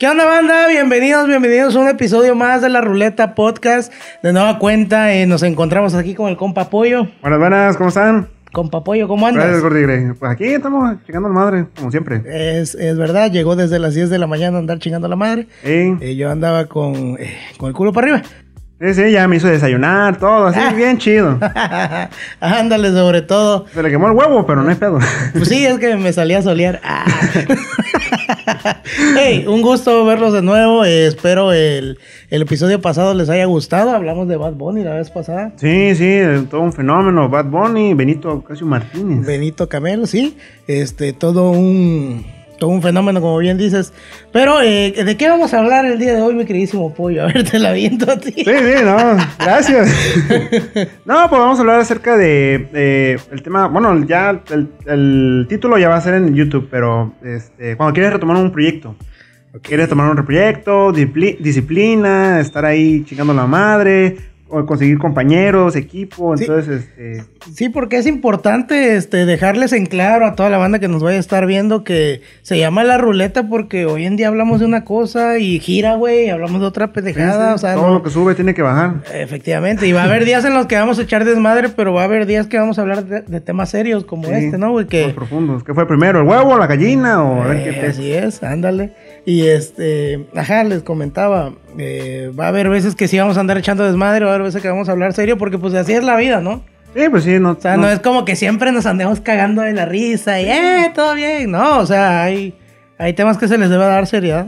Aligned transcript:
¿Qué 0.00 0.06
onda, 0.06 0.24
banda? 0.26 0.68
Bienvenidos, 0.68 1.26
bienvenidos 1.26 1.74
a 1.74 1.80
un 1.80 1.88
episodio 1.88 2.36
más 2.36 2.62
de 2.62 2.68
la 2.68 2.80
Ruleta 2.80 3.34
Podcast. 3.34 3.92
De 4.22 4.32
nueva 4.32 4.60
cuenta, 4.60 5.12
eh, 5.12 5.26
nos 5.26 5.42
encontramos 5.42 5.96
aquí 5.96 6.14
con 6.14 6.28
el 6.28 6.36
compa 6.36 6.70
Pollo. 6.70 7.08
Buenas, 7.20 7.40
buenas, 7.40 7.76
¿cómo 7.76 7.88
están? 7.88 8.28
Compa 8.52 8.84
Pollo, 8.84 9.08
¿cómo 9.08 9.26
andas? 9.26 9.42
Gracias, 9.42 9.60
Gordigre. 9.60 10.14
Pues 10.16 10.30
aquí 10.30 10.44
estamos 10.44 11.04
chingando 11.04 11.28
la 11.28 11.34
madre, 11.34 11.66
como 11.76 11.90
siempre. 11.90 12.22
Es, 12.26 12.76
es 12.76 12.96
verdad, 12.96 13.32
llegó 13.32 13.56
desde 13.56 13.80
las 13.80 13.96
10 13.96 14.08
de 14.08 14.18
la 14.18 14.28
mañana 14.28 14.58
a 14.58 14.60
andar 14.60 14.78
chingando 14.78 15.06
a 15.06 15.10
la 15.10 15.16
madre. 15.16 15.48
Sí. 15.64 15.96
Eh, 16.00 16.14
yo 16.16 16.30
andaba 16.30 16.66
con, 16.66 17.16
eh, 17.18 17.36
con 17.56 17.68
el 17.68 17.74
culo 17.74 17.92
para 17.92 18.06
arriba. 18.06 18.28
Sí, 18.80 18.94
sí, 18.94 19.10
ya 19.10 19.26
me 19.26 19.36
hizo 19.36 19.48
desayunar, 19.48 20.18
todo, 20.18 20.46
así, 20.46 20.60
Ah. 20.62 20.72
bien 20.72 20.98
chido. 20.98 21.36
Ándale, 22.40 22.92
sobre 22.92 23.22
todo. 23.22 23.66
Se 23.74 23.82
le 23.82 23.90
quemó 23.90 24.06
el 24.06 24.12
huevo, 24.16 24.46
pero 24.46 24.62
no 24.62 24.70
hay 24.70 24.76
pedo. 24.76 25.00
Pues 25.32 25.48
sí, 25.48 25.66
es 25.66 25.78
que 25.80 25.96
me 25.96 26.12
salía 26.12 26.38
a 26.38 26.42
solear. 26.42 26.80
Ah. 26.84 27.04
hey, 29.16 29.44
un 29.48 29.62
gusto 29.62 30.04
verlos 30.04 30.32
de 30.32 30.42
nuevo. 30.42 30.84
Eh, 30.84 31.06
espero 31.06 31.52
el, 31.52 31.98
el 32.30 32.42
episodio 32.42 32.80
pasado 32.80 33.14
les 33.14 33.28
haya 33.28 33.46
gustado. 33.46 33.90
Hablamos 33.90 34.28
de 34.28 34.36
Bad 34.36 34.52
Bunny 34.52 34.84
la 34.84 34.94
vez 34.94 35.10
pasada. 35.10 35.52
Sí, 35.56 35.94
sí, 35.96 36.20
todo 36.48 36.60
un 36.60 36.72
fenómeno. 36.72 37.28
Bad 37.28 37.46
Bunny, 37.46 37.94
Benito 37.94 38.42
Casio 38.44 38.66
Martínez. 38.66 39.26
Benito 39.26 39.68
Camelo, 39.68 40.06
sí. 40.06 40.36
Este, 40.68 41.12
todo 41.12 41.50
un, 41.50 42.24
todo 42.58 42.70
un 42.70 42.82
fenómeno, 42.82 43.20
como 43.20 43.38
bien 43.38 43.56
dices. 43.56 43.92
Pero, 44.32 44.60
eh, 44.60 44.92
¿de 44.92 45.16
qué 45.16 45.28
vamos 45.28 45.54
a 45.54 45.58
hablar 45.60 45.86
el 45.86 45.98
día 45.98 46.14
de 46.14 46.22
hoy, 46.22 46.34
mi 46.34 46.44
queridísimo 46.44 46.92
pollo? 46.92 47.22
A 47.24 47.26
ver, 47.26 47.48
te 47.48 47.58
la 47.58 47.72
viento 47.72 48.10
a 48.10 48.18
ti. 48.18 48.32
Sí, 48.32 48.44
sí, 48.44 48.84
no, 48.84 49.16
gracias. 49.38 49.88
no, 51.04 51.28
pues 51.28 51.40
vamos 51.40 51.58
a 51.58 51.60
hablar 51.60 51.80
acerca 51.80 52.16
de 52.16 52.68
eh, 52.74 53.18
el 53.30 53.42
tema, 53.42 53.68
bueno, 53.68 54.04
ya 54.04 54.42
el, 54.50 54.68
el 54.86 55.46
título 55.48 55.78
ya 55.78 55.88
va 55.88 55.96
a 55.96 56.00
ser 56.00 56.14
en 56.14 56.34
YouTube, 56.34 56.68
pero 56.70 57.14
este, 57.22 57.76
cuando 57.76 57.94
quieres 57.94 58.12
retomar 58.12 58.36
un 58.36 58.52
proyecto, 58.52 58.94
quieres 59.62 59.88
tomar 59.88 60.10
un 60.10 60.24
proyecto, 60.24 60.92
disciplina, 60.92 62.40
estar 62.40 62.64
ahí 62.64 63.04
chingando 63.04 63.34
la 63.34 63.46
madre, 63.46 64.16
o 64.50 64.64
conseguir 64.66 64.98
compañeros, 64.98 65.76
equipo, 65.76 66.36
Sí. 66.36 66.44
entonces, 66.44 66.88
este, 66.96 67.24
Sí, 67.54 67.68
porque 67.68 67.96
es 67.98 68.06
importante 68.06 68.96
este, 68.96 69.24
dejarles 69.26 69.72
en 69.72 69.86
claro 69.86 70.26
a 70.26 70.34
toda 70.34 70.50
la 70.50 70.58
banda 70.58 70.78
que 70.78 70.88
nos 70.88 71.02
vaya 71.02 71.16
a 71.16 71.20
estar 71.20 71.46
viendo 71.46 71.84
que 71.84 72.20
se 72.42 72.58
llama 72.58 72.84
la 72.84 72.98
ruleta 72.98 73.48
porque 73.48 73.86
hoy 73.86 74.04
en 74.06 74.16
día 74.16 74.28
hablamos 74.28 74.60
de 74.60 74.66
una 74.66 74.84
cosa 74.84 75.38
y 75.38 75.58
gira, 75.60 75.94
güey, 75.94 76.28
hablamos 76.30 76.60
de 76.60 76.66
otra 76.66 76.92
pendejada, 76.92 77.54
o 77.54 77.58
sea, 77.58 77.74
todo 77.74 77.88
no- 77.88 77.94
lo 77.94 78.02
que 78.02 78.10
sube 78.10 78.34
tiene 78.34 78.54
que 78.54 78.62
bajar. 78.62 78.96
Efectivamente, 79.14 79.86
y 79.86 79.92
va 79.92 80.02
a 80.02 80.04
haber 80.04 80.24
días 80.24 80.44
en 80.44 80.54
los 80.54 80.66
que 80.66 80.76
vamos 80.76 80.98
a 80.98 81.02
echar 81.02 81.24
desmadre, 81.24 81.68
pero 81.70 81.92
va 81.94 82.02
a 82.02 82.04
haber 82.04 82.26
días 82.26 82.46
que 82.46 82.58
vamos 82.58 82.78
a 82.78 82.82
hablar 82.82 83.04
de, 83.04 83.22
de 83.22 83.40
temas 83.40 83.70
serios 83.70 84.04
como 84.04 84.28
este, 84.28 84.58
¿no, 84.58 84.72
güey? 84.72 84.86
Más 84.90 85.12
profundos. 85.14 85.64
¿Qué 85.64 85.74
fue 85.74 85.86
primero, 85.86 86.20
el 86.20 86.26
huevo 86.26 86.56
la 86.58 86.66
gallina? 86.66 87.22
O 87.22 87.42
a 87.42 87.46
ver 87.48 87.64
qué 87.64 87.70
Eh, 87.70 87.80
te... 87.80 87.86
así 87.88 88.12
es, 88.12 88.42
ándale. 88.42 88.92
Y 89.24 89.46
este, 89.46 90.26
ajá, 90.34 90.64
les 90.64 90.82
comentaba, 90.82 91.52
eh, 91.78 92.30
va 92.38 92.46
a 92.46 92.48
haber 92.48 92.68
veces 92.70 92.94
que 92.94 93.08
sí 93.08 93.18
vamos 93.18 93.36
a 93.36 93.40
andar 93.40 93.58
echando 93.58 93.84
desmadre, 93.84 94.24
va 94.24 94.30
a 94.30 94.34
haber 94.34 94.46
veces 94.46 94.62
que 94.62 94.68
vamos 94.68 94.88
a 94.88 94.92
hablar 94.92 95.12
serio, 95.12 95.36
porque 95.36 95.58
pues 95.58 95.74
así 95.74 95.92
es 95.92 96.02
la 96.04 96.16
vida, 96.16 96.40
¿no? 96.40 96.62
Sí, 96.96 97.02
pues 97.10 97.24
sí, 97.24 97.38
no. 97.38 97.50
O 97.50 97.60
sea, 97.60 97.76
no, 97.76 97.88
es 97.88 98.00
como 98.00 98.24
que 98.24 98.34
siempre 98.36 98.72
nos 98.72 98.86
andemos 98.86 99.20
cagando 99.20 99.60
de 99.62 99.72
la 99.74 99.84
risa 99.84 100.40
y, 100.40 100.46
eh, 100.48 100.90
todo 100.94 101.14
bien. 101.14 101.50
No, 101.50 101.78
o 101.78 101.86
sea, 101.86 102.22
hay, 102.22 102.54
hay 102.96 103.12
temas 103.12 103.36
que 103.36 103.46
se 103.48 103.58
les 103.58 103.68
debe 103.68 103.84
dar 103.84 104.06
seriedad. 104.06 104.46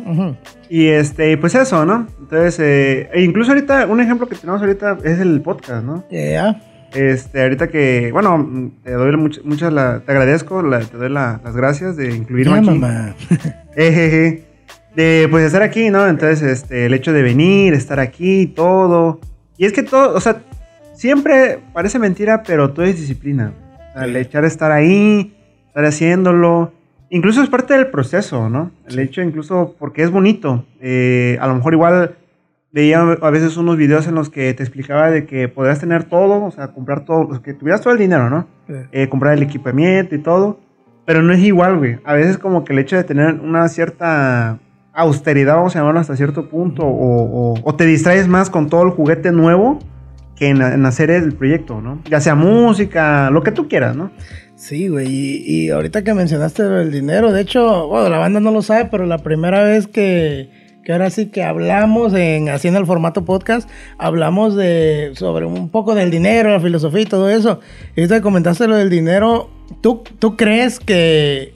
Y 0.70 0.86
este, 0.86 1.36
pues 1.36 1.54
eso, 1.54 1.84
¿no? 1.84 2.06
Entonces, 2.18 2.58
eh, 2.60 3.10
e 3.12 3.20
incluso 3.22 3.50
ahorita, 3.52 3.86
un 3.86 4.00
ejemplo 4.00 4.26
que 4.28 4.36
tenemos 4.36 4.62
ahorita 4.62 4.96
es 5.04 5.18
el 5.20 5.42
podcast, 5.42 5.84
¿no? 5.84 6.04
Eh, 6.10 6.30
ya. 6.32 6.62
Este, 6.94 7.42
ahorita 7.42 7.68
que, 7.68 8.10
bueno, 8.12 8.72
te 8.82 8.92
doy 8.92 9.12
much- 9.12 9.42
muchas, 9.44 9.72
la- 9.72 10.00
te 10.00 10.10
agradezco, 10.10 10.62
la- 10.62 10.80
te 10.80 10.96
doy 10.96 11.10
la- 11.10 11.40
las 11.44 11.54
gracias 11.54 11.96
de 11.96 12.14
incluirme 12.16 12.54
Ya, 12.54 12.58
aquí. 12.60 12.78
mamá. 12.78 13.14
Ejeje. 13.76 14.44
De, 14.94 15.28
pues, 15.30 15.44
estar 15.44 15.62
aquí, 15.62 15.90
¿no? 15.90 16.06
Entonces, 16.06 16.42
este, 16.42 16.86
el 16.86 16.94
hecho 16.94 17.12
de 17.12 17.22
venir, 17.22 17.74
estar 17.74 18.00
aquí, 18.00 18.46
todo. 18.46 19.20
Y 19.56 19.66
es 19.66 19.72
que 19.72 19.82
todo, 19.82 20.14
o 20.14 20.20
sea, 20.20 20.42
siempre 20.94 21.58
parece 21.72 21.98
mentira, 21.98 22.42
pero 22.42 22.70
todo 22.72 22.84
es 22.86 22.96
disciplina. 22.96 23.52
O 23.90 23.92
sea, 23.92 24.04
el 24.04 24.16
echar 24.16 24.44
estar 24.44 24.72
ahí, 24.72 25.34
estar 25.66 25.84
haciéndolo. 25.84 26.72
Incluso 27.08 27.42
es 27.42 27.48
parte 27.48 27.74
del 27.74 27.88
proceso, 27.88 28.48
¿no? 28.48 28.70
El 28.88 28.98
hecho, 28.98 29.22
incluso, 29.22 29.74
porque 29.78 30.02
es 30.02 30.10
bonito. 30.10 30.64
Eh, 30.80 31.38
a 31.40 31.46
lo 31.46 31.54
mejor 31.54 31.74
igual 31.74 32.16
veía 32.72 33.00
a 33.00 33.30
veces 33.30 33.56
unos 33.56 33.76
videos 33.76 34.06
en 34.06 34.14
los 34.14 34.30
que 34.30 34.54
te 34.54 34.62
explicaba 34.62 35.10
de 35.10 35.26
que 35.26 35.48
podrías 35.48 35.80
tener 35.80 36.04
todo, 36.04 36.44
o 36.44 36.50
sea, 36.50 36.68
comprar 36.68 37.04
todo, 37.04 37.28
o 37.28 37.34
sea, 37.34 37.42
que 37.42 37.52
tuvieras 37.52 37.80
todo 37.80 37.92
el 37.92 37.98
dinero, 37.98 38.30
¿no? 38.30 38.46
eh, 38.92 39.08
comprar 39.08 39.34
el 39.34 39.42
equipamiento 39.42 40.14
y 40.14 40.18
todo. 40.18 40.60
Pero 41.04 41.22
no 41.22 41.32
es 41.32 41.40
igual, 41.40 41.78
güey. 41.78 41.98
A 42.04 42.14
veces 42.14 42.38
como 42.38 42.64
que 42.64 42.72
el 42.72 42.78
hecho 42.78 42.96
de 42.96 43.04
tener 43.04 43.34
una 43.40 43.68
cierta 43.68 44.60
austeridad, 44.92 45.56
vamos 45.56 45.74
a 45.76 45.80
llamarlo 45.80 46.00
hasta 46.00 46.16
cierto 46.16 46.48
punto, 46.48 46.82
o, 46.84 47.52
o- 47.54 47.60
o 47.62 47.74
te 47.74 47.86
distraes 47.86 48.26
más 48.28 48.50
con 48.50 48.68
todo 48.68 48.82
el 48.82 48.90
juguete 48.90 49.32
nuevo 49.32 49.78
que 50.36 50.48
en, 50.48 50.62
en 50.62 50.86
hacer 50.86 51.10
el 51.10 51.34
proyecto, 51.34 51.80
¿no? 51.80 52.00
Ya 52.10 52.20
sea 52.20 52.34
música, 52.34 53.30
lo 53.30 53.42
que 53.42 53.52
tú 53.52 53.68
quieras, 53.68 53.94
¿no? 53.94 54.10
Sí, 54.56 54.88
güey. 54.88 55.06
Y, 55.08 55.42
y 55.46 55.70
ahorita 55.70 56.02
que 56.02 56.12
mencionaste 56.14 56.62
del 56.64 56.90
dinero, 56.92 57.32
de 57.32 57.42
hecho, 57.42 57.88
bueno, 57.88 58.08
la 58.08 58.18
banda 58.18 58.40
no 58.40 58.50
lo 58.50 58.62
sabe, 58.62 58.86
pero 58.90 59.06
la 59.06 59.18
primera 59.18 59.62
vez 59.62 59.86
que, 59.86 60.50
que 60.84 60.92
ahora 60.92 61.10
sí 61.10 61.26
que 61.26 61.42
hablamos 61.44 62.12
en 62.14 62.48
haciendo 62.48 62.80
el 62.80 62.86
formato 62.86 63.24
podcast, 63.24 63.68
hablamos 63.98 64.56
de 64.56 65.12
sobre 65.14 65.44
un 65.46 65.68
poco 65.68 65.94
del 65.94 66.10
dinero, 66.10 66.50
la 66.50 66.60
filosofía 66.60 67.02
y 67.02 67.06
todo 67.06 67.28
eso. 67.30 67.60
Y 67.96 68.00
ahorita 68.00 68.16
que 68.16 68.22
comentaste 68.22 68.66
lo 68.66 68.76
del 68.76 68.90
dinero, 68.90 69.50
¿tú, 69.82 70.02
tú 70.18 70.36
crees 70.36 70.80
que, 70.80 71.52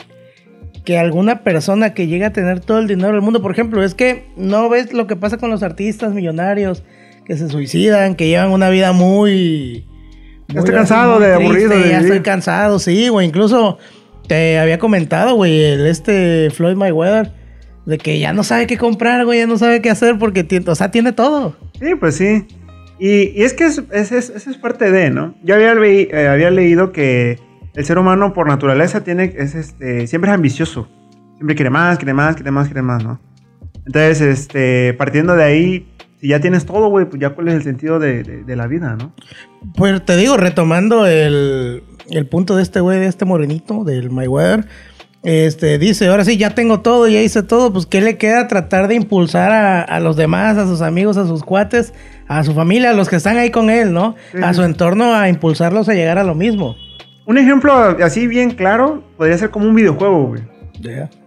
que 0.84 0.98
alguna 0.98 1.42
persona 1.42 1.94
que 1.94 2.06
llega 2.06 2.28
a 2.28 2.32
tener 2.32 2.60
todo 2.60 2.78
el 2.78 2.86
dinero 2.86 3.12
del 3.12 3.22
mundo, 3.22 3.40
por 3.42 3.50
ejemplo, 3.52 3.82
es 3.82 3.94
que 3.94 4.26
no 4.36 4.68
ves 4.68 4.92
lo 4.92 5.06
que 5.06 5.16
pasa 5.16 5.38
con 5.38 5.50
los 5.50 5.62
artistas 5.62 6.12
millonarios 6.12 6.82
que 7.24 7.36
se 7.36 7.48
suicidan, 7.48 8.14
que 8.16 8.28
llevan 8.28 8.50
una 8.50 8.68
vida 8.68 8.92
muy... 8.92 9.86
Estoy 10.48 10.56
muy 10.60 10.62
así, 10.64 10.72
cansado 10.72 11.18
muy 11.18 11.26
de 11.26 11.32
aburrido 11.34 11.70
de 11.70 11.88
Ya 11.88 12.00
estoy 12.00 12.20
cansado, 12.20 12.78
sí, 12.78 13.08
güey. 13.08 13.26
Incluso 13.26 13.78
te 14.28 14.58
había 14.58 14.78
comentado, 14.78 15.34
güey, 15.34 15.62
el 15.64 15.86
este 15.86 16.50
Floyd 16.50 16.76
Mayweather, 16.76 17.32
de 17.86 17.96
que 17.96 18.18
ya 18.18 18.34
no 18.34 18.44
sabe 18.44 18.66
qué 18.66 18.76
comprar, 18.76 19.24
güey, 19.24 19.38
ya 19.38 19.46
no 19.46 19.56
sabe 19.56 19.80
qué 19.80 19.88
hacer 19.88 20.18
porque 20.18 20.44
tiene, 20.44 20.66
o 20.70 20.74
sea, 20.74 20.90
tiene 20.90 21.12
todo. 21.12 21.56
Sí, 21.80 21.94
pues 21.98 22.16
sí. 22.16 22.44
Y, 22.98 23.30
y 23.38 23.42
es 23.42 23.54
que 23.54 23.64
es- 23.64 23.82
es- 23.90 24.12
es- 24.12 24.30
eso 24.30 24.50
es 24.50 24.56
parte 24.58 24.90
de, 24.90 25.08
¿no? 25.10 25.34
Yo 25.42 25.54
había, 25.54 25.72
eh, 25.72 26.28
había 26.28 26.50
leído 26.50 26.92
que 26.92 27.38
el 27.74 27.84
ser 27.84 27.98
humano 27.98 28.32
por 28.32 28.46
naturaleza 28.48 29.02
tiene, 29.04 29.34
es 29.36 29.54
este, 29.54 30.06
siempre 30.06 30.30
es 30.30 30.34
ambicioso. 30.34 30.88
Siempre 31.36 31.56
quiere 31.56 31.70
más, 31.70 31.98
quiere 31.98 32.14
más, 32.14 32.36
quiere 32.36 32.50
más, 32.50 32.66
quiere 32.68 32.82
más, 32.82 33.02
¿no? 33.02 33.20
Entonces, 33.86 34.20
este, 34.20 34.94
partiendo 34.94 35.34
de 35.36 35.44
ahí, 35.44 35.88
si 36.20 36.28
ya 36.28 36.40
tienes 36.40 36.64
todo, 36.64 36.88
güey, 36.88 37.06
pues 37.06 37.20
ya 37.20 37.30
cuál 37.30 37.48
es 37.48 37.54
el 37.54 37.62
sentido 37.64 37.98
de, 37.98 38.22
de- 38.22 38.44
de 38.44 38.56
la 38.56 38.66
vida, 38.66 38.96
¿no? 38.96 39.12
Pues 39.76 40.04
te 40.04 40.16
digo, 40.16 40.36
retomando 40.36 41.06
el, 41.06 41.82
el 42.10 42.26
punto 42.28 42.56
de 42.56 42.62
este 42.62 42.80
güey, 42.80 43.00
de 43.00 43.06
este 43.06 43.24
morenito, 43.24 43.84
del 43.84 44.10
Mayweather, 44.10 44.66
este, 45.22 45.78
dice, 45.78 46.06
ahora 46.08 46.24
sí, 46.24 46.36
ya 46.36 46.50
tengo 46.54 46.80
todo, 46.80 47.08
ya 47.08 47.20
hice 47.22 47.42
todo, 47.42 47.72
pues 47.72 47.86
¿qué 47.86 48.00
le 48.00 48.16
queda 48.18 48.46
tratar 48.46 48.88
de 48.88 48.94
impulsar 48.94 49.52
a, 49.52 49.82
a 49.82 49.98
los 50.00 50.16
demás, 50.16 50.56
a 50.58 50.66
sus 50.66 50.80
amigos, 50.82 51.16
a 51.16 51.26
sus 51.26 51.42
cuates, 51.42 51.92
a 52.28 52.44
su 52.44 52.52
familia, 52.54 52.90
a 52.90 52.94
los 52.94 53.08
que 53.08 53.16
están 53.16 53.36
ahí 53.38 53.50
con 53.50 53.68
él, 53.70 53.92
¿no? 53.92 54.14
Sí, 54.32 54.38
A 54.42 54.52
su 54.54 54.62
entorno, 54.62 55.14
a 55.14 55.28
impulsarlos 55.28 55.88
a 55.88 55.94
llegar 55.94 56.18
a 56.18 56.24
lo 56.24 56.34
mismo. 56.34 56.76
Un 57.26 57.38
ejemplo 57.38 57.72
así 57.74 58.26
bien 58.26 58.50
claro 58.50 59.02
podría 59.16 59.38
ser 59.38 59.50
como 59.50 59.66
un 59.66 59.74
videojuego, 59.74 60.26
güey. 60.28 60.42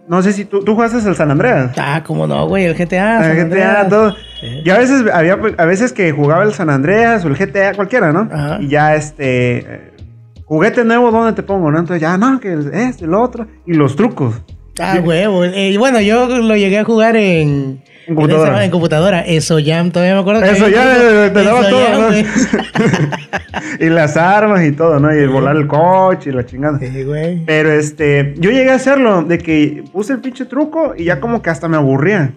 No 0.06 0.22
sé 0.22 0.32
si 0.32 0.44
tú, 0.44 0.60
tú 0.64 0.74
jugaste 0.74 0.98
el 1.06 1.14
San 1.16 1.30
Andreas. 1.30 1.72
Ah, 1.76 2.02
cómo 2.06 2.26
no, 2.26 2.46
güey, 2.46 2.64
el 2.64 2.74
GTA. 2.74 3.22
San 3.22 3.30
el 3.30 3.36
GTA, 3.36 3.42
Andreas. 3.42 3.88
todo. 3.88 4.14
Sí. 4.40 4.46
Y 4.64 4.70
a 4.70 4.78
veces 4.78 5.04
había 5.12 5.38
a 5.58 5.64
veces 5.64 5.92
que 5.92 6.12
jugaba 6.12 6.44
el 6.44 6.54
San 6.54 6.70
Andreas 6.70 7.24
o 7.24 7.28
el 7.28 7.36
GTA, 7.36 7.74
cualquiera, 7.74 8.12
¿no? 8.12 8.28
Ajá. 8.32 8.58
Y 8.60 8.68
ya 8.68 8.94
este 8.94 9.92
juguete 10.44 10.84
nuevo, 10.84 11.10
¿dónde 11.10 11.32
te 11.34 11.42
pongo? 11.42 11.70
¿no? 11.70 11.78
Entonces 11.78 12.00
ya, 12.00 12.16
no, 12.16 12.40
que 12.40 12.56
este, 12.72 13.04
el 13.04 13.14
otro. 13.14 13.46
Y 13.66 13.74
los 13.74 13.96
trucos. 13.96 14.40
Ah, 14.80 15.00
huevo. 15.04 15.44
Eh, 15.44 15.70
Y 15.70 15.76
bueno, 15.76 16.00
yo 16.00 16.28
lo 16.28 16.56
llegué 16.56 16.78
a 16.78 16.84
jugar 16.84 17.16
en... 17.16 17.82
En 18.08 18.14
computadora. 18.14 18.64
En 18.64 18.70
computadora. 18.70 19.20
Eso 19.20 19.58
Jam, 19.62 19.90
todavía 19.90 20.14
me 20.14 20.20
acuerdo. 20.20 20.40
que 20.40 20.50
Eso 20.50 20.68
ya 20.68 20.94
te, 20.94 21.30
te 21.30 21.44
daba 21.44 21.68
todo, 21.68 21.84
Jam, 21.86 22.00
¿no? 22.00 22.08
y 23.86 23.90
las 23.90 24.16
armas 24.16 24.64
y 24.64 24.72
todo, 24.72 24.98
¿no? 24.98 25.14
Y 25.14 25.18
el 25.18 25.28
volar 25.28 25.56
el 25.56 25.66
coche 25.66 26.30
y 26.30 26.32
la 26.32 26.46
chingada. 26.46 26.78
Sí, 26.78 27.04
güey. 27.04 27.44
Pero 27.44 27.70
este, 27.70 28.34
yo 28.38 28.50
llegué 28.50 28.70
a 28.70 28.76
hacerlo, 28.76 29.22
de 29.22 29.36
que 29.36 29.84
puse 29.92 30.14
el 30.14 30.20
pinche 30.20 30.46
truco 30.46 30.94
y 30.96 31.04
ya 31.04 31.20
como 31.20 31.42
que 31.42 31.50
hasta 31.50 31.68
me 31.68 31.76
aburría. 31.76 32.32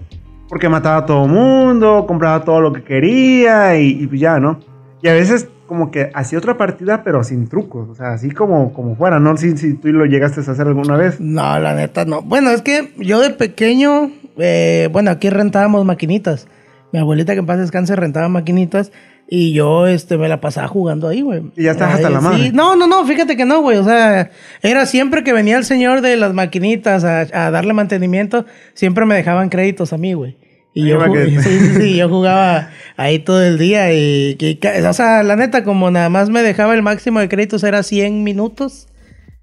Porque 0.50 0.68
mataba 0.68 0.97
a 0.97 1.06
todo 1.06 1.25
mundo, 1.25 2.03
compraba 2.06 2.44
todo 2.44 2.59
lo 2.59 2.73
que 2.73 2.83
quería 2.83 3.77
y, 3.77 4.01
y 4.01 4.07
pues 4.07 4.19
ya, 4.19 4.39
¿no? 4.41 4.59
Y 5.01 5.07
a 5.07 5.13
veces 5.13 5.47
como 5.71 5.89
que 5.89 6.12
hacía 6.13 6.38
otra 6.38 6.57
partida 6.57 7.01
pero 7.01 7.23
sin 7.23 7.47
trucos, 7.47 7.88
o 7.88 7.95
sea, 7.95 8.12
así 8.12 8.29
como, 8.31 8.73
como 8.73 8.97
fuera, 8.97 9.21
¿no? 9.21 9.38
Si, 9.38 9.56
si 9.56 9.75
tú 9.75 9.88
lo 9.88 10.06
llegaste 10.06 10.41
a 10.41 10.44
hacer 10.44 10.68
alguna 10.68 10.97
vez. 10.97 11.21
No, 11.21 11.57
la 11.59 11.73
neta 11.73 12.03
no. 12.03 12.21
Bueno, 12.21 12.50
es 12.50 12.62
que 12.62 12.91
yo 12.97 13.21
de 13.21 13.29
pequeño, 13.29 14.12
eh, 14.38 14.89
bueno, 14.92 15.12
aquí 15.12 15.30
rentábamos 15.30 15.86
maquinitas. 15.86 16.48
Mi 16.92 17.00
abuelita 17.00 17.33
que 17.33 17.39
en 17.39 17.45
paz 17.45 17.60
descanse 17.60 17.95
rentaba 17.95 18.28
maquinitas 18.28 18.92
y 19.28 19.54
yo 19.54 19.88
este, 19.88 20.18
me 20.18 20.28
la 20.28 20.42
pasaba 20.42 20.68
jugando 20.68 21.07
ahí, 21.07 21.22
güey. 21.22 21.44
Y 21.56 21.63
ya 21.63 21.72
estás 21.72 21.95
hasta 21.95 22.10
la 22.10 22.19
madre. 22.19 22.44
sí. 22.44 22.51
No, 22.54 22.75
no, 22.75 22.86
no, 22.86 23.06
fíjate 23.06 23.38
que 23.38 23.45
no, 23.45 23.62
güey. 23.62 23.78
O 23.78 23.83
sea, 23.86 24.30
era 24.62 24.86
siempre 24.86 25.24
que 25.24 25.31
venía 25.31 25.57
el 25.57 25.63
señor 25.63 26.01
de 26.01 26.18
las 26.18 26.33
maquinitas 26.33 27.06
a, 27.06 27.22
a 27.22 27.50
darle 27.50 27.72
mantenimiento, 27.72 28.45
siempre 28.74 29.06
me 29.06 29.16
dejaban 29.16 29.48
créditos 29.48 29.94
a 29.94 29.98
mí, 29.98 30.13
güey. 30.13 30.38
Y 30.74 30.88
yo, 30.88 31.00
sí, 31.13 31.39
sí, 31.39 31.60
sí, 31.75 31.95
yo 31.98 32.10
jugaba 32.10 32.69
ahí 32.98 33.19
todo 33.19 33.42
el 33.42 33.57
día 33.57 33.94
y, 33.94 34.38
y 34.39 34.60
o 34.86 34.94
sea, 34.94 35.24
la 35.24 35.36
neta, 35.36 35.63
como 35.63 35.92
nada 35.92 36.10
más 36.10 36.30
me 36.30 36.42
dejaba 36.42 36.74
el 36.74 36.81
máximo 36.81 37.19
de 37.19 37.30
créditos 37.30 37.63
era 37.63 37.83
100 37.83 38.24
minutos, 38.24 38.88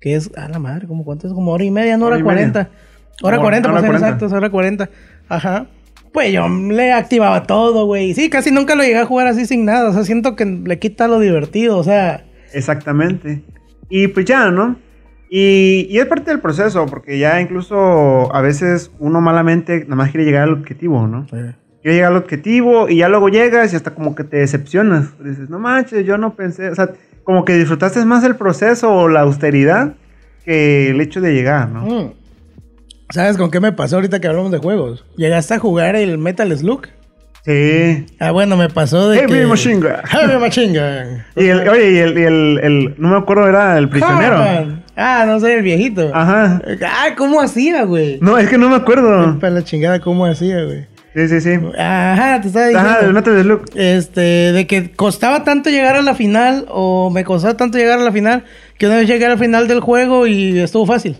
que 0.00 0.14
es, 0.14 0.30
a 0.36 0.48
la 0.48 0.58
madre, 0.58 0.86
como 0.86 1.04
cuánto 1.04 1.26
es, 1.26 1.32
como 1.32 1.52
hora 1.52 1.64
y 1.64 1.70
media, 1.70 1.96
no 1.96 2.06
hora, 2.06 2.16
Hora 2.16 2.20
y 2.20 2.24
media. 2.24 2.52
40. 2.52 2.60
Hora 2.60 2.70
Hora- 3.22 3.38
40, 3.38 3.68
hora 3.68 3.74
para 3.78 3.80
ser 3.80 3.90
40. 3.90 4.06
exactos, 4.06 4.32
hora 4.32 4.50
40. 4.50 4.90
Ajá. 5.28 5.66
Pues 6.12 6.32
yo 6.32 6.48
le 6.48 6.92
activaba 6.92 7.42
todo, 7.44 7.84
güey. 7.86 8.14
Sí, 8.14 8.30
casi 8.30 8.50
nunca 8.50 8.74
lo 8.74 8.82
llegué 8.82 8.98
a 8.98 9.04
jugar 9.06 9.26
así 9.26 9.44
sin 9.46 9.64
nada. 9.64 9.90
O 9.90 9.92
sea, 9.92 10.04
siento 10.04 10.36
que 10.36 10.44
le 10.46 10.78
quita 10.78 11.06
lo 11.08 11.20
divertido. 11.20 11.76
O 11.78 11.84
sea, 11.84 12.24
Exactamente. 12.54 13.42
Y 13.90 14.08
pues 14.08 14.26
ya, 14.26 14.50
¿no? 14.50 14.76
Y, 15.30 15.86
y 15.90 15.98
es 15.98 16.06
parte 16.06 16.30
del 16.30 16.40
proceso, 16.40 16.86
porque 16.86 17.18
ya 17.18 17.40
incluso 17.40 18.34
a 18.34 18.40
veces 18.40 18.90
uno 18.98 19.20
malamente 19.20 19.84
nada 19.84 19.96
más 19.96 20.10
quiere 20.10 20.24
llegar 20.24 20.44
al 20.44 20.54
objetivo, 20.54 21.06
¿no? 21.06 21.26
Quiere 21.26 21.96
llegar 21.96 22.12
al 22.12 22.16
objetivo 22.18 22.88
y 22.88 22.96
ya 22.98 23.08
luego 23.10 23.28
llegas 23.28 23.72
y 23.72 23.76
hasta 23.76 23.94
como 23.94 24.14
que 24.14 24.24
te 24.24 24.38
decepcionas. 24.38 25.10
Dices, 25.22 25.50
no 25.50 25.58
manches, 25.58 26.06
yo 26.06 26.16
no 26.16 26.34
pensé, 26.34 26.70
o 26.70 26.74
sea, 26.74 26.90
como 27.24 27.44
que 27.44 27.54
disfrutaste 27.54 28.02
más 28.06 28.24
el 28.24 28.36
proceso 28.36 28.90
o 28.90 29.08
la 29.08 29.20
austeridad 29.20 29.94
que 30.46 30.88
el 30.90 31.00
hecho 31.02 31.20
de 31.20 31.34
llegar, 31.34 31.68
¿no? 31.68 31.82
mm. 31.82 32.12
¿Sabes 33.10 33.36
con 33.36 33.50
qué 33.50 33.60
me 33.60 33.72
pasó 33.72 33.96
ahorita 33.96 34.20
que 34.20 34.28
hablamos 34.28 34.50
de 34.52 34.58
juegos? 34.58 35.04
¿Llegaste 35.16 35.54
a 35.54 35.58
jugar 35.58 35.96
el 35.96 36.18
Metal 36.18 36.56
Slug? 36.56 36.86
Sí. 37.44 38.04
Ah, 38.20 38.30
bueno, 38.32 38.56
me 38.56 38.68
pasó 38.68 39.08
de 39.08 39.20
Heavy 39.20 39.32
que... 39.32 39.46
Machine 39.46 39.76
Gun. 39.76 39.92
Heavy 40.04 40.36
Machine 40.38 40.78
Gun. 40.78 41.22
Y 41.42 41.48
el, 41.48 41.66
oye, 41.68 41.92
y 41.92 41.96
el, 41.98 42.18
y 42.18 42.22
el, 42.22 42.60
el- 42.62 42.94
no 42.98 43.08
me 43.08 43.16
acuerdo, 43.16 43.48
era 43.48 43.78
el 43.78 43.88
prisionero. 43.88 44.82
Ah, 44.96 45.24
no 45.26 45.40
sé, 45.40 45.54
el 45.54 45.62
viejito. 45.62 46.10
Ajá. 46.12 46.60
Ah, 46.84 47.14
¿cómo 47.16 47.40
hacía, 47.40 47.84
güey? 47.84 48.18
No, 48.20 48.36
es 48.36 48.48
que 48.50 48.58
no 48.58 48.68
me 48.68 48.76
acuerdo. 48.76 49.38
Para 49.38 49.54
la 49.54 49.64
chingada, 49.64 50.00
¿cómo 50.00 50.26
hacía, 50.26 50.62
güey? 50.64 50.86
Sí, 51.14 51.28
sí, 51.28 51.40
sí. 51.40 51.52
Ajá, 51.78 52.40
te 52.42 52.48
estaba 52.48 52.66
diciendo. 52.66 52.90
Ajá, 52.90 53.00
el 53.06 53.12
Metal 53.14 53.42
Slug. 53.42 53.62
Este, 53.76 54.20
de 54.20 54.66
que 54.66 54.90
costaba 54.92 55.42
tanto 55.44 55.70
llegar 55.70 55.96
a 55.96 56.02
la 56.02 56.14
final, 56.14 56.66
o 56.68 57.08
me 57.10 57.24
costaba 57.24 57.56
tanto 57.56 57.78
llegar 57.78 57.98
a 57.98 58.02
la 58.02 58.12
final, 58.12 58.44
que 58.76 58.86
una 58.86 58.96
vez 58.96 59.08
llegué 59.08 59.24
al 59.24 59.38
final 59.38 59.68
del 59.68 59.80
juego 59.80 60.26
y 60.26 60.58
estuvo 60.58 60.84
fácil. 60.84 61.16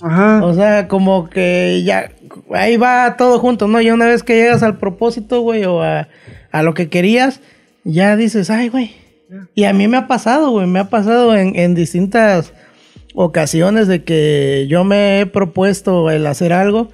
Ajá. 0.00 0.44
O 0.44 0.54
sea, 0.54 0.88
como 0.88 1.28
que 1.30 1.82
ya, 1.84 2.10
ahí 2.52 2.76
va 2.76 3.16
todo 3.16 3.38
junto, 3.38 3.66
¿no? 3.68 3.80
Ya 3.80 3.94
una 3.94 4.06
vez 4.06 4.22
que 4.22 4.34
llegas 4.34 4.62
al 4.62 4.78
propósito, 4.78 5.40
güey, 5.40 5.64
o 5.64 5.82
a, 5.82 6.08
a 6.52 6.62
lo 6.62 6.74
que 6.74 6.88
querías, 6.88 7.40
ya 7.84 8.16
dices, 8.16 8.50
ay, 8.50 8.68
güey. 8.68 8.94
Y 9.54 9.64
a 9.64 9.72
mí 9.72 9.88
me 9.88 9.96
ha 9.96 10.06
pasado, 10.06 10.50
güey, 10.50 10.66
me 10.66 10.78
ha 10.78 10.88
pasado 10.90 11.34
en, 11.36 11.56
en 11.58 11.74
distintas 11.74 12.52
ocasiones 13.14 13.88
de 13.88 14.04
que 14.04 14.66
yo 14.68 14.84
me 14.84 15.20
he 15.20 15.26
propuesto 15.26 16.10
el 16.10 16.26
hacer 16.26 16.52
algo, 16.52 16.90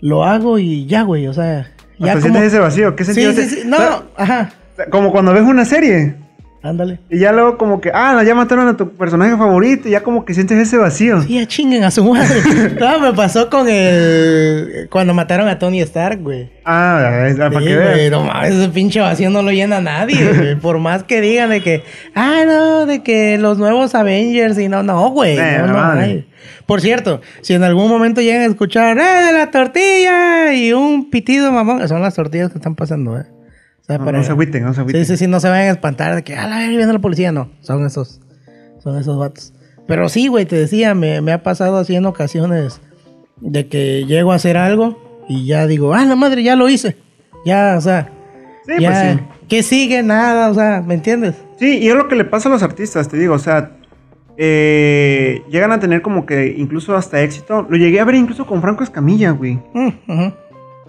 lo 0.00 0.24
hago 0.24 0.58
y 0.58 0.86
ya, 0.86 1.02
güey, 1.02 1.26
o 1.28 1.34
sea, 1.34 1.70
ya 1.98 2.12
Hasta 2.14 2.22
como... 2.22 2.34
sientes 2.34 2.52
ese 2.52 2.58
vacío. 2.60 2.96
¿Qué 2.96 3.04
Sí, 3.04 3.12
sentido 3.14 3.32
sí, 3.32 3.40
hace? 3.40 3.48
sí, 3.62 3.62
no, 3.66 3.76
O 3.76 3.80
sea, 3.80 4.02
ajá, 4.16 4.52
Como 4.90 5.12
cuando 5.12 5.32
ves 5.32 5.42
una 5.42 5.64
serie. 5.64 6.14
Ándale. 6.62 7.00
Y 7.10 7.18
ya 7.18 7.32
luego 7.32 7.56
como 7.58 7.80
que, 7.80 7.90
ah, 7.94 8.22
ya 8.24 8.34
mataron 8.34 8.68
a 8.68 8.76
tu 8.76 8.90
personaje 8.90 9.36
favorito. 9.36 9.88
Y 9.88 9.92
ya 9.92 10.02
como 10.02 10.24
que 10.24 10.34
sientes 10.34 10.58
ese 10.58 10.76
vacío. 10.76 11.20
Sí, 11.22 11.34
ya 11.34 11.46
chinguen 11.46 11.84
a 11.84 11.90
su 11.90 12.04
madre. 12.04 12.40
no, 12.80 12.98
me 13.00 13.12
pasó 13.12 13.48
con 13.50 13.68
el... 13.68 14.88
Cuando 14.90 15.14
mataron 15.14 15.48
a 15.48 15.58
Tony 15.58 15.80
Stark, 15.82 16.20
güey. 16.22 16.50
Ah, 16.64 17.24
es- 17.28 17.36
para 17.36 17.50
que 17.60 17.76
veas. 17.76 18.10
no 18.10 18.24
mames, 18.24 18.54
ese 18.54 18.68
pinche 18.68 19.00
vacío 19.00 19.30
no 19.30 19.42
lo 19.42 19.50
llena 19.50 19.80
nadie, 19.80 20.32
güey. 20.36 20.54
Por 20.56 20.78
más 20.78 21.02
que 21.04 21.20
digan 21.20 21.50
de 21.50 21.62
que, 21.62 21.82
ah, 22.14 22.42
no, 22.46 22.86
de 22.86 23.02
que 23.02 23.38
los 23.38 23.58
nuevos 23.58 23.94
Avengers 23.94 24.58
y 24.58 24.68
no, 24.68 24.82
no, 24.82 25.10
güey. 25.10 25.38
Eh, 25.38 25.56
no, 25.60 25.66
no 25.68 25.72
madre. 25.74 26.26
Por 26.66 26.80
cierto, 26.82 27.22
si 27.40 27.54
en 27.54 27.64
algún 27.64 27.88
momento 27.88 28.20
llegan 28.20 28.42
a 28.42 28.46
escuchar, 28.46 28.98
¡eh, 28.98 29.32
la 29.32 29.50
tortilla! 29.50 30.52
Y 30.52 30.72
un 30.74 31.08
pitido, 31.08 31.50
mamón, 31.50 31.86
son 31.88 32.02
las 32.02 32.14
tortillas 32.14 32.50
que 32.50 32.58
están 32.58 32.74
pasando, 32.74 33.18
¿eh? 33.18 33.24
Sea, 33.88 33.98
No, 33.98 34.04
para- 34.04 34.18
no 34.18 34.24
se 34.24 34.30
agüiten, 34.30 34.62
no 34.64 34.72
se 34.74 34.80
agüiten. 34.82 35.04
Sí, 35.04 35.12
sí, 35.12 35.24
sí, 35.24 35.26
no 35.26 35.40
se 35.40 35.48
vayan 35.48 35.68
a 35.68 35.72
espantar 35.72 36.14
de 36.14 36.22
que, 36.22 36.36
ah, 36.36 36.46
la 36.46 36.58
verga, 36.58 36.76
viene 36.76 36.92
la 36.92 36.98
policía. 37.00 37.32
No, 37.32 37.50
son 37.62 37.84
esos, 37.84 38.20
son 38.82 38.96
esos 38.98 39.18
vatos. 39.18 39.52
Pero 39.88 40.08
sí, 40.08 40.28
güey, 40.28 40.44
te 40.44 40.54
decía, 40.56 40.94
me, 40.94 41.20
me 41.22 41.32
ha 41.32 41.42
pasado 41.42 41.78
así 41.78 41.96
en 41.96 42.04
ocasiones 42.06 42.80
de 43.40 43.66
que 43.68 44.04
llego 44.06 44.30
a 44.32 44.36
hacer 44.36 44.56
algo 44.56 45.24
y 45.28 45.46
ya 45.46 45.66
digo, 45.66 45.94
ah, 45.94 46.04
la 46.04 46.14
madre, 46.16 46.42
ya 46.44 46.54
lo 46.54 46.68
hice. 46.68 46.96
Ya, 47.46 47.74
o 47.76 47.80
sea, 47.80 48.10
Sí, 48.66 48.74
ya, 48.80 48.90
pues 48.90 49.12
sí. 49.14 49.20
¿qué 49.48 49.62
sigue? 49.62 50.02
Nada, 50.02 50.50
o 50.50 50.54
sea, 50.54 50.82
¿me 50.86 50.92
entiendes? 50.94 51.36
Sí, 51.58 51.78
y 51.78 51.88
es 51.88 51.94
lo 51.94 52.06
que 52.08 52.16
le 52.16 52.24
pasa 52.26 52.48
a 52.50 52.52
los 52.52 52.62
artistas, 52.62 53.08
te 53.08 53.16
digo, 53.16 53.34
o 53.34 53.38
sea, 53.38 53.72
eh, 54.36 55.42
llegan 55.50 55.72
a 55.72 55.80
tener 55.80 56.02
como 56.02 56.26
que 56.26 56.54
incluso 56.56 56.94
hasta 56.96 57.22
éxito. 57.22 57.66
Lo 57.68 57.76
llegué 57.76 57.98
a 58.00 58.04
ver 58.04 58.14
incluso 58.14 58.46
con 58.46 58.60
Franco 58.60 58.84
Escamilla, 58.84 59.30
güey. 59.32 59.58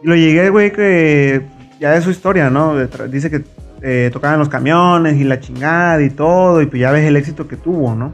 Y 0.03 0.07
lo 0.07 0.15
llegué, 0.15 0.49
güey, 0.49 0.71
que 0.71 1.41
ya 1.79 1.95
es 1.95 2.03
su 2.03 2.11
historia, 2.11 2.49
¿no? 2.49 2.75
Dice 3.07 3.29
que 3.29 3.43
eh, 3.81 4.09
tocaban 4.11 4.39
los 4.39 4.49
camiones 4.49 5.17
y 5.17 5.23
la 5.23 5.39
chingada 5.39 6.01
y 6.01 6.09
todo, 6.09 6.61
y 6.61 6.65
pues 6.65 6.81
ya 6.81 6.91
ves 6.91 7.05
el 7.05 7.15
éxito 7.15 7.47
que 7.47 7.55
tuvo, 7.55 7.95
¿no? 7.95 8.13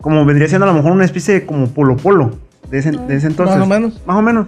Como 0.00 0.24
vendría 0.24 0.48
siendo 0.48 0.64
a 0.66 0.68
lo 0.68 0.74
mejor 0.74 0.92
una 0.92 1.04
especie 1.04 1.34
de 1.34 1.46
como 1.46 1.68
polo 1.68 1.96
polo 1.96 2.38
de 2.70 2.78
ese, 2.78 2.92
de 2.92 3.16
ese 3.16 3.26
entonces. 3.26 3.56
Más 3.56 3.66
o 3.66 3.68
menos. 3.68 4.02
Más 4.06 4.16
o 4.16 4.22
menos. 4.22 4.46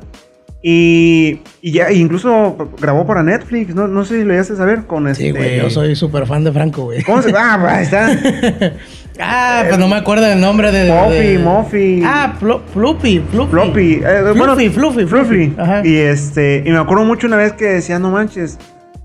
Y, 0.69 1.43
y 1.63 1.71
ya, 1.71 1.93
incluso 1.93 2.57
grabó 2.81 3.07
para 3.07 3.23
Netflix, 3.23 3.73
no, 3.73 3.87
no 3.87 4.05
sé 4.05 4.19
si 4.19 4.25
lo 4.25 4.33
llegaste 4.33 4.55
a 4.55 4.57
saber 4.57 4.85
con 4.87 5.07
este... 5.07 5.27
Sí, 5.27 5.31
güey, 5.31 5.59
yo 5.59 5.71
soy 5.71 5.95
súper 5.95 6.27
fan 6.27 6.43
de 6.43 6.51
Franco, 6.51 6.83
güey. 6.87 7.05
¿Cómo 7.05 7.23
se 7.23 7.31
Ah, 7.37 7.65
ahí 7.69 7.85
está. 7.85 8.11
ah, 9.21 9.63
pues 9.69 9.79
no 9.79 9.87
me 9.87 9.95
acuerdo 9.95 10.25
del 10.25 10.41
nombre 10.41 10.73
de... 10.73 10.91
Moffy, 10.91 11.15
de- 11.15 11.39
Moffy. 11.39 12.03
Ah, 12.05 12.35
Floppy. 12.41 13.21
Floppy. 13.31 14.01
eh, 14.05 14.23
Fluffy, 14.33 14.39
bueno, 14.41 14.57
Fluffy, 14.57 15.07
Fluffy. 15.07 15.55
Ajá. 15.57 15.87
Y 15.87 15.95
este, 15.99 16.65
y 16.67 16.71
me 16.73 16.79
acuerdo 16.79 17.05
mucho 17.05 17.29
una 17.29 17.37
vez 17.37 17.53
que 17.53 17.67
decía, 17.67 18.01
no 18.01 18.11
manches, 18.11 18.59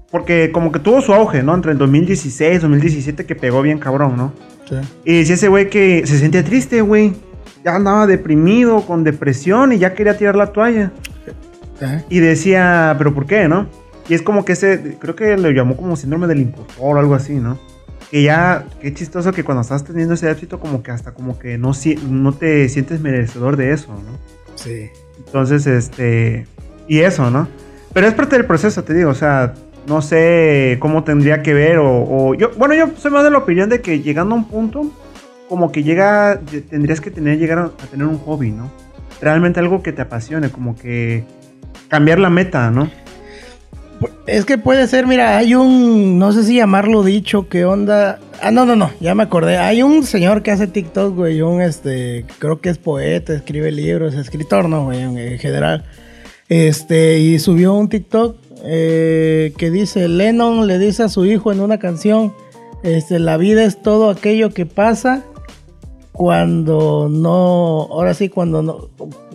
porque 0.09 0.49
como 0.51 0.71
que 0.71 0.79
tuvo 0.79 0.99
su 1.01 1.13
auge, 1.13 1.43
¿no? 1.43 1.53
Entre 1.53 1.73
el 1.73 1.77
2016 1.77 2.55
y 2.55 2.57
2017 2.57 3.27
que 3.27 3.35
pegó 3.35 3.61
bien 3.61 3.77
cabrón, 3.77 4.17
¿no? 4.17 4.33
Sí. 4.67 4.77
Y 5.05 5.17
decía 5.19 5.35
ese 5.35 5.47
güey 5.47 5.69
que 5.69 6.01
se 6.07 6.17
sentía 6.17 6.43
triste, 6.43 6.81
güey. 6.81 7.13
Ya 7.63 7.75
andaba 7.75 8.07
deprimido, 8.07 8.81
con 8.81 9.03
depresión 9.03 9.73
y 9.73 9.77
ya 9.77 9.93
quería 9.93 10.17
tirar 10.17 10.35
la 10.35 10.47
toalla. 10.47 10.91
Y 12.09 12.19
decía, 12.19 12.95
pero 12.97 13.13
¿por 13.13 13.25
qué, 13.25 13.47
no? 13.47 13.67
Y 14.09 14.13
es 14.13 14.21
como 14.21 14.45
que 14.45 14.53
ese, 14.53 14.97
creo 14.99 15.15
que 15.15 15.37
lo 15.37 15.51
llamó 15.51 15.77
como 15.77 15.95
síndrome 15.95 16.27
del 16.27 16.41
impostor 16.41 16.97
o 16.97 16.99
algo 16.99 17.15
así, 17.15 17.35
¿no? 17.35 17.57
Que 18.09 18.23
ya, 18.23 18.65
qué 18.81 18.93
chistoso 18.93 19.31
que 19.31 19.43
cuando 19.43 19.61
estás 19.61 19.83
teniendo 19.83 20.15
ese 20.15 20.29
éxito, 20.29 20.59
como 20.59 20.83
que 20.83 20.91
hasta 20.91 21.13
como 21.13 21.39
que 21.39 21.57
no, 21.57 21.71
no 22.09 22.33
te 22.33 22.67
sientes 22.67 22.99
merecedor 22.99 23.55
de 23.55 23.71
eso, 23.71 23.87
¿no? 23.93 24.17
Sí. 24.55 24.89
Entonces, 25.25 25.65
este. 25.65 26.45
Y 26.87 26.99
eso, 26.99 27.31
¿no? 27.31 27.47
Pero 27.93 28.07
es 28.07 28.13
parte 28.13 28.35
del 28.35 28.45
proceso, 28.45 28.83
te 28.83 28.93
digo, 28.93 29.11
o 29.11 29.15
sea, 29.15 29.53
no 29.87 30.01
sé 30.01 30.77
cómo 30.81 31.03
tendría 31.03 31.41
que 31.41 31.53
ver, 31.53 31.77
o, 31.77 31.89
o 31.89 32.33
yo. 32.33 32.51
Bueno, 32.57 32.73
yo 32.73 32.89
soy 32.97 33.11
más 33.11 33.23
de 33.23 33.31
la 33.31 33.37
opinión 33.37 33.69
de 33.69 33.81
que 33.81 34.01
llegando 34.01 34.35
a 34.35 34.39
un 34.39 34.47
punto, 34.47 34.91
como 35.47 35.71
que 35.71 35.83
llega. 35.83 36.41
Tendrías 36.69 36.99
que 36.99 37.11
tener, 37.11 37.37
llegar 37.37 37.59
a, 37.59 37.65
a 37.65 37.87
tener 37.89 38.07
un 38.07 38.17
hobby, 38.17 38.51
¿no? 38.51 38.69
Realmente 39.21 39.61
algo 39.61 39.83
que 39.83 39.93
te 39.93 40.01
apasione, 40.01 40.49
como 40.49 40.75
que 40.75 41.23
cambiar 41.87 42.19
la 42.19 42.29
meta, 42.29 42.71
¿no? 42.71 42.89
Es 44.25 44.45
que 44.45 44.57
puede 44.57 44.87
ser, 44.87 45.05
mira, 45.05 45.37
hay 45.37 45.53
un, 45.53 46.17
no 46.17 46.31
sé 46.31 46.43
si 46.43 46.55
llamarlo 46.55 47.03
dicho, 47.03 47.47
¿qué 47.49 47.65
onda? 47.65 48.19
Ah, 48.41 48.49
no, 48.49 48.65
no, 48.65 48.75
no, 48.75 48.89
ya 48.99 49.13
me 49.13 49.23
acordé. 49.23 49.57
Hay 49.57 49.83
un 49.83 50.03
señor 50.03 50.41
que 50.41 50.51
hace 50.51 50.67
TikTok, 50.67 51.15
güey, 51.15 51.41
un, 51.41 51.61
este, 51.61 52.25
creo 52.39 52.61
que 52.61 52.69
es 52.69 52.79
poeta, 52.79 53.33
escribe 53.33 53.71
libros, 53.71 54.15
escritor, 54.15 54.67
¿no, 54.67 54.85
güey, 54.85 55.01
en, 55.01 55.17
en 55.17 55.37
general. 55.37 55.85
Este, 56.49 57.19
y 57.19 57.37
subió 57.39 57.73
un 57.73 57.89
TikTok 57.89 58.35
eh, 58.63 59.53
que 59.57 59.71
dice, 59.71 60.07
Lennon 60.07 60.67
le 60.67 60.77
dice 60.79 61.03
a 61.03 61.09
su 61.09 61.25
hijo 61.25 61.51
en 61.51 61.61
una 61.61 61.79
canción, 61.79 62.33
este, 62.83 63.19
la 63.19 63.37
vida 63.37 63.63
es 63.63 63.81
todo 63.81 64.09
aquello 64.09 64.49
que 64.51 64.65
pasa 64.65 65.23
cuando 66.11 67.07
no, 67.09 67.87
ahora 67.91 68.13
sí, 68.13 68.29
cuando 68.29 68.61
no, 68.61 68.89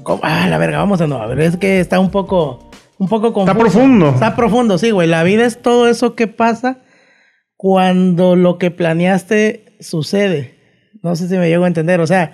¿cómo? 0.07 0.21
ah, 0.25 0.47
la 0.49 0.57
verga, 0.59 0.79
vamos 0.79 1.01
a 1.01 1.07
no, 1.07 1.21
a 1.21 1.27
ver, 1.27 1.41
es 1.41 1.57
que 1.57 1.81
está 1.81 1.99
un 2.01 2.11
poco, 2.11 2.71
un 2.99 3.09
poco 3.09 3.33
confuso. 3.33 3.59
profundo. 3.59 4.09
Está 4.11 4.37
profundo, 4.37 4.79
sí, 4.79 4.91
güey, 4.93 5.09
la 5.09 5.23
vida 5.25 5.45
es 5.45 5.61
todo 5.61 5.89
eso 5.89 6.15
que 6.15 6.27
pasa 6.29 6.79
cuando 7.57 8.37
lo 8.37 8.59
que 8.59 8.71
planeaste 8.71 9.65
sucede. 9.81 10.55
No 11.03 11.17
sé 11.17 11.29
si 11.29 11.37
me 11.37 11.49
llego 11.49 11.65
a 11.65 11.69
entender, 11.69 12.01
o 12.01 12.07
sea, 12.07 12.33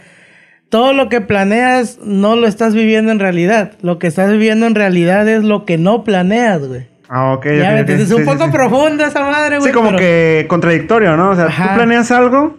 todo 0.69 0.93
lo 0.95 1.09
que 1.09 1.21
planeas 1.21 1.99
no 2.03 2.37
lo 2.37 2.47
estás 2.47 2.75
viviendo 2.75 3.13
en 3.13 3.19
realidad. 3.19 3.73
Lo 3.83 3.99
que 3.99 4.07
estás 4.07 4.31
viviendo 4.33 4.67
en 4.67 4.75
realidad 4.75 5.29
es 5.29 5.45
lo 5.45 5.65
que 5.65 5.77
no 5.79 6.05
planeas, 6.05 6.67
güey. 6.67 6.87
Ah, 7.09 7.35
ok. 7.35 7.45
ya 7.47 7.51
ok, 7.53 7.59
me 7.59 7.73
ok. 7.75 7.79
entiendes, 7.81 8.09
Sí, 8.09 8.15
un 8.15 8.21
sí, 8.21 8.27
poco 8.27 8.45
sí. 8.47 8.51
profunda 8.53 9.07
esa 9.07 9.21
madre, 9.21 9.59
güey. 9.59 9.69
Sí, 9.71 9.75
como 9.75 9.89
pero- 9.89 9.99
que 9.99 10.47
contradictorio, 10.49 11.17
¿no? 11.17 11.31
O 11.31 11.35
sea, 11.37 11.45
Ajá. 11.47 11.69
tú 11.71 11.75
planeas 11.75 12.11
algo 12.11 12.57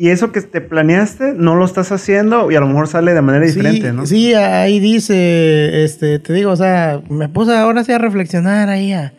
y 0.00 0.08
eso 0.08 0.32
que 0.32 0.40
te 0.40 0.62
planeaste 0.62 1.34
no 1.36 1.56
lo 1.56 1.66
estás 1.66 1.92
haciendo 1.92 2.50
y 2.50 2.56
a 2.56 2.60
lo 2.60 2.66
mejor 2.66 2.88
sale 2.88 3.12
de 3.12 3.20
manera 3.20 3.44
diferente, 3.44 3.92
¿no? 3.92 4.06
Sí, 4.06 4.32
ahí 4.32 4.80
dice, 4.80 5.84
este, 5.84 6.18
te 6.18 6.32
digo, 6.32 6.52
o 6.52 6.56
sea, 6.56 7.02
me 7.10 7.28
puse 7.28 7.54
ahora 7.54 7.84
sí 7.84 7.92
a 7.92 7.98
reflexionar 7.98 8.70
ahí, 8.70 8.94
a, 8.94 9.12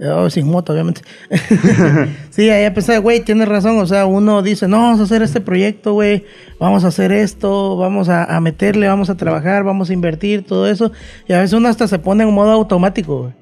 Oh, 0.00 0.30
sin 0.30 0.46
moto, 0.46 0.72
obviamente. 0.72 1.00
sí, 2.30 2.48
ahí 2.50 2.62
empecé, 2.62 2.98
güey, 2.98 3.18
tienes 3.24 3.48
razón. 3.48 3.78
O 3.78 3.86
sea, 3.86 4.06
uno 4.06 4.42
dice, 4.42 4.68
no, 4.68 4.76
vamos 4.76 5.00
a 5.00 5.02
hacer 5.02 5.22
este 5.22 5.40
proyecto, 5.40 5.94
güey. 5.94 6.24
Vamos 6.60 6.84
a 6.84 6.88
hacer 6.88 7.10
esto, 7.10 7.76
vamos 7.76 8.08
a, 8.08 8.22
a, 8.22 8.40
meterle, 8.40 8.86
vamos 8.86 9.10
a 9.10 9.16
trabajar, 9.16 9.64
vamos 9.64 9.90
a 9.90 9.92
invertir, 9.92 10.44
todo 10.44 10.68
eso. 10.68 10.92
Y 11.26 11.32
a 11.32 11.38
veces 11.38 11.54
uno 11.54 11.68
hasta 11.68 11.88
se 11.88 11.98
pone 11.98 12.22
en 12.22 12.32
modo 12.32 12.52
automático, 12.52 13.22
güey. 13.22 13.32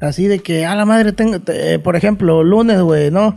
Así 0.00 0.28
de 0.28 0.38
que, 0.38 0.64
a 0.64 0.76
la 0.76 0.84
madre, 0.84 1.10
tengo, 1.10 1.40
te, 1.40 1.80
por 1.80 1.96
ejemplo, 1.96 2.44
lunes, 2.44 2.80
güey, 2.82 3.10
¿no? 3.10 3.36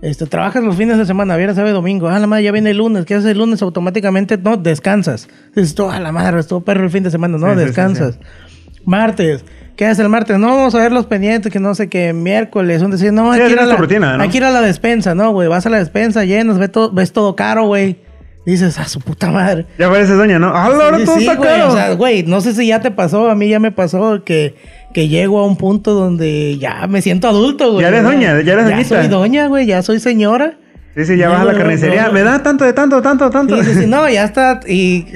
Este, 0.00 0.26
trabajas 0.26 0.62
los 0.62 0.76
fines 0.76 0.96
de 0.96 1.06
semana, 1.06 1.36
viernes, 1.36 1.56
sábado 1.56 1.74
domingo. 1.74 2.08
Ah, 2.08 2.18
la 2.18 2.26
madre, 2.26 2.44
ya 2.44 2.52
viene 2.52 2.70
el 2.70 2.76
lunes. 2.76 3.04
¿Qué 3.04 3.14
haces 3.14 3.30
el 3.30 3.38
lunes? 3.38 3.62
Automáticamente, 3.62 4.38
no, 4.38 4.56
descansas. 4.56 5.28
Dices, 5.56 5.74
tú, 5.74 5.90
a 5.90 5.98
la 5.98 6.12
madre, 6.12 6.38
estuvo 6.38 6.60
perro 6.60 6.84
el 6.84 6.90
fin 6.90 7.02
de 7.02 7.10
semana. 7.10 7.36
No, 7.36 7.52
Sí, 7.52 7.58
descansas. 7.58 8.14
sí, 8.14 8.80
Martes. 8.84 9.44
¿Qué 9.76 9.86
haces 9.86 10.00
el 10.00 10.08
martes? 10.08 10.38
No, 10.38 10.48
vamos 10.48 10.74
a 10.74 10.78
ver 10.78 10.90
los 10.90 11.06
pendientes, 11.06 11.52
que 11.52 11.60
no 11.60 11.72
sé 11.74 11.88
qué. 11.88 12.12
Miércoles, 12.12 12.82
un 12.82 12.90
decir, 12.90 13.12
no, 13.12 13.30
hay 13.30 13.40
que 13.42 13.50
ir 13.50 13.60
a 13.60 13.66
la, 13.66 13.76
rutina, 13.76 14.16
¿no? 14.16 14.22
hay 14.24 14.28
que 14.28 14.38
ir 14.38 14.44
a 14.44 14.50
la 14.50 14.60
despensa, 14.60 15.14
¿no, 15.14 15.30
güey? 15.30 15.46
Vas 15.46 15.66
a 15.66 15.70
la 15.70 15.78
despensa, 15.78 16.24
llenas, 16.24 16.58
ves 16.58 16.72
todo, 16.72 16.90
ves 16.90 17.12
todo 17.12 17.36
caro, 17.36 17.66
güey. 17.66 17.96
Dices, 18.44 18.78
a 18.78 18.88
su 18.88 18.98
puta 19.00 19.30
madre. 19.30 19.66
Ya 19.78 19.88
parece 19.88 20.14
doña, 20.14 20.38
¿no? 20.38 20.48
Ah, 20.48 20.64
ahora 20.64 21.04
todo 21.04 21.16
está 21.16 21.38
caro. 21.38 21.68
O 21.68 21.72
sea, 21.72 21.92
güey, 21.94 22.24
no 22.24 22.40
sé 22.40 22.54
si 22.54 22.66
ya 22.66 22.80
te 22.80 22.90
pasó, 22.90 23.30
a 23.30 23.36
mí 23.36 23.48
ya 23.48 23.60
me 23.60 23.70
pasó 23.70 24.24
que, 24.24 24.56
que 24.94 25.08
llego 25.08 25.38
a 25.40 25.46
un 25.46 25.56
punto 25.56 25.94
donde 25.94 26.56
ya 26.58 26.86
me 26.88 27.02
siento 27.02 27.28
adulto, 27.28 27.72
güey. 27.72 27.82
Ya 27.82 27.88
eres 27.88 28.02
¿no? 28.02 28.10
doña, 28.10 28.40
ya 28.42 28.52
eres 28.54 28.64
Ya 28.68 28.70
doñita. 28.76 28.88
soy 29.00 29.08
doña, 29.08 29.46
güey, 29.48 29.66
ya 29.66 29.82
soy 29.82 30.00
señora. 30.00 30.54
sí, 30.96 31.04
sí, 31.04 31.16
ya 31.16 31.26
No, 31.26 31.32
vas 31.32 31.40
a 31.42 31.44
la 31.44 31.52
no, 31.52 31.58
carnicería. 31.58 32.06
no. 32.06 32.12
Me 32.12 32.22
da 32.22 32.42
tanto 32.42 32.64
de 32.64 32.72
tanto, 32.72 33.00
tanto, 33.02 33.30
tanto. 33.30 33.62
Sí, 33.62 33.70
sí, 33.74 33.80
sí, 33.80 33.86
no, 33.86 34.08
ya 34.08 34.24
está. 34.24 34.60
Y 34.66 35.06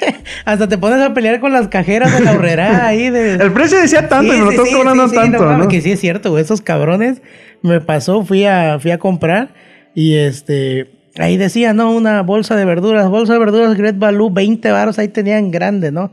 hasta 0.44 0.68
te 0.68 0.78
pones 0.78 1.00
a 1.00 1.14
pelear 1.14 1.40
con 1.40 1.52
las 1.52 1.68
cajeras 1.68 2.12
de 2.16 2.24
la 2.24 2.32
horrera 2.32 2.86
ahí 2.86 3.10
de... 3.10 3.34
El 3.34 3.52
precio 3.52 3.78
decía 3.80 4.08
tanto 4.08 4.32
Sí, 4.32 4.38
y 4.38 4.40
me 4.40 4.44
lo 4.46 4.50
estás 4.52 4.68
cobrando 4.74 5.08
tanto, 5.10 5.44
no 5.44 5.58
¿no? 5.58 5.68
Que 5.68 5.80
sí 5.80 5.92
es 5.92 6.00
cierto, 6.00 6.30
güey. 6.30 6.42
Esos 6.42 6.60
cabrones 6.60 7.22
me 7.62 7.80
pasó, 7.80 8.24
fui 8.24 8.44
a, 8.44 8.78
fui 8.80 8.90
a 8.90 8.98
comprar 8.98 9.54
y 9.94 10.14
este. 10.16 10.90
Ahí 11.18 11.36
decía, 11.36 11.74
¿no? 11.74 11.90
Una 11.90 12.22
bolsa 12.22 12.56
de 12.56 12.64
verduras, 12.64 13.08
bolsa 13.10 13.34
de 13.34 13.38
verduras 13.38 13.76
Great 13.76 13.98
Value, 13.98 14.30
20 14.30 14.70
varos, 14.70 14.98
ahí 14.98 15.08
tenían 15.08 15.50
grande, 15.50 15.92
¿no? 15.92 16.10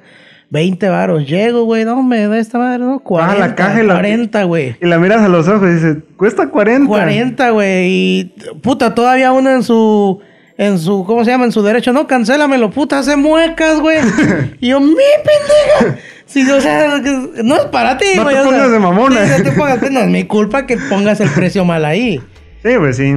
20 0.52 0.90
varos. 0.90 1.28
Llego, 1.28 1.64
güey, 1.66 1.86
no, 1.86 2.02
me 2.04 2.28
da 2.28 2.38
esta 2.40 2.58
madre, 2.58 2.80
¿no? 2.80 3.00
40, 3.00 3.34
Ah, 3.34 3.38
la 3.38 3.56
caja 3.56 3.84
y 3.84 3.86
la- 3.86 3.94
40, 3.96 4.44
güey. 4.44 4.76
Y 4.82 4.86
la 4.86 4.98
miras 5.00 5.22
a 5.22 5.28
los 5.28 5.48
ojos 5.48 5.70
y 5.70 5.74
dices, 5.74 5.98
cuesta 6.18 6.48
40. 6.50 6.88
40, 6.88 7.50
güey. 7.52 7.88
Y 7.88 8.34
puta, 8.62 8.94
todavía 8.96 9.32
uno 9.32 9.50
en 9.52 9.64
su. 9.64 10.20
En 10.58 10.78
su, 10.78 11.06
¿cómo 11.06 11.24
se 11.24 11.32
llama? 11.32 11.46
En 11.46 11.54
su 11.54 11.62
derecho. 11.62 11.94
No, 11.94 12.06
cancélamelo, 12.06 12.70
puta, 12.70 13.00
hace 13.00 13.16
muecas, 13.16 13.80
güey. 13.80 14.00
y 14.60 14.70
yo, 14.70 14.82
mi 14.82 14.94
pendeja. 14.94 16.02
Sí, 16.26 16.48
o 16.52 16.60
sea, 16.60 17.02
no 17.44 17.56
es 17.56 17.66
para 17.68 17.98
ti, 17.98 18.06
No 18.18 18.24
güey. 18.24 18.36
te 18.36 18.42
o 18.42 18.44
sea, 18.44 18.52
pongas 18.52 18.72
de 18.72 18.80
mamona. 18.80 19.26
sí, 19.26 19.32
no 19.44 19.44
te 19.50 19.56
pongas- 19.58 19.90
no 19.90 20.00
es 20.02 20.08
mi 20.10 20.26
culpa 20.26 20.66
que 20.68 20.78
pongas 20.78 21.22
el 21.22 21.30
precio 21.30 21.64
mal 21.64 21.86
ahí. 21.86 22.20
Sí, 22.62 22.70
pues 22.78 22.98
sí. 22.98 23.16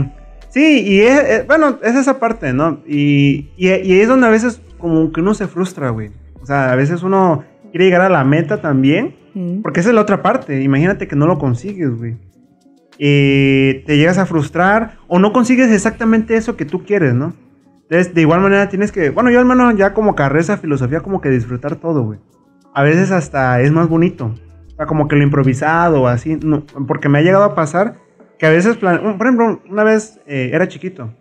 Sí, 0.50 0.82
y 0.86 1.00
es, 1.00 1.18
es- 1.20 1.46
bueno, 1.48 1.78
es 1.82 1.96
esa 1.96 2.20
parte, 2.20 2.52
¿no? 2.52 2.78
Y, 2.86 3.48
y, 3.56 3.70
y 3.72 4.00
es 4.00 4.06
donde 4.08 4.28
a 4.28 4.30
veces 4.30 4.60
como 4.78 5.10
que 5.12 5.20
uno 5.20 5.34
se 5.34 5.48
frustra, 5.48 5.90
güey. 5.90 6.10
O 6.42 6.46
sea, 6.46 6.72
a 6.72 6.76
veces 6.76 7.02
uno 7.02 7.44
quiere 7.70 7.84
llegar 7.86 8.00
a 8.02 8.08
la 8.08 8.24
meta 8.24 8.60
también, 8.60 9.14
Mm. 9.34 9.62
porque 9.62 9.80
esa 9.80 9.88
es 9.90 9.94
la 9.94 10.00
otra 10.02 10.20
parte. 10.22 10.60
Imagínate 10.62 11.06
que 11.08 11.16
no 11.16 11.26
lo 11.26 11.38
consigues, 11.38 11.90
güey. 11.96 12.16
Eh, 12.98 13.82
te 13.86 13.96
llegas 13.96 14.18
a 14.18 14.26
frustrar 14.26 14.98
o 15.08 15.18
no 15.18 15.32
consigues 15.32 15.70
exactamente 15.70 16.36
eso 16.36 16.56
que 16.56 16.64
tú 16.66 16.84
quieres, 16.84 17.14
¿no? 17.14 17.32
Entonces, 17.84 18.14
de 18.14 18.20
igual 18.20 18.40
manera 18.40 18.68
tienes 18.68 18.92
que, 18.92 19.10
bueno, 19.10 19.30
yo 19.30 19.38
al 19.38 19.44
menos 19.46 19.74
ya 19.76 19.94
como 19.94 20.14
carrera 20.14 20.40
esa 20.40 20.56
filosofía 20.58 21.00
como 21.00 21.20
que 21.20 21.30
disfrutar 21.30 21.76
todo, 21.76 22.02
güey. 22.04 22.18
A 22.74 22.82
veces 22.82 23.10
hasta 23.10 23.60
es 23.60 23.70
más 23.72 23.88
bonito. 23.88 24.34
O 24.72 24.76
sea, 24.76 24.86
como 24.86 25.08
que 25.08 25.16
lo 25.16 25.22
improvisado, 25.22 26.06
así, 26.08 26.38
no, 26.42 26.64
porque 26.86 27.08
me 27.08 27.18
ha 27.18 27.22
llegado 27.22 27.44
a 27.44 27.54
pasar 27.54 27.96
que 28.38 28.46
a 28.46 28.50
veces, 28.50 28.76
plan- 28.76 29.16
por 29.18 29.26
ejemplo, 29.26 29.60
una 29.70 29.84
vez 29.84 30.20
eh, 30.26 30.50
era 30.52 30.68
chiquito. 30.68 31.12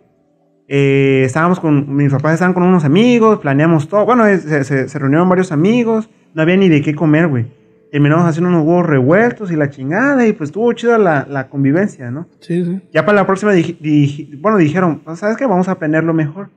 Eh, 0.74 1.24
estábamos 1.26 1.60
con, 1.60 1.94
mis 1.94 2.10
papás 2.10 2.32
estaban 2.32 2.54
con 2.54 2.62
unos 2.62 2.84
amigos, 2.86 3.40
planeamos 3.40 3.88
todo. 3.88 4.06
Bueno, 4.06 4.24
se, 4.24 4.64
se- 4.64 4.88
se 4.88 4.98
reunieron 4.98 5.28
varios 5.28 5.52
amigos, 5.52 6.08
no 6.32 6.40
había 6.40 6.56
ni 6.56 6.70
de 6.70 6.80
qué 6.80 6.94
comer, 6.94 7.28
güey. 7.28 7.44
Terminamos 7.90 8.24
haciendo 8.24 8.48
unos 8.48 8.62
huevos 8.66 8.86
revueltos 8.86 9.52
y 9.52 9.56
la 9.56 9.68
chingada, 9.68 10.26
y 10.26 10.32
pues 10.32 10.48
estuvo 10.48 10.72
chida 10.72 10.96
la, 10.96 11.26
la 11.28 11.48
convivencia, 11.50 12.10
¿no? 12.10 12.26
Sí, 12.40 12.64
sí. 12.64 12.80
Ya 12.90 13.04
para 13.04 13.16
la 13.16 13.26
próxima, 13.26 13.52
dij- 13.52 13.76
dij- 13.80 14.40
bueno, 14.40 14.56
dijeron, 14.56 15.00
"Pues, 15.04 15.18
¿sabes 15.18 15.36
qué? 15.36 15.44
Vamos 15.44 15.68
a 15.68 15.78
planearlo 15.78 16.14
mejor. 16.14 16.48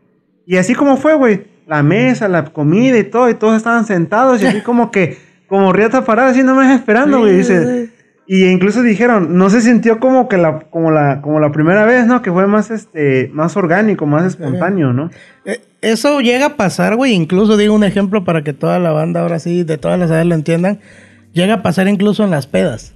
Y 0.45 0.55
así 0.55 0.75
como 0.75 0.95
fue, 0.95 1.13
güey, 1.15 1.47
la 1.67 1.83
mesa, 1.83 2.29
la 2.29 2.45
comida 2.45 2.97
y 2.97 3.03
todo, 3.03 3.29
y 3.29 3.33
todos 3.33 3.57
estaban 3.57 3.85
sentados, 3.85 4.41
y 4.41 4.45
así 4.45 4.61
como 4.61 4.91
que, 4.91 5.17
como 5.47 5.73
riata 5.73 6.05
parada, 6.05 6.29
así 6.29 6.41
nomás 6.41 6.73
esperando, 6.73 7.19
güey. 7.19 7.35
Dice, 7.35 7.89
y 8.27 8.45
incluso 8.45 8.81
dijeron, 8.81 9.37
no 9.37 9.49
se 9.49 9.61
sintió 9.61 9.99
como 9.99 10.27
que 10.27 10.37
la, 10.37 10.61
como 10.71 10.91
la, 10.91 11.21
como 11.21 11.39
la 11.39 11.51
primera 11.51 11.85
vez, 11.85 12.05
¿no? 12.07 12.21
Que 12.21 12.31
fue 12.31 12.47
más, 12.47 12.71
este, 12.71 13.29
más 13.33 13.55
orgánico, 13.55 14.05
más 14.05 14.25
espontáneo, 14.25 14.93
¿no? 14.93 15.11
Eh, 15.45 15.61
Eso 15.81 16.21
llega 16.21 16.45
a 16.47 16.55
pasar, 16.57 16.95
güey. 16.95 17.13
Incluso 17.13 17.55
digo 17.57 17.75
un 17.75 17.83
ejemplo 17.83 18.23
para 18.23 18.43
que 18.43 18.53
toda 18.53 18.79
la 18.79 18.91
banda 18.91 19.21
ahora 19.21 19.37
sí, 19.39 19.63
de 19.63 19.77
todas 19.77 19.99
las 19.99 20.09
edades 20.09 20.25
lo 20.25 20.33
entiendan. 20.35 20.79
Llega 21.33 21.55
a 21.55 21.61
pasar 21.63 21.87
incluso 21.87 22.23
en 22.23 22.31
las 22.31 22.47
pedas. 22.47 22.93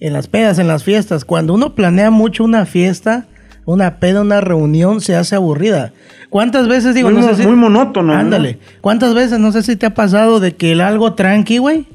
En 0.00 0.12
las 0.12 0.26
pedas, 0.26 0.58
en 0.58 0.66
las 0.66 0.82
fiestas. 0.82 1.24
Cuando 1.24 1.54
uno 1.54 1.74
planea 1.76 2.10
mucho 2.10 2.42
una 2.42 2.66
fiesta, 2.66 3.26
una 3.66 4.00
peda, 4.00 4.22
una 4.22 4.40
reunión, 4.40 5.00
se 5.00 5.14
hace 5.14 5.36
aburrida. 5.36 5.92
¿Cuántas 6.30 6.66
veces 6.66 6.94
digo, 6.96 7.10
muy, 7.10 7.20
no 7.20 7.28
sé 7.28 7.36
si- 7.42 7.46
muy 7.46 7.56
monótono. 7.56 8.12
¿no? 8.12 8.18
Ándale. 8.18 8.58
¿Cuántas 8.80 9.14
veces, 9.14 9.38
no 9.38 9.52
sé 9.52 9.62
si 9.62 9.76
te 9.76 9.86
ha 9.86 9.94
pasado 9.94 10.40
de 10.40 10.56
que 10.56 10.72
el 10.72 10.80
algo 10.80 11.14
tranqui, 11.14 11.58
güey? 11.58 11.86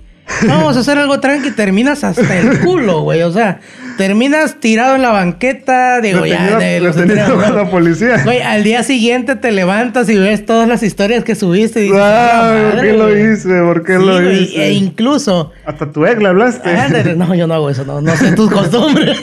No, 0.46 0.58
vamos 0.58 0.78
a 0.78 0.82
hacer 0.82 0.98
algo 0.98 1.20
tranqui, 1.20 1.52
terminas 1.52 2.04
hasta 2.04 2.38
el 2.40 2.60
culo, 2.60 3.02
güey. 3.02 3.24
O 3.24 3.32
sea, 3.32 3.60
terminas 3.98 4.60
tirado 4.60 4.96
en 4.96 5.02
la 5.02 5.10
banqueta, 5.12 6.00
digo, 6.02 6.26
ya, 6.26 6.58
de 6.58 6.80
los 6.80 6.96
detenido 6.96 7.26
detenidos, 7.28 7.50
con 7.50 7.56
la 7.58 7.70
policía. 7.70 8.24
Güey, 8.24 8.42
al 8.42 8.64
día 8.64 8.84
siguiente 8.84 9.36
te 9.36 9.52
levantas 9.52 10.08
y 10.10 10.18
ves 10.18 10.46
todas 10.46 10.68
las 10.68 10.84
historias 10.84 11.24
que 11.24 11.36
subiste 11.36 11.82
y 11.82 11.84
dices, 11.86 12.00
Ah, 12.02 12.52
"Ah, 12.54 12.72
¿por 12.72 12.82
qué 12.82 12.94
lo 12.94 13.08
güey". 13.10 13.34
hice? 13.34 13.60
¿Por 13.62 13.84
qué 13.84 13.98
Sí, 13.98 14.06
lo 14.06 14.14
güey, 14.22 14.44
hice? 14.44 14.64
E 14.66 14.72
incluso, 14.74 15.52
Hasta 15.66 15.92
tu 15.92 16.06
ex 16.06 16.22
le 16.22 16.28
hablaste. 16.30 16.70
ándale, 16.70 17.16
no, 17.16 17.34
yo 17.36 17.46
no 17.48 17.56
hago 17.56 17.70
eso, 17.70 17.84
no, 17.84 18.00
no 18.00 18.16
sé 18.16 18.32
tus 18.34 18.50
costumbres. 18.52 19.18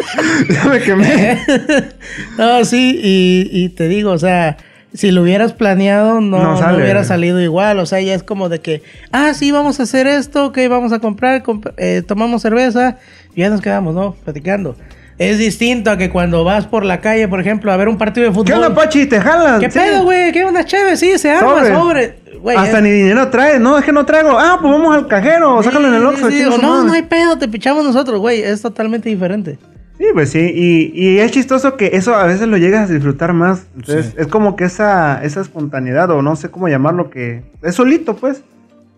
ya 0.50 0.64
me 0.64 0.80
quemé. 0.80 1.38
no, 2.38 2.64
sí, 2.64 3.00
y, 3.02 3.48
y 3.52 3.68
te 3.70 3.88
digo, 3.88 4.10
o 4.12 4.18
sea, 4.18 4.56
si 4.97 5.11
lo 5.12 5.23
hubieras 5.23 5.53
planeado, 5.53 6.21
no, 6.21 6.38
No 6.38 6.43
no 6.53 6.57
sale. 6.59 6.83
hubiera 6.83 7.05
salido 7.05 7.41
igual. 7.41 7.79
O 7.79 7.87
sea, 7.87 8.00
ya 8.00 8.15
es 8.15 8.23
como 8.23 8.49
de 8.49 8.61
que, 8.61 8.83
ah, 9.12 9.33
sí, 9.35 9.53
vamos 9.53 9.79
a 9.81 9.85
hacer 9.85 10.07
esto, 10.07 10.53
que 10.53 10.67
vamos 10.69 10.93
a 10.93 10.99
comprar, 10.99 11.43
comp- 11.43 11.73
eh, 11.76 12.03
tomamos 12.07 12.43
cerveza, 12.43 12.97
y 13.35 13.41
ya 13.43 13.50
nos 13.50 13.61
quedamos, 13.61 13.95
¿no? 13.95 14.15
Platicando. 14.25 14.76
Es 15.19 15.38
distinto 15.38 15.91
a 15.91 15.97
que 15.97 16.11
cuando 16.11 16.45
vas 16.45 16.67
por 16.67 16.85
la 16.85 17.00
calle, 17.00 17.26
por 17.29 17.41
ejemplo, 17.41 17.73
a 17.73 17.76
ver 17.79 17.88
un 17.88 17.97
partido 17.97 18.26
de 18.26 18.33
fútbol. 18.33 18.45
¿Qué 18.47 18.53
onda, 18.53 18.75
Pachi? 18.75 19.07
¿Te 19.07 19.19
jalan? 19.21 19.61
¿Qué 19.61 19.71
Sí. 19.71 19.79
pedo, 19.79 20.03
güey? 20.05 20.31
¿Qué 20.33 20.45
onda, 20.45 20.65
chévere? 20.65 20.97
Sí, 20.99 21.17
se 21.19 21.31
arma, 21.31 21.65
Sobre. 21.65 21.75
sobre. 21.75 22.26
Hasta 22.57 22.76
es- 22.79 22.83
ni 22.83 22.91
dinero 22.91 23.29
traes. 23.31 23.59
No, 23.59 23.79
es 23.79 23.85
que 23.85 23.93
no 23.93 24.05
traigo. 24.05 24.38
Ah, 24.38 24.59
pues 24.61 24.71
vamos 24.71 24.95
al 24.95 25.07
cajero. 25.09 25.62
Sácalo 25.62 25.88
en 25.88 25.95
el 25.95 26.00
Sí, 26.03 26.07
Oxxo. 26.07 26.31
sí, 26.31 26.43
no, 26.61 26.85
no 26.85 26.93
hay 26.93 27.03
pedo, 27.03 27.38
te 27.38 27.49
pichamos 27.49 27.83
nosotros, 27.85 28.21
güey. 28.21 28.43
Es 28.43 28.61
totalmente 28.61 29.09
diferente. 29.09 29.59
Sí, 29.99 30.05
pues 30.12 30.31
sí. 30.31 30.50
Y, 30.55 30.93
y 30.95 31.19
es 31.19 31.31
chistoso 31.31 31.76
que 31.76 31.91
eso 31.95 32.15
a 32.15 32.26
veces 32.26 32.49
lo 32.49 32.59
llegas 32.59 32.91
a 32.91 32.93
disfrutar 32.93 33.33
más. 33.33 33.67
Entonces, 33.76 34.15
es 34.19 34.26
como 34.26 34.57
que 34.57 34.65
esa, 34.65 35.25
esa 35.25 35.41
espontaneidad, 35.41 36.11
o 36.11 36.21
no 36.23 36.37
sé 36.37 36.50
cómo 36.50 36.69
llamarlo, 36.69 37.09
que 37.09 37.43
es 37.62 37.75
solito, 37.75 38.17
pues. 38.17 38.43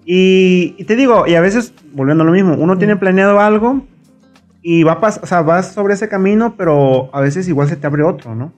Y, 0.05 0.75
y 0.79 0.85
te 0.85 0.97
digo, 0.97 1.27
y 1.27 1.35
a 1.35 1.41
veces, 1.41 1.73
volviendo 1.93 2.23
a 2.25 2.27
lo 2.27 2.33
mismo, 2.33 2.57
uno 2.59 2.79
tiene 2.79 2.97
planeado 2.97 3.41
algo 3.41 3.83
y 4.63 4.83
va 4.83 4.99
o 5.01 5.27
sea, 5.27 5.43
vas 5.43 5.73
sobre 5.73 5.95
ese 5.95 6.09
camino, 6.09 6.55
pero 6.57 7.15
a 7.15 7.21
veces 7.21 7.47
igual 7.49 7.69
se 7.69 7.77
te 7.77 7.87
abre 7.87 8.03
otro, 8.03 8.35
¿no? 8.35 8.53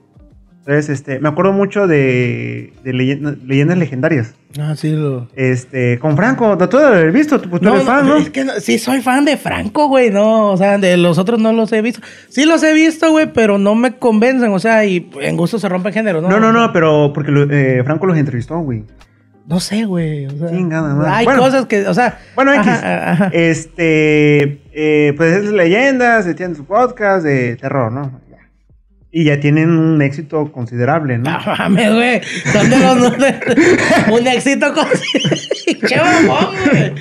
Entonces, 0.61 0.89
este, 0.89 1.19
me 1.19 1.27
acuerdo 1.29 1.53
mucho 1.53 1.87
de, 1.87 2.71
de 2.83 2.93
leyenda- 2.93 3.35
leyendas 3.45 3.79
legendarias. 3.79 4.35
Ah, 4.59 4.75
sí, 4.75 4.91
lo. 4.91 5.27
Este, 5.35 5.97
con 5.97 6.15
Franco, 6.15 6.55
tú 6.69 6.77
debes 6.77 6.91
haber 6.93 7.11
visto, 7.11 7.41
tú, 7.41 7.49
tú 7.49 7.59
No, 7.65 7.73
eres 7.73 7.83
fan, 7.85 8.07
¿no? 8.07 8.17
es 8.17 8.29
que 8.29 8.43
no- 8.45 8.53
sí 8.59 8.77
soy 8.77 9.01
fan 9.01 9.25
de 9.25 9.37
Franco, 9.37 9.87
güey, 9.87 10.11
no, 10.11 10.51
o 10.51 10.57
sea, 10.57 10.77
de 10.77 10.97
los 10.97 11.17
otros 11.17 11.39
no 11.39 11.51
los 11.51 11.71
he 11.73 11.81
visto. 11.81 12.01
Sí 12.29 12.45
los 12.45 12.61
he 12.61 12.73
visto, 12.73 13.09
güey, 13.09 13.33
pero 13.33 13.57
no 13.57 13.73
me 13.73 13.97
convencen, 13.97 14.51
o 14.51 14.59
sea, 14.59 14.85
y 14.85 15.09
en 15.19 15.35
gusto 15.35 15.57
se 15.57 15.67
rompe 15.67 15.91
género, 15.91 16.21
¿no? 16.21 16.29
No, 16.29 16.39
no, 16.39 16.51
no, 16.51 16.71
pero 16.71 17.11
porque 17.11 17.31
lo- 17.31 17.51
eh, 17.51 17.81
Franco 17.83 18.05
los 18.05 18.17
entrevistó, 18.17 18.59
güey. 18.59 18.83
No 19.47 19.59
sé, 19.59 19.85
güey, 19.85 20.27
o 20.27 20.29
sea. 20.37 20.49
Chingada 20.51 20.93
madre. 20.93 21.11
Hay 21.11 21.25
Bueno. 21.25 21.41
cosas 21.41 21.65
que, 21.65 21.87
o 21.87 21.93
sea. 21.95 22.19
Bueno, 22.35 22.53
X. 22.53 22.67
ajá, 22.67 23.11
ajá. 23.13 23.29
Este, 23.33 24.61
eh, 24.73 25.13
pues 25.17 25.37
es 25.37 25.51
leyendas, 25.51 26.25
tienen 26.35 26.55
su 26.55 26.65
podcast 26.65 27.23
de 27.23 27.55
terror, 27.55 27.91
¿no? 27.91 28.21
Y 29.13 29.25
ya 29.25 29.41
tienen 29.41 29.69
un 29.71 30.01
éxito 30.01 30.51
considerable, 30.53 31.17
¿no? 31.17 31.31
No 31.31 31.39
mames, 31.57 31.93
güey. 31.93 32.21
Son 32.53 32.69
de 32.69 32.79
los. 32.79 32.97
un 34.21 34.27
éxito 34.27 34.73
con. 34.73 34.85
¡Qué 35.87 35.97
mamón, 35.97 36.55
güey! 36.71 36.93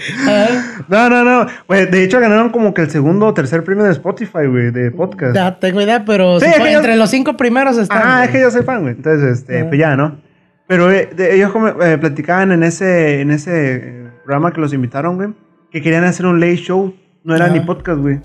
No, 0.88 1.08
no, 1.08 1.22
no. 1.24 1.46
Pues 1.68 1.88
de 1.90 2.02
hecho 2.02 2.18
ganaron 2.18 2.50
como 2.50 2.74
que 2.74 2.82
el 2.82 2.90
segundo 2.90 3.26
o 3.26 3.34
tercer 3.34 3.62
premio 3.62 3.84
de 3.84 3.92
Spotify, 3.92 4.46
güey, 4.48 4.72
de 4.72 4.90
podcast. 4.90 5.36
Ya 5.36 5.58
tengo 5.60 5.80
idea, 5.80 6.04
pero 6.04 6.40
Sí, 6.40 6.46
si 6.46 6.60
fue 6.60 6.72
yo- 6.72 6.78
entre 6.78 6.96
los 6.96 7.10
cinco 7.10 7.36
primeros 7.36 7.78
están. 7.78 8.02
Ah, 8.02 8.14
güey. 8.16 8.24
es 8.26 8.30
que 8.32 8.40
yo 8.40 8.50
soy 8.50 8.62
fan, 8.62 8.82
güey. 8.82 8.94
Entonces, 8.94 9.38
este, 9.40 9.60
Ah. 9.60 9.64
pues 9.68 9.78
ya, 9.78 9.94
¿no? 9.96 10.20
Pero 10.66 10.90
eh, 10.90 11.08
de- 11.14 11.36
ellos 11.36 11.52
como, 11.52 11.68
eh, 11.68 11.96
platicaban 11.98 12.50
en 12.50 12.64
ese, 12.64 13.20
en 13.20 13.30
ese 13.30 13.76
eh, 13.76 14.08
programa 14.24 14.52
que 14.52 14.60
los 14.60 14.72
invitaron, 14.72 15.14
güey, 15.16 15.28
que 15.70 15.80
querían 15.80 16.02
hacer 16.04 16.26
un 16.26 16.40
late 16.40 16.56
show. 16.56 16.92
No 17.22 17.36
era 17.36 17.44
Ajá. 17.46 17.54
ni 17.54 17.60
podcast, 17.60 18.00
güey. 18.00 18.18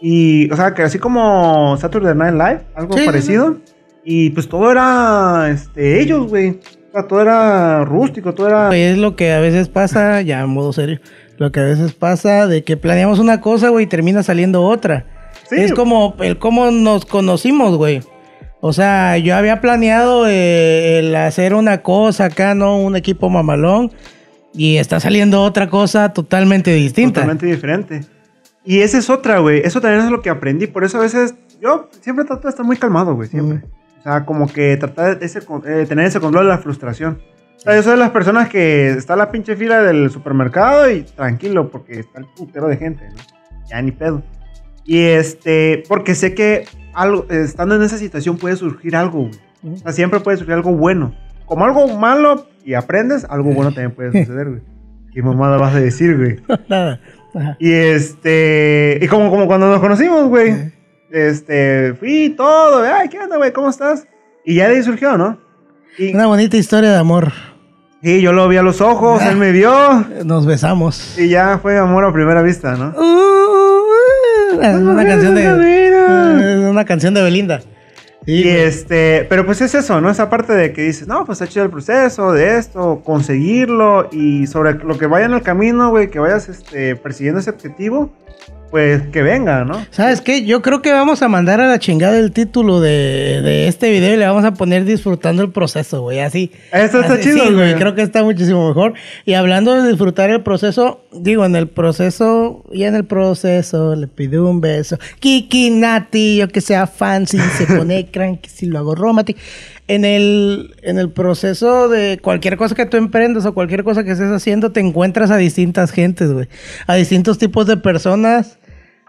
Y, 0.00 0.50
o 0.50 0.56
sea, 0.56 0.74
que 0.74 0.82
así 0.82 0.98
como 0.98 1.76
Saturday 1.78 2.14
Night 2.14 2.34
Live, 2.34 2.60
algo 2.74 2.94
Sí, 2.94 3.00
sí, 3.00 3.06
parecido. 3.06 3.56
Y 4.04 4.30
pues 4.30 4.48
todo 4.48 4.70
era, 4.70 5.50
este, 5.50 6.00
ellos, 6.00 6.28
güey. 6.28 6.60
O 6.88 6.92
sea, 6.92 7.06
todo 7.06 7.20
era 7.20 7.84
rústico, 7.84 8.32
todo 8.32 8.48
era... 8.48 8.74
Es 8.76 8.96
lo 8.96 9.16
que 9.16 9.32
a 9.32 9.40
veces 9.40 9.68
pasa, 9.68 10.22
ya 10.22 10.40
en 10.40 10.50
modo 10.50 10.72
serio, 10.72 11.00
lo 11.36 11.52
que 11.52 11.60
a 11.60 11.64
veces 11.64 11.92
pasa 11.92 12.46
de 12.46 12.64
que 12.64 12.76
planeamos 12.76 13.18
una 13.18 13.40
cosa, 13.40 13.68
güey, 13.68 13.84
y 13.84 13.88
termina 13.88 14.22
saliendo 14.22 14.62
otra. 14.64 15.04
Sí. 15.48 15.56
Es 15.56 15.72
como 15.72 16.14
el 16.20 16.38
cómo 16.38 16.70
nos 16.70 17.04
conocimos, 17.04 17.76
güey. 17.76 18.00
O 18.60 18.72
sea, 18.72 19.18
yo 19.18 19.36
había 19.36 19.60
planeado 19.60 20.26
eh, 20.26 20.98
el 20.98 21.14
hacer 21.14 21.54
una 21.54 21.82
cosa 21.82 22.26
acá, 22.26 22.54
¿no? 22.54 22.78
Un 22.78 22.96
equipo 22.96 23.28
mamalón. 23.30 23.92
Y 24.54 24.78
está 24.78 24.98
saliendo 24.98 25.42
otra 25.42 25.68
cosa 25.68 26.12
totalmente 26.12 26.72
distinta. 26.72 27.20
Totalmente 27.20 27.46
diferente. 27.46 28.00
Y 28.64 28.80
esa 28.80 28.98
es 28.98 29.08
otra, 29.08 29.38
güey. 29.38 29.60
Eso 29.64 29.80
también 29.80 30.04
es 30.04 30.10
lo 30.10 30.20
que 30.20 30.30
aprendí. 30.30 30.66
Por 30.66 30.84
eso 30.84 30.98
a 30.98 31.02
veces 31.02 31.34
yo 31.60 31.88
siempre 32.00 32.24
trato 32.24 32.42
de 32.42 32.50
estar 32.50 32.66
muy 32.66 32.76
calmado, 32.76 33.14
güey. 33.14 33.28
Siempre. 33.28 33.62
O 33.98 34.02
sea, 34.02 34.24
como 34.24 34.46
que 34.46 34.76
tratar 34.76 35.18
de 35.18 35.26
ese 35.26 35.40
eh, 35.66 35.86
tener 35.88 36.06
ese 36.06 36.20
control 36.20 36.44
de 36.44 36.50
la 36.50 36.58
frustración. 36.58 37.20
O 37.56 37.60
sea, 37.60 37.74
yo 37.74 37.82
soy 37.82 37.92
de 37.92 37.98
las 37.98 38.10
personas 38.10 38.48
que 38.48 38.90
está 38.90 39.16
la 39.16 39.32
pinche 39.32 39.56
fila 39.56 39.82
del 39.82 40.10
supermercado 40.10 40.88
y 40.90 41.02
tranquilo, 41.02 41.70
porque 41.70 42.00
está 42.00 42.20
el 42.20 42.26
putero 42.26 42.68
de 42.68 42.76
gente, 42.76 43.08
¿no? 43.08 43.16
Ya 43.68 43.82
ni 43.82 43.90
pedo. 43.90 44.22
Y 44.84 45.00
este, 45.00 45.82
porque 45.88 46.14
sé 46.14 46.34
que 46.34 46.66
algo, 46.94 47.26
estando 47.28 47.74
en 47.74 47.82
esa 47.82 47.98
situación 47.98 48.38
puede 48.38 48.56
surgir 48.56 48.94
algo, 48.94 49.28
güey. 49.28 49.74
O 49.74 49.76
sea, 49.76 49.92
siempre 49.92 50.20
puede 50.20 50.36
surgir 50.36 50.54
algo 50.54 50.72
bueno. 50.72 51.14
Como 51.46 51.64
algo 51.64 51.88
malo 51.98 52.46
y 52.64 52.74
aprendes, 52.74 53.24
algo 53.24 53.52
bueno 53.52 53.72
también 53.72 53.92
puede 53.92 54.12
suceder, 54.12 54.48
güey. 54.48 54.62
¿Qué 55.12 55.22
mamada 55.22 55.56
vas 55.56 55.74
a 55.74 55.80
decir, 55.80 56.16
güey? 56.16 56.36
Nada. 56.68 57.00
Ajá. 57.34 57.56
Y 57.58 57.72
este. 57.72 58.98
Y 59.00 59.06
como, 59.08 59.30
como 59.30 59.46
cuando 59.46 59.68
nos 59.68 59.80
conocimos, 59.80 60.28
güey. 60.28 60.72
Este. 61.10 61.94
Fui 61.94 62.30
todo. 62.36 62.82
Ay, 62.82 63.08
¿qué 63.08 63.18
onda, 63.18 63.36
güey? 63.36 63.52
¿Cómo 63.52 63.70
estás? 63.70 64.06
Y 64.44 64.54
ya 64.56 64.68
de 64.68 64.76
ahí 64.76 64.82
surgió, 64.82 65.16
¿no? 65.16 65.38
Y, 65.98 66.14
Una 66.14 66.26
bonita 66.26 66.56
historia 66.56 66.90
de 66.92 66.98
amor. 66.98 67.32
y 68.02 68.20
yo 68.20 68.32
lo 68.32 68.46
vi 68.48 68.56
a 68.56 68.62
los 68.62 68.80
ojos, 68.80 69.20
él 69.22 69.36
me 69.36 69.52
vio. 69.52 69.72
Nos 70.24 70.46
besamos. 70.46 71.18
Y 71.18 71.28
ya 71.28 71.58
fue 71.58 71.76
amor 71.78 72.04
a 72.04 72.12
primera 72.12 72.42
vista, 72.42 72.76
¿no? 72.76 72.94
Uh, 72.96 74.60
es 74.62 74.74
una 74.74 75.04
canción 75.04 75.34
de. 75.34 76.68
Una 76.70 76.84
canción 76.84 77.14
de 77.14 77.22
Belinda. 77.22 77.60
Sí, 78.26 78.32
Y 78.32 78.42
güey. 78.42 78.56
este, 78.56 79.26
pero 79.28 79.46
pues 79.46 79.60
es 79.60 79.74
eso, 79.74 80.00
¿no? 80.00 80.10
Esa 80.10 80.28
parte 80.28 80.52
de 80.52 80.72
que 80.72 80.82
dices, 80.82 81.08
no, 81.08 81.24
pues 81.24 81.40
está 81.40 81.50
chido 81.50 81.64
el 81.64 81.70
proceso 81.70 82.32
de 82.32 82.58
esto, 82.58 83.00
conseguirlo 83.04 84.08
y 84.12 84.46
sobre 84.46 84.74
lo 84.74 84.98
que 84.98 85.06
vaya 85.06 85.26
en 85.26 85.32
el 85.34 85.42
camino, 85.42 85.90
güey, 85.90 86.10
que 86.10 86.18
vayas 86.18 86.48
este, 86.48 86.94
persiguiendo 86.96 87.40
ese 87.40 87.50
objetivo, 87.50 88.10
pues 88.70 89.02
que 89.08 89.22
venga, 89.22 89.64
¿no? 89.64 89.84
¿Sabes 89.90 90.20
qué? 90.20 90.44
Yo 90.44 90.62
creo 90.62 90.82
que 90.82 90.92
vamos 90.92 91.22
a 91.22 91.28
mandar 91.28 91.60
a 91.60 91.68
la 91.68 91.78
chingada 91.78 92.18
el 92.18 92.32
título 92.32 92.80
de, 92.80 93.40
de 93.42 93.68
este 93.68 93.90
video 93.90 94.14
y 94.14 94.16
le 94.16 94.26
vamos 94.26 94.44
a 94.44 94.52
poner 94.52 94.84
disfrutando 94.84 95.42
el 95.42 95.50
proceso, 95.50 96.02
güey. 96.02 96.20
Así. 96.20 96.50
Eso 96.72 97.00
está 97.00 97.14
así, 97.14 97.24
chido, 97.24 97.46
sí, 97.46 97.54
güey. 97.54 97.74
Creo 97.76 97.94
que 97.94 98.02
está 98.02 98.22
muchísimo 98.22 98.68
mejor. 98.68 98.94
Y 99.24 99.34
hablando 99.34 99.80
de 99.80 99.88
disfrutar 99.88 100.30
el 100.30 100.42
proceso, 100.42 101.00
digo, 101.12 101.44
en 101.44 101.56
el 101.56 101.68
proceso, 101.68 102.64
y 102.70 102.84
en 102.84 102.94
el 102.94 103.04
proceso 103.04 103.94
le 103.94 104.06
pido 104.06 104.48
un 104.48 104.60
beso. 104.60 104.98
Kiki 105.20 105.70
Nati, 105.70 106.36
yo 106.38 106.48
que 106.48 106.60
sea 106.60 106.86
fancy, 106.86 107.38
se 107.38 107.66
pone 107.66 108.06
cranky 108.12 108.48
si 108.48 108.66
lo 108.66 108.78
hago 108.78 108.94
romantic. 108.94 109.38
En 109.88 110.04
el, 110.04 110.76
en 110.82 110.98
el 110.98 111.10
proceso 111.10 111.88
de 111.88 112.18
cualquier 112.22 112.56
cosa 112.56 112.74
que 112.74 112.86
tú 112.86 112.96
emprendas 112.98 113.46
o 113.46 113.54
cualquier 113.54 113.84
cosa 113.84 114.04
que 114.04 114.12
estés 114.12 114.30
haciendo, 114.30 114.70
te 114.70 114.80
encuentras 114.80 115.30
a 115.30 115.38
distintas 115.38 115.90
gentes, 115.90 116.30
güey. 116.30 116.48
A 116.86 116.94
distintos 116.94 117.38
tipos 117.38 117.66
de 117.66 117.78
personas. 117.78 118.58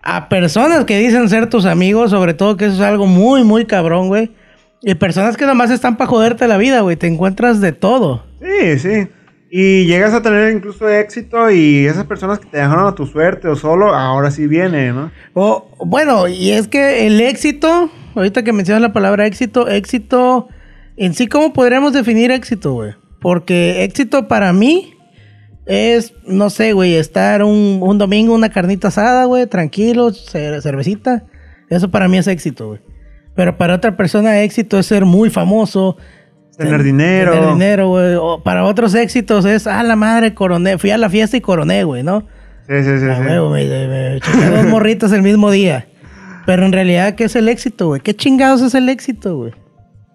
A 0.01 0.29
personas 0.29 0.86
que 0.86 0.98
dicen 0.98 1.27
ser 1.27 1.50
tus 1.50 1.65
amigos, 1.65 2.12
sobre 2.12 2.33
todo 2.33 2.55
que 2.55 2.65
eso 2.65 2.75
es 2.75 2.81
algo 2.81 3.05
muy, 3.05 3.43
muy 3.43 3.65
cabrón, 3.65 4.07
güey. 4.07 4.31
Y 4.81 4.95
personas 4.95 5.36
que 5.36 5.45
nomás 5.45 5.69
están 5.69 5.98
para 5.98 6.09
joderte 6.09 6.48
la 6.48 6.57
vida, 6.57 6.79
güey. 6.79 6.95
Te 6.95 7.07
encuentras 7.07 7.59
de 7.59 7.74
todo. 7.74 8.24
Sí, 8.41 8.79
sí. 8.79 9.07
Y 9.51 9.86
llegas 9.86 10.13
a 10.13 10.21
tener 10.21 10.55
incluso 10.55 10.88
éxito 10.88 11.50
y 11.50 11.88
esas 11.88 12.05
personas 12.05 12.38
que 12.38 12.45
te 12.45 12.57
dejaron 12.57 12.88
a 12.88 12.93
tu 12.93 13.07
suerte 13.07 13.48
o 13.48 13.55
solo, 13.55 13.95
ahora 13.95 14.29
sí 14.29 14.45
viene, 14.45 14.93
¿no? 14.93 15.12
O, 15.33 15.71
bueno, 15.79 16.27
y 16.27 16.51
es 16.51 16.67
que 16.67 17.07
el 17.07 17.19
éxito, 17.19 17.89
ahorita 18.13 18.43
que 18.43 18.53
mencionas 18.53 18.83
la 18.83 18.93
palabra 18.93 19.25
éxito, 19.25 19.67
éxito, 19.67 20.49
en 20.99 21.13
sí, 21.13 21.27
¿cómo 21.27 21.53
podríamos 21.53 21.93
definir 21.93 22.31
éxito, 22.31 22.73
güey? 22.73 22.93
Porque 23.21 23.83
éxito 23.83 24.27
para 24.27 24.53
mí 24.53 24.93
es, 25.65 26.13
no 26.25 26.49
sé, 26.49 26.73
güey, 26.73 26.95
estar 26.95 27.43
un, 27.43 27.79
un 27.81 27.97
domingo, 27.97 28.33
una 28.33 28.49
carnita 28.49 28.88
asada, 28.89 29.25
güey, 29.25 29.45
tranquilo, 29.47 30.09
cer- 30.12 30.62
cervecita. 30.62 31.25
Eso 31.69 31.91
para 31.91 32.07
mí 32.07 32.17
es 32.17 32.27
éxito, 32.27 32.67
güey. 32.69 32.79
Pero 33.35 33.57
para 33.57 33.75
otra 33.75 33.95
persona 33.95 34.41
éxito 34.41 34.79
es 34.79 34.85
ser 34.88 35.05
muy 35.05 35.29
famoso. 35.29 35.97
Tener 36.57 36.77
ten- 36.77 36.83
dinero. 36.85 37.31
Tener 37.33 37.49
dinero, 37.53 37.89
güey. 37.89 38.15
O 38.15 38.41
para 38.43 38.65
otros 38.65 38.95
éxitos 38.95 39.45
es, 39.45 39.67
ah, 39.67 39.83
la 39.83 39.95
madre, 39.95 40.33
coroné. 40.33 40.77
Fui 40.77 40.89
a 40.91 40.97
la 40.97 41.09
fiesta 41.09 41.38
y 41.38 41.41
coroné, 41.41 41.83
güey, 41.83 42.03
¿no? 42.03 42.21
Sí, 42.67 42.75
sí, 42.83 42.99
sí. 42.99 43.05
Ah, 43.09 43.19
me, 43.19 43.39
me, 43.39 44.19
dos 44.19 44.65
morritas 44.65 45.12
el 45.12 45.21
mismo 45.21 45.51
día. 45.51 45.88
Pero 46.45 46.65
en 46.65 46.71
realidad, 46.73 47.15
¿qué 47.15 47.25
es 47.25 47.35
el 47.35 47.47
éxito, 47.47 47.88
güey? 47.88 48.01
¿Qué 48.01 48.15
chingados 48.15 48.62
es 48.62 48.73
el 48.75 48.89
éxito, 48.89 49.38
güey? 49.38 49.53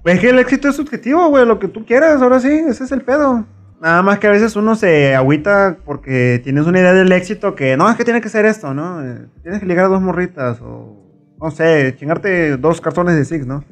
Es 0.04 0.20
que 0.20 0.30
el 0.30 0.38
éxito 0.38 0.68
es 0.68 0.76
subjetivo, 0.76 1.28
güey, 1.28 1.46
lo 1.46 1.58
que 1.58 1.68
tú 1.68 1.84
quieras, 1.86 2.20
ahora 2.20 2.38
sí, 2.40 2.48
ese 2.48 2.84
es 2.84 2.92
el 2.92 3.00
pedo. 3.02 3.46
Nada 3.80 4.02
más 4.02 4.18
que 4.18 4.26
a 4.26 4.30
veces 4.30 4.54
uno 4.56 4.74
se 4.76 5.14
agüita 5.14 5.76
porque 5.84 6.40
tienes 6.42 6.66
una 6.66 6.78
idea 6.80 6.92
del 6.94 7.10
éxito 7.12 7.54
que 7.54 7.76
no, 7.76 7.88
es 7.90 7.96
que 7.96 8.04
tiene 8.04 8.20
que 8.20 8.28
ser 8.28 8.44
esto, 8.46 8.72
¿no? 8.74 9.04
Eh, 9.04 9.26
Tienes 9.42 9.60
que 9.60 9.66
ligar 9.66 9.86
a 9.86 9.88
dos 9.88 10.00
morritas 10.00 10.58
o, 10.62 11.02
no 11.40 11.50
sé, 11.50 11.94
chingarte 11.98 12.56
dos 12.56 12.80
cartones 12.80 13.16
de 13.16 13.24
Six, 13.24 13.46
¿no? 13.46 13.64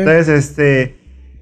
Entonces, 0.00 0.28
este, 0.28 0.96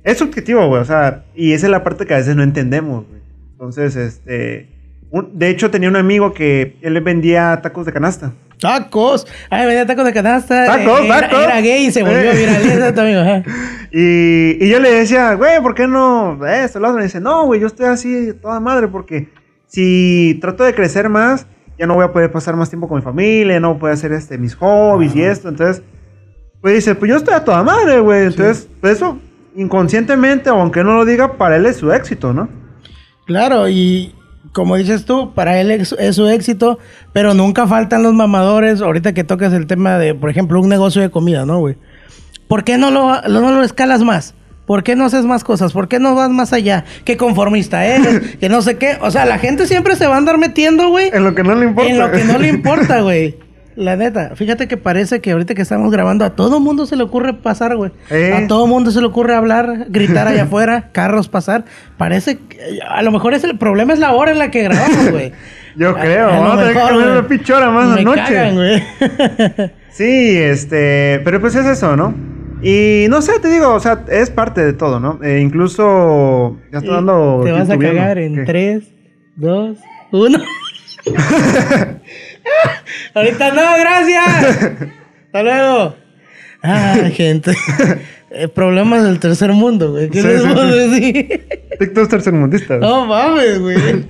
es 0.05 0.19
subjetivo, 0.19 0.67
güey, 0.69 0.83
o 0.83 0.85
sea, 0.85 1.25
y 1.35 1.53
esa 1.53 1.67
es 1.67 1.71
la 1.71 1.83
parte 1.85 2.07
que 2.07 2.15
a 2.15 2.19
veces 2.19 2.37
no 2.37 2.43
entendemos, 2.43 3.07
güey. 3.09 3.21
Entonces, 3.53 3.97
este, 3.97 4.69
un- 5.11 5.39
de 5.39 5.49
hecho 5.51 5.71
tenía 5.71 5.89
un 5.89 5.97
amigo 5.97 6.33
que 6.35 6.77
él 6.83 6.95
le 6.95 7.01
vendía 7.01 7.59
tacos 7.63 7.87
de 7.87 7.93
canasta. 7.93 8.33
Tacos. 8.61 9.27
Ay, 9.49 9.67
venía 9.67 9.87
tacos 9.87 10.05
de 10.05 10.13
canasta. 10.13 10.67
Tacos, 10.67 11.01
Eh, 11.01 11.07
era, 11.07 11.21
tacos. 11.21 11.43
era 11.43 11.61
gay 11.61 11.87
y 11.87 11.91
se 11.93 12.03
volvió 12.03 12.19
Eh. 12.33 12.37
viral. 12.37 12.63
Exacto, 12.71 13.01
amigo. 13.03 13.21
ajá. 13.21 13.43
Y, 13.93 14.65
y 14.65 14.69
yo 14.69 14.79
le 14.81 14.91
decía, 14.93 15.35
güey, 15.35 15.61
¿por 15.63 15.75
qué 15.75 15.87
no 15.89 16.39
esto, 16.47 16.79
lo 16.81 16.89
otro? 16.89 17.01
Y 17.01 17.05
dice, 17.05 17.21
no, 17.21 17.47
güey, 17.47 17.61
yo 17.61 17.67
estoy 17.67 17.87
así 17.87 18.33
toda 18.41 18.61
madre 18.61 18.89
porque 18.89 19.29
si 19.67 20.39
trato 20.41 20.65
de 20.65 20.75
crecer 20.75 21.09
más, 21.09 21.47
ya 21.79 21.87
no 21.87 21.95
voy 21.95 22.05
a 22.05 22.13
poder 22.13 22.31
pasar 22.31 22.55
más 22.57 22.69
tiempo 22.69 22.87
con 22.89 22.99
mi 22.99 23.03
familia, 23.03 23.59
no 23.61 23.75
voy 23.77 23.91
a 23.91 23.95
hacer 23.95 24.13
este, 24.13 24.37
mis 24.39 24.55
hobbies 24.57 25.15
y 25.17 25.23
esto. 25.23 25.49
Entonces, 25.49 25.83
pues 26.61 26.75
dice, 26.75 26.95
pues 26.95 27.09
yo 27.11 27.17
estoy 27.17 27.35
a 27.35 27.45
toda 27.45 27.63
madre, 27.63 28.01
güey. 28.01 28.27
Entonces, 28.27 28.69
pues 28.81 28.97
eso, 28.97 29.19
inconscientemente, 29.57 30.51
aunque 30.51 30.85
no 30.85 30.95
lo 30.97 31.05
diga, 31.05 31.39
para 31.39 31.57
él 31.57 31.65
es 31.67 31.77
su 31.77 31.91
éxito, 31.93 32.33
¿no? 32.35 32.49
Claro, 33.27 33.69
y 33.69 34.15
como 34.53 34.77
dices 34.77 35.05
tú, 35.05 35.33
para 35.35 35.61
él 35.61 35.71
es, 35.71 35.93
es 35.99 36.17
su 36.17 36.29
éxito, 36.29 36.79
pero 37.13 37.35
nunca 37.35 37.67
faltan 37.67 38.03
los 38.03 38.15
mamadores. 38.15 38.81
Ahorita 38.81 39.13
que 39.15 39.25
tocas 39.25 39.53
el 39.53 39.67
tema 39.67 39.99
de, 39.99 40.15
por 40.15 40.31
ejemplo, 40.31 40.61
un 40.61 40.69
negocio 40.69 41.03
de 41.03 41.11
comida, 41.11 41.47
¿no, 41.47 41.59
güey? 41.59 41.77
¿Por 42.49 42.65
qué 42.65 42.79
no 42.79 42.91
lo, 42.91 43.23
no 43.23 43.53
lo 43.53 43.63
escalas 43.63 44.03
más? 44.03 44.35
¿Por 44.67 44.83
qué 44.83 44.97
no 44.97 45.05
haces 45.05 45.25
más 45.25 45.45
cosas? 45.45 45.73
¿Por 45.73 45.89
qué 45.89 45.99
no 45.99 46.15
vas 46.15 46.31
más 46.31 46.53
allá? 46.53 46.85
¿Qué 47.05 47.17
conformista 47.17 47.85
eres? 47.85 48.37
que 48.41 48.49
no 48.49 48.63
sé 48.63 48.77
qué. 48.77 48.99
O 49.01 49.11
sea, 49.11 49.25
la 49.25 49.39
gente 49.39 49.67
siempre 49.67 49.97
se 49.97 50.07
va 50.07 50.15
a 50.15 50.19
andar 50.19 50.39
metiendo, 50.39 50.89
güey. 50.89 51.11
En 51.13 51.25
lo 51.25 51.35
que 51.35 51.43
no 51.43 51.55
le 51.55 51.67
importa. 51.67 51.91
En 51.91 51.99
lo 51.99 52.11
que 52.11 52.25
no 52.25 52.39
le 52.39 52.49
importa, 52.49 53.01
güey. 53.01 53.37
La 53.81 53.97
neta, 53.97 54.33
fíjate 54.37 54.69
que 54.69 54.77
parece 54.77 55.21
que 55.23 55.31
ahorita 55.33 55.55
que 55.55 55.63
estamos 55.63 55.91
grabando 55.91 56.25
a 56.27 56.37
todo 56.37 56.61
mundo 56.61 56.85
se 56.85 56.97
le 56.97 57.03
ocurre 57.03 57.33
pasar, 57.33 57.77
güey. 57.77 57.91
Eh. 58.11 58.33
A 58.35 58.47
todo 58.47 58.67
mundo 58.67 58.91
se 58.91 59.01
le 59.01 59.07
ocurre 59.07 59.35
hablar, 59.35 59.87
gritar 59.89 60.29
allá 60.29 60.43
afuera, 60.45 60.91
carros 60.93 61.29
pasar. 61.29 61.65
Parece 61.97 62.39
que 62.39 62.59
a 62.87 63.01
lo 63.03 63.11
mejor 63.11 63.33
es 63.33 63.43
el 63.45 63.57
problema 63.57 63.95
es 63.95 63.99
la 63.99 64.13
hora 64.13 64.33
en 64.33 64.39
la 64.39 64.51
que 64.51 64.63
grabamos, 64.65 65.11
güey. 65.11 65.33
Yo 65.77 65.91
A- 65.91 66.01
creo, 66.01 66.29
a 66.29 66.39
vamos 66.41 66.59
a 66.59 66.69
tener 66.69 66.75
que 66.77 66.95
una 66.95 67.27
pichora 67.29 67.71
más 67.71 67.95
Me 67.95 68.01
anoche. 68.03 68.21
cagan, 68.23 68.55
güey. 68.57 68.83
Sí, 69.93 70.37
este, 70.39 71.21
pero 71.25 71.41
pues 71.41 71.55
es 71.57 71.67
eso, 71.67 71.97
¿no? 71.97 72.15
Y 72.63 73.07
no 73.09 73.23
sé, 73.23 73.41
te 73.41 73.49
digo, 73.49 73.73
o 73.75 73.81
sea, 73.81 74.05
es 74.09 74.31
parte 74.31 74.63
de 74.65 74.73
todo, 74.75 75.01
¿no? 75.01 75.19
Eh, 75.23 75.41
incluso 75.41 76.59
ya 76.71 76.79
está 76.79 76.93
dando. 76.97 77.41
Te 77.45 77.51
vas 77.53 77.69
a 77.71 77.79
cagar 77.79 78.19
en 78.19 78.35
¿Qué? 78.37 78.43
3, 78.45 78.85
2, 79.37 79.79
1. 80.13 80.39
Ahorita 83.15 83.51
no, 83.53 83.63
gracias. 83.79 84.81
Hasta 85.27 85.43
luego. 85.43 85.97
Ah, 86.63 86.97
gente. 87.13 87.53
Eh, 88.33 88.47
problemas 88.49 89.03
del 89.03 89.19
tercer 89.19 89.53
mundo, 89.53 89.93
güey. 89.93 90.09
¿Qué 90.11 90.21
Sí, 90.23 90.29
les 90.29 90.43
sí, 90.43 90.49
puedo 90.49 90.73
sí. 90.73 90.79
decir? 90.91 91.49
TikTok 91.79 92.09
tercermundista. 92.09 92.77
No 92.77 93.07
mames, 93.07 93.59
güey. 93.59 93.77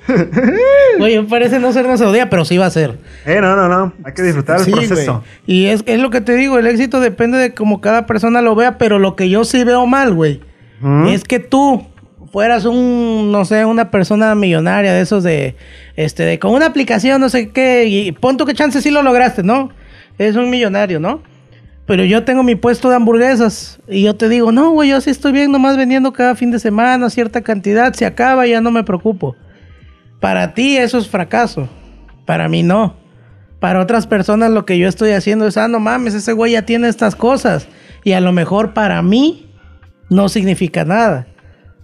Güey, 0.99 1.23
parece 1.27 1.59
no 1.61 1.73
ser 1.73 1.87
una 1.87 2.13
día, 2.13 2.29
pero 2.29 2.45
sí 2.45 2.59
va 2.59 2.67
a 2.67 2.71
ser. 2.71 2.99
Eh, 3.25 3.39
no, 3.41 3.57
no, 3.57 3.69
no. 3.69 3.95
Hay 4.05 4.13
que 4.13 4.23
disfrutar 4.23 4.61
el 4.61 4.71
proceso. 4.71 5.13
güey. 5.13 5.25
Y 5.47 5.67
es, 5.67 5.83
es 5.87 6.01
lo 6.01 6.11
que 6.11 6.21
te 6.21 6.35
digo, 6.35 6.59
el 6.59 6.67
éxito 6.67 7.01
depende 7.01 7.39
de 7.39 7.55
cómo 7.55 7.81
cada 7.81 8.05
persona 8.07 8.43
lo 8.43 8.55
vea, 8.55 8.77
pero 8.77 8.99
lo 8.99 9.17
que 9.17 9.31
yo 9.31 9.45
sí 9.45 9.65
veo 9.65 9.87
mal, 9.87 10.13
güey, 10.13 10.41
es 11.09 11.25
que 11.25 11.39
tú 11.39 11.87
fueras 12.31 12.65
un, 12.65 13.31
no 13.33 13.45
sé, 13.45 13.65
una 13.65 13.91
persona 13.91 14.35
millonaria 14.35 14.93
de 14.93 15.01
esos 15.01 15.23
de, 15.23 15.57
este, 15.97 16.25
de 16.25 16.39
con 16.39 16.53
una 16.53 16.67
aplicación, 16.67 17.21
no 17.21 17.29
sé 17.29 17.51
qué, 17.51 17.87
y 17.87 18.13
pon 18.13 18.37
que 18.37 18.55
chance 18.55 18.81
sí 18.81 18.91
lo 18.91 19.03
lograste, 19.03 19.43
¿no? 19.43 19.71
es 20.19 20.37
un 20.37 20.51
millonario, 20.51 21.01
¿no? 21.01 21.23
Pero 21.87 22.05
yo 22.05 22.25
tengo 22.25 22.43
mi 22.43 22.55
puesto 22.55 22.91
de 22.91 22.97
hamburguesas 22.97 23.81
y 23.89 24.03
yo 24.03 24.15
te 24.15 24.29
digo, 24.29 24.53
no, 24.53 24.71
güey, 24.71 24.91
yo 24.91 25.01
sí 25.01 25.09
estoy 25.09 25.33
bien, 25.33 25.51
nomás 25.51 25.79
vendiendo 25.79 26.13
cada 26.13 26.35
fin 26.35 26.51
de 26.51 26.59
semana 26.59 27.09
cierta 27.09 27.41
cantidad, 27.41 27.93
se 27.95 28.05
acaba, 28.05 28.47
ya 28.47 28.61
no 28.61 28.71
me 28.71 28.85
preocupo. 28.85 29.35
Para 30.21 30.53
ti 30.53 30.77
eso 30.77 30.99
es 30.99 31.09
fracaso, 31.09 31.69
para 32.27 32.49
mí 32.49 32.63
no. 32.63 32.97
Para 33.61 33.81
otras 33.81 34.07
personas 34.07 34.51
lo 34.51 34.67
que 34.67 34.79
yo 34.79 34.89
estoy 34.89 35.13
haciendo 35.13 35.47
es, 35.47 35.57
ah, 35.57 35.69
no 35.69 35.81
mames, 35.81 36.15
ese 36.15 36.33
güey 36.35 36.53
ya 36.53 36.67
tiene 36.67 36.89
estas 36.89 37.17
cosas. 37.17 37.67
Y 38.05 38.13
a 38.13 38.21
lo 38.21 38.33
mejor 38.33 38.75
para 38.75 39.01
mí 39.03 39.51
no 40.11 40.29
significa 40.29 40.85
nada. 40.85 41.27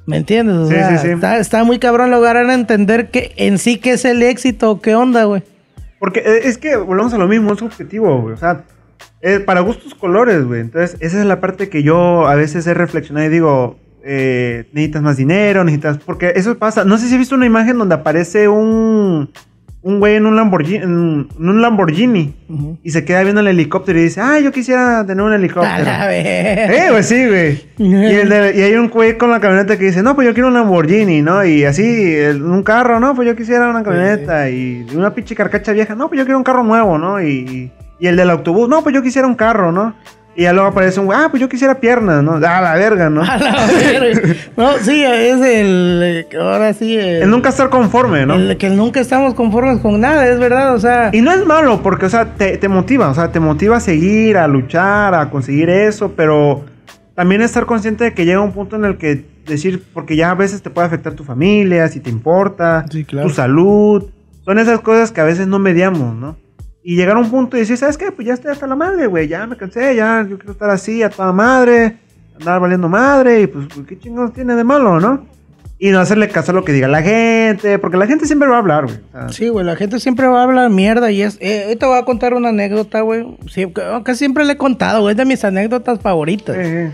¿Me 0.06 0.18
entiendes? 0.18 0.56
O 0.56 0.68
Sí, 0.68 0.74
sea, 0.74 0.98
sí, 0.98 1.06
sí. 1.06 1.12
Está, 1.12 1.38
está 1.38 1.64
muy 1.64 1.78
cabrón 1.78 2.10
lograr 2.10 2.48
entender 2.50 3.10
que 3.10 3.32
en 3.36 3.58
sí 3.58 3.78
que 3.78 3.92
es 3.92 4.04
el 4.04 4.22
éxito, 4.22 4.80
qué 4.80 4.94
onda, 4.94 5.24
güey. 5.24 5.42
Porque 5.98 6.20
eh, 6.20 6.40
es 6.44 6.58
que 6.58 6.76
volvemos 6.76 7.12
a 7.14 7.18
lo 7.18 7.26
mismo, 7.26 7.52
es 7.52 7.58
subjetivo, 7.58 8.22
güey. 8.22 8.34
O 8.34 8.36
sea, 8.36 8.64
para 9.44 9.60
gustos 9.60 9.94
colores, 9.94 10.44
güey. 10.44 10.60
Entonces, 10.60 10.96
esa 11.00 11.18
es 11.18 11.26
la 11.26 11.40
parte 11.40 11.68
que 11.68 11.82
yo 11.82 12.26
a 12.28 12.34
veces 12.36 12.66
he 12.66 12.74
reflexionado 12.74 13.26
y 13.26 13.30
digo, 13.30 13.78
eh, 14.04 14.68
necesitas 14.72 15.02
más 15.02 15.16
dinero, 15.16 15.64
necesitas... 15.64 15.98
Porque 15.98 16.32
eso 16.36 16.56
pasa. 16.58 16.84
No 16.84 16.96
sé 16.98 17.08
si 17.08 17.14
has 17.14 17.18
visto 17.18 17.34
una 17.34 17.46
imagen 17.46 17.76
donde 17.78 17.96
aparece 17.96 18.48
un... 18.48 19.30
Un 19.88 20.00
güey 20.00 20.16
en 20.16 20.26
un 20.26 20.34
Lamborghini, 20.34 20.78
en 20.82 21.28
un 21.38 21.62
Lamborghini 21.62 22.34
y 22.82 22.90
se 22.90 23.04
queda 23.04 23.22
viendo 23.22 23.40
el 23.40 23.46
helicóptero 23.46 24.00
y 24.00 24.02
dice, 24.02 24.20
ah, 24.20 24.40
yo 24.40 24.50
quisiera 24.50 25.06
tener 25.06 25.24
un 25.24 25.30
A 25.30 25.36
helicóptero. 25.36 25.84
la 25.84 26.08
vez. 26.08 26.26
Eh, 26.26 26.86
pues 26.90 27.06
sí, 27.06 27.24
güey. 27.24 27.62
Y, 27.78 27.94
el 28.16 28.28
de- 28.28 28.52
y 28.56 28.62
hay 28.62 28.74
un 28.74 28.88
güey 28.88 29.16
con 29.16 29.30
la 29.30 29.38
camioneta 29.38 29.78
que 29.78 29.84
dice, 29.84 30.02
no, 30.02 30.16
pues 30.16 30.26
yo 30.26 30.34
quiero 30.34 30.48
un 30.48 30.54
Lamborghini, 30.54 31.22
¿no? 31.22 31.44
Y 31.44 31.64
así, 31.64 31.84
el- 32.16 32.42
un 32.42 32.64
carro, 32.64 32.98
no, 32.98 33.14
pues 33.14 33.28
yo 33.28 33.36
quisiera 33.36 33.68
una 33.70 33.84
camioneta. 33.84 34.50
Y 34.50 34.84
una 34.92 35.14
pinche 35.14 35.36
carcacha 35.36 35.70
vieja, 35.70 35.94
no, 35.94 36.08
pues 36.08 36.18
yo 36.18 36.24
quiero 36.24 36.38
un 36.38 36.44
carro 36.44 36.64
nuevo, 36.64 36.98
¿no? 36.98 37.22
Y, 37.22 37.70
y 38.00 38.06
el 38.08 38.16
del 38.16 38.30
autobús, 38.30 38.68
no, 38.68 38.82
pues 38.82 38.92
yo 38.92 39.02
quisiera 39.04 39.28
un 39.28 39.36
carro, 39.36 39.70
¿no? 39.70 39.94
Y 40.38 40.42
ya 40.42 40.52
luego 40.52 40.68
aparece 40.68 41.00
un 41.00 41.06
güey, 41.06 41.18
ah, 41.18 41.28
pues 41.30 41.40
yo 41.40 41.48
quisiera 41.48 41.80
piernas, 41.80 42.22
¿no? 42.22 42.34
Ah, 42.46 42.60
la 42.60 42.74
verga, 42.74 43.08
¿no? 43.08 43.22
A 43.28 43.38
la 43.38 43.66
verga. 43.66 44.34
No, 44.56 44.72
sí, 44.82 45.02
es 45.02 45.40
el. 45.40 46.00
eh, 46.30 46.36
Ahora 46.38 46.74
sí. 46.74 46.94
El, 46.96 47.22
El 47.22 47.30
nunca 47.30 47.48
estar 47.48 47.70
conforme, 47.70 48.26
¿no? 48.26 48.34
el 48.34 48.56
que 48.58 48.68
nunca 48.68 49.00
estamos 49.00 49.32
conformes 49.34 49.78
con 49.80 49.98
nada, 50.00 50.28
es 50.28 50.38
verdad, 50.38 50.74
o 50.74 50.78
sea. 50.78 51.10
Y 51.12 51.22
no 51.22 51.32
es 51.32 51.44
malo, 51.46 51.82
porque, 51.82 52.06
o 52.06 52.10
sea, 52.10 52.34
te, 52.34 52.58
te 52.58 52.68
motiva, 52.68 53.08
o 53.08 53.14
sea, 53.14 53.32
te 53.32 53.40
motiva 53.40 53.78
a 53.78 53.80
seguir, 53.80 54.36
a 54.36 54.46
luchar, 54.46 55.14
a 55.14 55.30
conseguir 55.30 55.70
eso, 55.70 56.12
pero 56.14 56.64
también 57.14 57.40
estar 57.40 57.64
consciente 57.64 58.04
de 58.04 58.12
que 58.12 58.26
llega 58.26 58.40
un 58.42 58.52
punto 58.52 58.76
en 58.76 58.84
el 58.84 58.98
que 58.98 59.24
decir, 59.46 59.82
porque 59.94 60.16
ya 60.16 60.32
a 60.32 60.34
veces 60.34 60.60
te 60.60 60.68
puede 60.68 60.86
afectar 60.86 61.14
tu 61.14 61.24
familia, 61.24 61.88
si 61.88 62.00
te 62.00 62.10
importa, 62.10 62.84
Sí, 62.90 63.04
claro. 63.04 63.28
tu 63.28 63.34
salud, 63.34 64.04
son 64.44 64.58
esas 64.58 64.80
cosas 64.80 65.12
que 65.12 65.20
a 65.22 65.24
veces 65.24 65.46
no 65.46 65.58
mediamos, 65.58 66.14
¿no? 66.14 66.36
Y 66.88 66.94
llegar 66.94 67.16
a 67.16 67.18
un 67.20 67.28
punto 67.28 67.56
y 67.56 67.60
decir, 67.60 67.76
¿sabes 67.76 67.98
qué? 67.98 68.12
Pues 68.12 68.28
ya 68.28 68.34
estoy 68.34 68.52
hasta 68.52 68.64
la 68.68 68.76
madre, 68.76 69.08
güey, 69.08 69.26
ya 69.26 69.44
me 69.48 69.56
cansé, 69.56 69.96
ya 69.96 70.24
yo 70.28 70.38
quiero 70.38 70.52
estar 70.52 70.70
así 70.70 71.02
a 71.02 71.10
toda 71.10 71.32
madre, 71.32 71.96
andar 72.38 72.60
valiendo 72.60 72.88
madre, 72.88 73.40
y 73.40 73.46
pues, 73.48 73.66
pues, 73.74 73.86
¿qué 73.88 73.98
chingados 73.98 74.32
tiene 74.32 74.54
de 74.54 74.62
malo, 74.62 75.00
no? 75.00 75.26
Y 75.80 75.90
no 75.90 75.98
hacerle 75.98 76.28
caso 76.28 76.52
a 76.52 76.54
lo 76.54 76.64
que 76.64 76.70
diga 76.72 76.86
la 76.86 77.02
gente, 77.02 77.80
porque 77.80 77.96
la 77.96 78.06
gente 78.06 78.24
siempre 78.26 78.48
va 78.48 78.54
a 78.54 78.58
hablar, 78.60 78.84
güey. 78.84 78.96
o 78.96 79.10
sea, 79.12 79.28
Sí, 79.30 79.48
güey, 79.48 79.66
la 79.66 79.74
gente 79.74 79.98
siempre 79.98 80.28
va 80.28 80.40
a 80.40 80.44
hablar 80.44 80.70
mierda 80.70 81.10
y 81.10 81.22
es... 81.22 81.38
Eh, 81.40 81.64
ahorita 81.64 81.88
voy 81.88 81.98
a 81.98 82.04
contar 82.04 82.34
una 82.34 82.50
anécdota, 82.50 83.00
güey. 83.00 83.26
Sí, 83.50 83.66
que- 83.66 83.82
casi 84.04 84.18
siempre 84.20 84.44
le 84.44 84.52
he 84.52 84.56
contado, 84.56 85.00
güey, 85.00 85.14
es 85.14 85.16
de 85.18 85.24
mis 85.24 85.44
anécdotas 85.44 85.98
favoritas. 86.00 86.54
eh, 86.56 86.84
eh. 86.86 86.90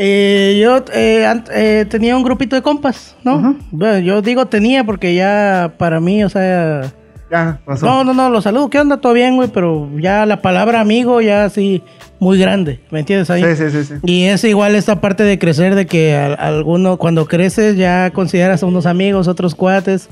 Eh, 0.00 0.60
yo 0.62 0.84
eh, 0.94 1.26
eh, 1.52 1.84
tenía 1.90 2.16
un 2.16 2.22
grupito 2.22 2.56
de 2.56 2.62
compas, 2.62 3.14
¿no? 3.24 3.56
Bueno, 3.72 3.98
yo 3.98 4.22
digo 4.22 4.46
tenía 4.46 4.84
porque 4.84 5.14
ya 5.14 5.74
para 5.76 6.00
mí, 6.00 6.24
o 6.24 6.28
sea... 6.30 6.92
Ya, 7.30 7.58
pasó. 7.64 7.84
No, 7.86 8.04
no, 8.04 8.14
no, 8.14 8.30
los 8.30 8.44
saludo, 8.44 8.70
¿qué 8.70 8.80
onda? 8.80 8.96
Todo 8.98 9.12
bien, 9.12 9.36
güey, 9.36 9.48
pero 9.48 9.88
ya 9.98 10.24
la 10.26 10.40
palabra 10.40 10.80
amigo 10.80 11.20
ya 11.20 11.44
así 11.44 11.82
muy 12.18 12.38
grande, 12.38 12.80
¿me 12.90 13.00
entiendes? 13.00 13.28
Ahí. 13.30 13.42
Sí, 13.44 13.56
sí, 13.56 13.70
sí, 13.70 13.84
sí. 13.84 13.94
Y 14.04 14.24
es 14.24 14.42
igual 14.44 14.74
esta 14.74 15.00
parte 15.00 15.22
de 15.24 15.38
crecer, 15.38 15.74
de 15.74 15.86
que 15.86 16.16
al- 16.16 16.36
alguno, 16.40 16.96
cuando 16.96 17.26
creces 17.26 17.76
ya 17.76 18.10
consideras 18.10 18.62
a 18.62 18.66
unos 18.66 18.86
amigos, 18.86 19.28
otros 19.28 19.54
cuates 19.54 20.08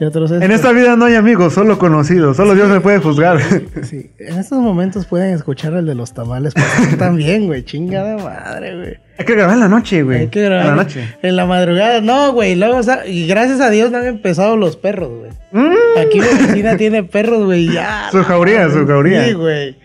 y 0.00 0.04
otros... 0.04 0.30
En 0.32 0.50
esta 0.50 0.72
vida 0.72 0.96
no 0.96 1.04
hay 1.04 1.14
amigos, 1.14 1.54
solo 1.54 1.78
conocidos. 1.78 2.36
Solo 2.36 2.54
Dios 2.54 2.68
me 2.68 2.80
puede 2.80 2.98
juzgar. 2.98 3.40
Sí, 3.84 4.10
en 4.18 4.38
estos 4.38 4.58
momentos 4.60 5.06
pueden 5.06 5.34
escuchar 5.34 5.72
el 5.74 5.86
de 5.86 5.94
los 5.94 6.12
tamales, 6.14 6.52
porque 6.80 6.96
también, 6.96 7.46
güey, 7.46 7.64
chingada 7.64 8.16
madre, 8.16 8.76
güey. 8.76 8.94
hay 9.18 9.24
que 9.24 9.34
grabar 9.34 9.54
en 9.54 9.60
la 9.60 9.68
noche, 9.68 10.02
güey. 10.02 10.20
Hay 10.22 10.28
que 10.28 10.42
grabar 10.42 10.66
En 10.66 10.76
la 10.76 10.82
noche. 10.82 11.14
en 11.22 11.36
la 11.36 11.46
madrugada. 11.46 12.00
No, 12.00 12.32
güey, 12.32 12.56
luego, 12.56 12.80
y 13.06 13.26
gracias 13.28 13.60
a 13.60 13.70
Dios 13.70 13.90
no 13.92 13.98
han 13.98 14.06
empezado 14.06 14.56
los 14.56 14.76
perros, 14.76 15.10
güey. 15.10 15.30
Mm, 15.52 15.98
Aquí 15.98 16.18
mi 16.20 16.26
vecina 16.26 16.76
tiene 16.78 17.04
perros, 17.04 17.44
güey, 17.44 17.72
ya. 17.72 18.08
Su 18.10 18.18
la 18.18 18.24
jauría, 18.24 18.66
madre. 18.66 18.72
su 18.80 18.86
jauría. 18.86 19.24
Sí, 19.26 19.32
güey. 19.34 19.76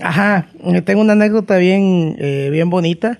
Ajá, 0.00 0.46
eh, 0.64 0.82
tengo 0.82 1.00
una 1.00 1.14
anécdota 1.14 1.56
bien, 1.56 2.16
eh, 2.18 2.48
bien 2.52 2.70
bonita. 2.70 3.18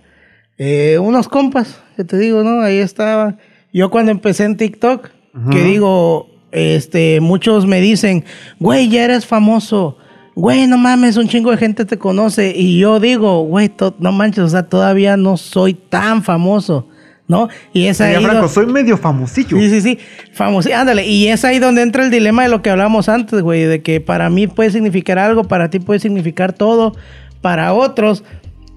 Eh, 0.59 0.99
unos 1.01 1.29
compas, 1.29 1.81
que 1.97 2.05
te 2.05 2.19
digo, 2.19 2.43
¿no? 2.45 2.61
Ahí 2.61 2.79
estaba. 2.79 3.37
Yo 3.73 3.91
cuando 3.91 4.13
empecé 4.13 4.45
en 4.45 4.57
TikTok, 4.57 5.09
que 5.51 5.63
digo, 5.63 6.29
este, 6.53 7.21
muchos 7.21 7.67
me 7.67 7.81
dicen, 7.81 8.25
güey, 8.59 8.89
ya 8.89 9.05
eres 9.05 9.27
famoso. 9.27 9.97
Güey, 10.35 10.67
no 10.69 10.79
mames, 10.79 11.17
un 11.17 11.27
chingo 11.29 11.51
de 11.51 11.57
gente 11.57 11.85
te 11.85 11.99
conoce. 11.99 12.53
Y 12.57 12.79
yo 12.79 13.01
digo, 13.01 13.43
güey, 13.43 13.71
no 13.99 14.13
manches, 14.13 14.45
o 14.45 14.49
sea, 14.49 14.63
todavía 14.65 15.17
no 15.17 15.37
soy 15.37 15.75
tan 15.75 16.23
famoso, 16.23 16.87
¿no? 17.27 17.49
Y 17.73 17.87
es 17.87 18.01
ahí. 18.01 18.15
Franco, 18.23 18.43
do- 18.43 18.49
soy 18.49 18.67
medio 18.67 18.97
famosillo. 18.97 19.59
Sí, 19.59 19.69
sí, 19.69 19.81
sí. 19.81 19.99
Famoso. 20.33 20.69
Ándale. 20.73 21.07
Y 21.07 21.27
es 21.29 21.45
ahí 21.45 21.59
donde 21.59 21.83
entra 21.83 22.05
el 22.05 22.11
dilema 22.13 22.45
de 22.45 22.51
lo 22.51 22.63
que 22.63 22.71
hablábamos 22.71 23.09
antes, 23.09 23.43
güey. 23.43 23.65
De 23.65 23.83
que 23.83 24.01
para 24.01 24.31
mí 24.31 24.47
puede 24.47 24.71
significar 24.71 25.19
algo, 25.19 25.45
para 25.45 25.71
ti 25.71 25.81
puede 25.81 25.99
significar 25.99 26.53
todo, 26.53 26.95
para 27.41 27.75
otros 27.75 28.23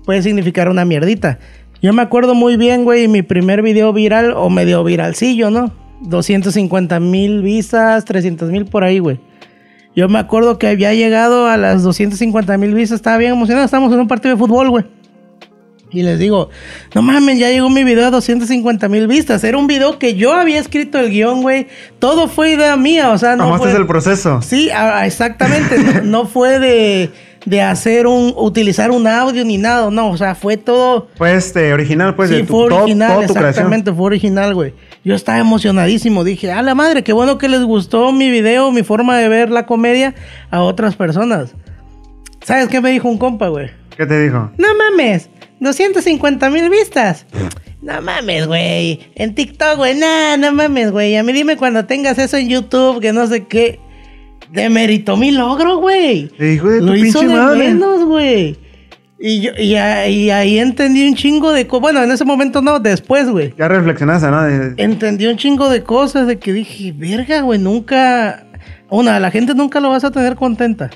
puede 0.03 0.23
significar 0.23 0.67
una 0.67 0.83
mierdita. 0.83 1.37
Yo 1.83 1.93
me 1.93 2.01
acuerdo 2.01 2.33
muy 2.35 2.57
bien, 2.57 2.83
güey, 2.85 3.07
mi 3.07 3.21
primer 3.21 3.61
video 3.61 3.93
viral 3.93 4.33
o 4.35 4.49
medio 4.49 4.83
viralcillo, 4.83 5.49
¿no? 5.51 5.71
250 6.01 6.99
mil 6.99 7.41
vistas, 7.41 8.05
300 8.05 8.49
mil 8.49 8.65
por 8.65 8.83
ahí, 8.83 8.99
güey. 8.99 9.19
Yo 9.95 10.07
me 10.07 10.19
acuerdo 10.19 10.57
que 10.57 10.67
había 10.67 10.93
llegado 10.93 11.47
a 11.47 11.57
las 11.57 11.83
250 11.83 12.57
mil 12.57 12.73
vistas, 12.73 12.97
estaba 12.97 13.17
bien 13.17 13.33
emocionado, 13.33 13.65
estábamos 13.65 13.93
en 13.93 13.99
un 13.99 14.07
partido 14.07 14.35
de 14.35 14.39
fútbol, 14.39 14.69
güey. 14.69 14.85
Y 15.93 16.03
les 16.03 16.19
digo, 16.19 16.49
no 16.95 17.01
mames, 17.01 17.37
ya 17.37 17.49
llegó 17.49 17.69
mi 17.69 17.83
video 17.83 18.07
a 18.07 18.11
250 18.11 18.87
mil 18.87 19.07
vistas. 19.07 19.43
Era 19.43 19.57
un 19.57 19.67
video 19.67 19.99
que 19.99 20.15
yo 20.15 20.33
había 20.33 20.57
escrito 20.57 20.97
el 20.99 21.09
guion, 21.09 21.41
güey. 21.41 21.67
Todo 21.99 22.29
fue 22.29 22.53
idea 22.53 22.77
mía, 22.77 23.09
o 23.11 23.17
sea, 23.17 23.35
no 23.35 23.43
Amaste 23.43 23.71
fue... 23.71 23.79
el 23.79 23.87
proceso. 23.87 24.41
Sí, 24.41 24.69
exactamente. 25.03 25.77
no, 25.77 26.01
no 26.03 26.25
fue 26.27 26.59
de, 26.59 27.11
de 27.45 27.61
hacer 27.61 28.05
un, 28.07 28.33
utilizar 28.37 28.91
un 28.91 29.07
audio 29.07 29.43
ni 29.43 29.57
nada, 29.57 29.89
no. 29.89 30.09
O 30.11 30.17
sea, 30.17 30.35
fue 30.35 30.57
todo... 30.57 31.07
Fue 31.15 31.33
este, 31.33 31.73
original, 31.73 32.15
pues, 32.15 32.29
sí, 32.29 32.35
de 32.37 32.43
tu, 32.43 32.53
fue 32.53 32.69
todo- 32.69 32.83
original, 32.83 33.09
tu 33.11 33.33
creación. 33.33 33.45
exactamente, 33.49 33.91
fue 33.93 34.05
original, 34.05 34.53
güey. 34.53 34.73
Yo 35.03 35.15
estaba 35.15 35.39
emocionadísimo. 35.39 36.23
Dije, 36.23 36.51
a 36.51 36.61
la 36.61 36.75
madre, 36.75 37.03
qué 37.03 37.13
bueno 37.13 37.37
que 37.37 37.49
les 37.49 37.63
gustó 37.63 38.11
mi 38.11 38.29
video, 38.29 38.71
mi 38.71 38.83
forma 38.83 39.17
de 39.17 39.27
ver 39.27 39.49
la 39.49 39.65
comedia 39.65 40.13
a 40.51 40.61
otras 40.61 40.95
personas. 40.95 41.55
¿Sabes 42.43 42.67
qué 42.67 42.81
me 42.81 42.91
dijo 42.91 43.07
un 43.09 43.17
compa, 43.17 43.47
güey? 43.49 43.69
¿Qué 43.97 44.05
te 44.05 44.19
dijo? 44.23 44.51
No 44.57 44.67
mames, 44.75 45.29
250 45.59 46.49
mil 46.49 46.69
vistas. 46.69 47.25
No 47.81 47.99
mames, 48.01 48.45
güey. 48.47 48.99
En 49.15 49.33
TikTok, 49.33 49.77
güey. 49.77 49.95
Nah, 49.95 50.37
no 50.37 50.51
mames, 50.51 50.91
güey. 50.91 51.15
A 51.17 51.23
mí 51.23 51.33
dime 51.33 51.57
cuando 51.57 51.85
tengas 51.85 52.17
eso 52.19 52.37
en 52.37 52.47
YouTube, 52.49 52.99
que 52.99 53.11
no 53.13 53.25
sé 53.27 53.45
qué. 53.47 53.79
Demeritó 54.51 55.17
mi 55.17 55.31
logro, 55.31 55.77
güey. 55.77 56.27
Te 56.37 56.45
dijo 56.45 56.69
de 56.69 56.79
tu 56.79 56.85
Lo 56.87 56.95
hizo 56.95 57.19
pinche 57.19 57.33
de 57.35 57.41
madre. 57.41 57.57
menos, 57.73 58.03
güey. 58.05 58.57
Y, 59.23 59.41
yo, 59.41 59.51
y, 59.57 59.75
ahí 59.75 60.57
entendí 60.57 61.07
un 61.07 61.15
chingo 61.15 61.51
de 61.53 61.67
cosas. 61.67 61.81
Bueno, 61.81 62.03
en 62.03 62.11
ese 62.11 62.25
momento 62.25 62.61
no, 62.61 62.79
después, 62.79 63.29
güey. 63.29 63.53
Ya 63.57 63.67
reflexionaste, 63.67 64.29
¿no? 64.31 64.41
De- 64.43 64.73
Entendí 64.83 65.27
un 65.27 65.37
chingo 65.37 65.69
de 65.69 65.83
cosas 65.83 66.25
de 66.27 66.39
que 66.39 66.51
dije, 66.53 66.91
verga, 66.91 67.41
güey, 67.41 67.59
nunca. 67.59 68.47
Una, 68.89 69.19
la 69.19 69.29
gente 69.31 69.53
nunca 69.53 69.79
lo 69.79 69.89
vas 69.89 70.03
a 70.03 70.11
tener 70.11 70.35
contenta. 70.35 70.89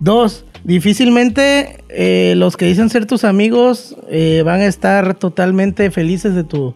Dos, 0.00 0.46
difícilmente 0.64 1.84
eh, 1.88 2.34
los 2.36 2.56
que 2.56 2.66
dicen 2.66 2.88
ser 2.88 3.06
tus 3.06 3.24
amigos 3.24 3.96
eh, 4.08 4.42
van 4.44 4.60
a 4.60 4.66
estar 4.66 5.14
totalmente 5.14 5.90
felices 5.90 6.34
de 6.34 6.44
tu 6.44 6.74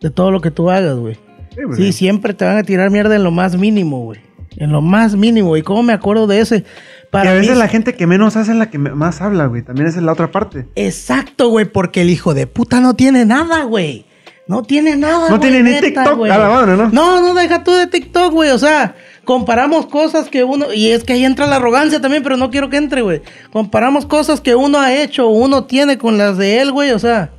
de 0.00 0.10
todo 0.10 0.30
lo 0.30 0.40
que 0.40 0.50
tú 0.50 0.70
hagas, 0.70 0.94
güey. 0.96 1.14
Sí, 1.54 1.60
pues, 1.66 1.76
Sí, 1.78 1.92
siempre 1.92 2.32
te 2.34 2.44
van 2.44 2.58
a 2.58 2.62
tirar 2.62 2.90
mierda 2.90 3.16
en 3.16 3.24
lo 3.24 3.30
más 3.30 3.56
mínimo, 3.56 4.04
güey. 4.04 4.20
En 4.56 4.72
lo 4.72 4.80
más 4.80 5.14
mínimo. 5.16 5.56
¿Y 5.56 5.62
cómo 5.62 5.82
me 5.82 5.92
acuerdo 5.92 6.26
de 6.26 6.40
ese? 6.40 6.56
Y 6.58 6.64
Para 7.10 7.30
a 7.30 7.32
mí 7.34 7.40
veces 7.40 7.52
es- 7.52 7.58
la 7.58 7.68
gente 7.68 7.94
que 7.94 8.06
menos 8.06 8.36
hace 8.36 8.52
es 8.52 8.56
la 8.58 8.70
que 8.70 8.78
más 8.78 9.20
habla, 9.20 9.46
güey. 9.46 9.62
También 9.62 9.86
es 9.88 9.96
la 9.96 10.12
otra 10.12 10.30
parte. 10.30 10.66
Exacto, 10.74 11.48
güey, 11.48 11.66
porque 11.66 12.02
el 12.02 12.10
hijo 12.10 12.34
de 12.34 12.46
puta 12.46 12.80
no 12.80 12.94
tiene 12.94 13.24
nada, 13.24 13.64
güey. 13.64 14.06
No 14.48 14.62
tiene 14.62 14.96
nada, 14.96 15.28
No 15.28 15.38
güey, 15.38 15.50
tiene 15.50 15.62
ni 15.68 15.80
TikTok, 15.80 16.16
güey. 16.18 16.30
a 16.30 16.38
la 16.38 16.48
madre, 16.48 16.76
¿no? 16.76 16.88
No, 16.90 17.20
no, 17.20 17.34
deja 17.34 17.64
tú 17.64 17.72
de 17.72 17.88
TikTok, 17.88 18.32
güey. 18.32 18.50
O 18.50 18.58
sea, 18.58 18.94
comparamos 19.24 19.86
cosas 19.86 20.28
que 20.28 20.44
uno... 20.44 20.72
Y 20.72 20.92
es 20.92 21.02
que 21.02 21.14
ahí 21.14 21.24
entra 21.24 21.48
la 21.48 21.56
arrogancia 21.56 22.00
también, 22.00 22.22
pero 22.22 22.36
no 22.36 22.48
quiero 22.48 22.70
que 22.70 22.76
entre, 22.76 23.02
güey. 23.02 23.22
Comparamos 23.52 24.06
cosas 24.06 24.40
que 24.40 24.54
uno 24.54 24.78
ha 24.78 24.94
hecho 24.94 25.26
o 25.26 25.30
uno 25.30 25.64
tiene 25.64 25.98
con 25.98 26.16
las 26.16 26.38
de 26.38 26.60
él, 26.60 26.70
güey. 26.70 26.92
O 26.92 26.98
sea, 27.00 27.32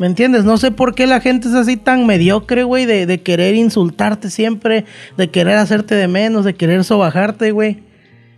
¿me 0.00 0.06
entiendes? 0.06 0.44
No 0.44 0.56
sé 0.56 0.70
por 0.70 0.94
qué 0.94 1.06
la 1.06 1.20
gente 1.20 1.48
es 1.48 1.54
así 1.54 1.76
tan 1.76 2.06
mediocre, 2.06 2.62
güey, 2.62 2.86
de, 2.86 3.04
de 3.04 3.20
querer 3.20 3.54
insultarte 3.54 4.30
siempre, 4.30 4.86
de 5.18 5.28
querer 5.28 5.58
hacerte 5.58 5.94
de 5.94 6.08
menos, 6.08 6.46
de 6.46 6.54
querer 6.54 6.84
sobajarte, 6.84 7.50
güey. 7.50 7.82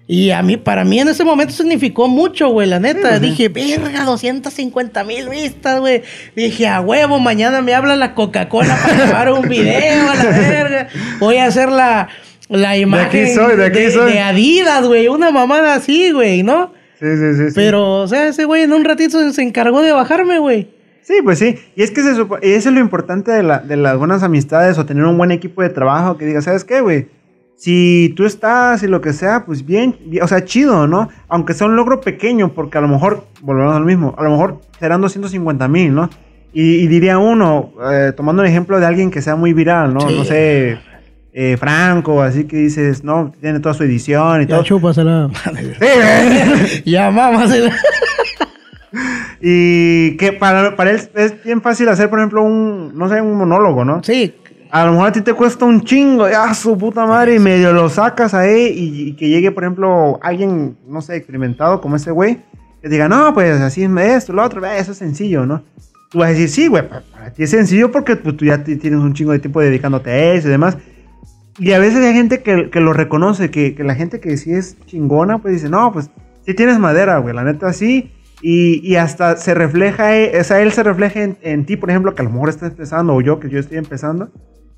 Y 0.09 0.33
a 0.33 0.43
mí, 0.43 0.57
para 0.57 0.85
mí 0.85 0.99
en 0.99 1.07
ese 1.07 1.23
momento 1.23 1.53
significó 1.53 2.09
mucho, 2.09 2.49
güey, 2.49 2.69
la 2.69 2.81
neta. 2.81 3.21
Dije, 3.21 3.49
verga, 3.49 4.03
250 4.05 5.05
mil 5.05 5.29
vistas, 5.29 5.79
güey. 5.79 6.03
Dije, 6.35 6.67
a 6.67 6.81
huevo, 6.81 7.21
mañana 7.21 7.63
me 7.63 7.75
habla 7.75 7.95
la 7.95 8.17
Coca-Cola 8.17 8.77
para 8.83 8.97
grabar 8.97 9.33
un 9.33 9.49
video, 9.49 10.11
a 10.11 10.17
la 10.17 10.25
verga. 10.25 10.89
Voy 11.21 11.37
a 11.37 11.45
hacer 11.45 11.71
la, 11.71 12.09
la 12.49 12.77
imagen 12.77 13.25
aquí 13.25 13.35
soy, 13.35 13.57
de 13.57 13.67
aquí 13.67 13.89
soy. 13.93 14.15
de 14.15 14.19
Adidas, 14.19 14.85
güey. 14.85 15.07
Una 15.07 15.31
mamada 15.31 15.77
así, 15.77 16.11
güey, 16.11 16.43
¿no? 16.43 16.75
Sí, 16.99 17.07
sí, 17.07 17.35
sí. 17.37 17.49
sí. 17.51 17.53
Pero, 17.55 18.01
o 18.01 18.09
sea, 18.09 18.27
ese 18.27 18.47
güey 18.47 18.65
en 18.65 18.73
un 18.73 18.85
ratito 18.85 19.33
se 19.33 19.43
encargó 19.43 19.81
de 19.81 19.93
bajarme, 19.93 20.41
güey. 20.41 20.82
Sí, 21.03 21.15
pues 21.25 21.39
sí. 21.39 21.57
Y 21.77 21.83
es 21.83 21.91
que 21.91 22.03
se 22.03 22.15
supo- 22.15 22.39
y 22.43 22.53
eso 22.53 22.69
es 22.69 22.75
lo 22.75 22.81
importante 22.81 23.33
de, 23.33 23.43
la- 23.43 23.59
de 23.59 23.77
las 23.77 23.97
buenas 23.99 24.23
amistades 24.23 24.79
o 24.79 24.87
tener 24.87 25.05
un 25.05 25.19
buen 25.19 25.31
equipo 25.33 25.63
de 25.63 25.69
trabajo 25.69 26.17
que 26.17 26.27
diga, 26.27 26.41
¿sabes 26.43 26.65
qué, 26.65 26.81
güey? 26.81 27.09
Si 27.57 28.13
tú 28.17 28.25
estás 28.25 28.83
y 28.83 28.89
lo 28.89 29.01
que 29.01 29.13
sea, 29.13 29.45
pues 29.45 29.65
bien, 29.65 29.97
bien, 30.07 30.25
o 30.25 30.29
sea, 30.29 30.45
chido, 30.45 30.87
¿no? 30.89 31.09
Aunque 31.29 31.55
sea 31.55 31.67
un 31.67 31.77
logro 31.77 32.01
pequeño, 32.01 32.53
porque 32.55 32.79
a 32.79 32.81
lo 32.81 32.89
mejor, 32.89 33.27
volvemos 33.41 33.77
al 33.77 33.85
mismo, 33.85 34.15
a 34.19 34.23
lo 34.25 34.31
mejor 34.31 34.61
serán 34.81 35.01
250 35.01 35.69
mil, 35.69 35.95
¿no? 35.95 36.11
Y, 36.53 36.77
y 36.77 36.87
diría 36.89 37.19
uno, 37.19 37.73
eh, 37.91 38.13
tomando 38.17 38.43
un 38.43 38.49
ejemplo 38.49 38.79
de 38.81 38.87
alguien 38.87 39.11
que 39.11 39.23
sea 39.23 39.37
muy 39.37 39.53
viral, 39.53 39.95
¿no? 39.95 40.01
Sí. 40.01 40.17
No 40.19 40.25
sé, 40.25 40.79
eh, 41.33 41.57
Franco, 41.59 42.21
así 42.23 42.45
que 42.45 42.57
dices, 42.57 43.05
no, 43.05 43.33
tiene 43.41 43.61
toda 43.61 43.75
su 43.75 43.85
edición 43.85 44.43
y 44.43 44.47
Ya 44.47 44.57
todo. 44.57 44.65
chúpasela. 44.65 45.31
Sí, 45.81 46.83
ya 46.91 47.11
mámasela. 47.11 47.73
Y 49.45 50.17
que 50.19 50.33
para, 50.33 50.77
para 50.77 50.91
él 50.93 51.01
es 51.15 51.45
bien 51.45 51.61
fácil 51.61 51.89
hacer, 51.89 52.09
por 52.09 52.21
ejemplo, 52.21 52.43
un, 52.45 52.97
no 52.97 53.09
sé, 53.09 53.21
un 53.21 53.37
monólogo, 53.37 53.85
¿no? 53.85 54.03
Sí, 54.05 54.35
A 54.71 54.87
lo 54.87 54.93
mejor 54.93 55.09
a 55.09 55.13
ti 55.13 55.21
te 55.21 55.33
cuesta 55.35 55.65
un 55.65 55.83
chingo, 55.83 56.29
ya 56.31 56.55
su 56.55 56.79
puta 56.79 57.05
madre, 57.07 57.35
y 57.35 57.39
medio 57.41 57.73
lo 57.73 57.89
sacas 57.89 58.35
ahí 58.35 58.69
y, 58.75 59.09
y 59.09 59.13
que 59.17 59.29
llegue, 59.29 59.51
por 59.51 59.65
ejemplo, 59.65 60.21
alguien, 60.23 60.77
no 60.87 61.03
sé, 61.03 61.17
experimentado 61.17 61.81
como 61.81 61.97
ese 61.97 62.13
güey, 62.13 62.39
que 62.81 62.89
diga, 62.89 63.09
no, 63.09 63.35
pues 63.35 63.61
así 63.61 63.83
es 63.83 63.91
esto, 63.97 64.33
lo 64.33 64.45
otro, 64.45 64.65
eso 64.65 64.93
es 64.93 64.99
sencillo, 64.99 65.45
¿no? 65.45 65.63
Tú 66.09 66.19
vas 66.19 66.29
a 66.29 66.33
decir, 66.33 66.49
sí, 66.49 66.67
güey, 66.69 66.89
pa- 66.89 67.03
para 67.13 67.33
ti 67.33 67.43
es 67.43 67.51
sencillo 67.51 67.91
porque 67.91 68.17
pues, 68.17 68.37
tú 68.37 68.45
ya 68.45 68.63
ti- 68.63 68.77
tienes 68.77 69.01
un 69.01 69.13
chingo 69.15 69.33
de 69.33 69.39
tiempo 69.41 69.61
dedicándote 69.61 70.11
a 70.11 70.35
eso 70.35 70.47
y 70.49 70.51
demás. 70.53 70.77
Y 71.59 71.73
a 71.73 71.79
veces 71.79 71.99
hay 72.05 72.15
gente 72.15 72.43
que, 72.43 72.71
que 72.71 72.81
lo 72.81 72.93
reconoce, 72.93 73.51
que, 73.51 73.75
que 73.75 73.83
la 73.85 73.95
gente 73.95 74.21
que 74.21 74.37
sí 74.37 74.53
es 74.53 74.77
chingona, 74.87 75.39
pues 75.39 75.55
dice, 75.55 75.69
no, 75.69 75.93
pues 75.93 76.11
sí 76.47 76.55
tienes 76.55 76.79
madera, 76.79 77.19
güey, 77.19 77.35
la 77.35 77.45
neta 77.45 77.73
sí. 77.73 78.11
Y, 78.43 78.97
hasta 78.97 79.37
se 79.37 79.55
refleja, 79.55 80.17
eh, 80.19 80.41
o 80.41 80.45
sea, 80.45 80.61
él 80.61 80.73
se 80.73 80.83
refleja 80.83 81.23
en, 81.23 81.65
ti, 81.65 81.77
por 81.77 81.91
ejemplo, 81.91 82.15
que 82.15 82.23
a 82.23 82.25
lo 82.25 82.31
mejor 82.31 82.49
estás 82.49 82.73
empezando, 82.73 83.15
o 83.15 83.21
yo, 83.21 83.39
que 83.39 83.49
yo 83.49 83.61
estoy 83.61 83.79
empezando. 83.79 84.31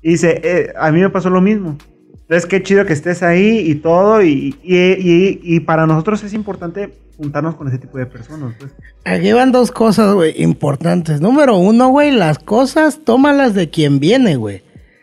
Y 0.03 0.11
dice, 0.11 0.39
eh, 0.43 0.73
a 0.79 0.91
mí 0.91 1.01
me 1.01 1.09
pasó 1.09 1.31
lo 1.31 1.41
mismo. 1.41 1.75
Entonces, 2.13 2.45
qué 2.47 2.61
chido 2.61 2.85
que 2.85 2.93
estés 2.93 3.23
ahí 3.23 3.59
y 3.59 3.75
todo. 3.75 4.21
Y, 4.21 4.55
y, 4.63 5.39
y- 5.43 5.59
para 5.61 5.87
nosotros 5.87 6.23
es 6.23 6.33
importante 6.33 6.91
juntarnos 7.17 7.55
con 7.55 7.67
ese 7.67 7.79
tipo 7.79 7.97
de 7.97 8.05
personas. 8.05 8.53
Pues. 8.59 8.71
Aquí 9.03 9.31
van 9.31 9.51
dos 9.51 9.71
cosas, 9.71 10.13
güey, 10.13 10.41
importantes. 10.41 11.21
Número 11.21 11.57
uno, 11.57 11.89
güey, 11.89 12.11
las 12.11 12.37
cosas 12.37 13.01
tómalas 13.03 13.55
de 13.55 13.69
quien 13.69 13.99
viene, 13.99 14.35
güey. 14.35 14.61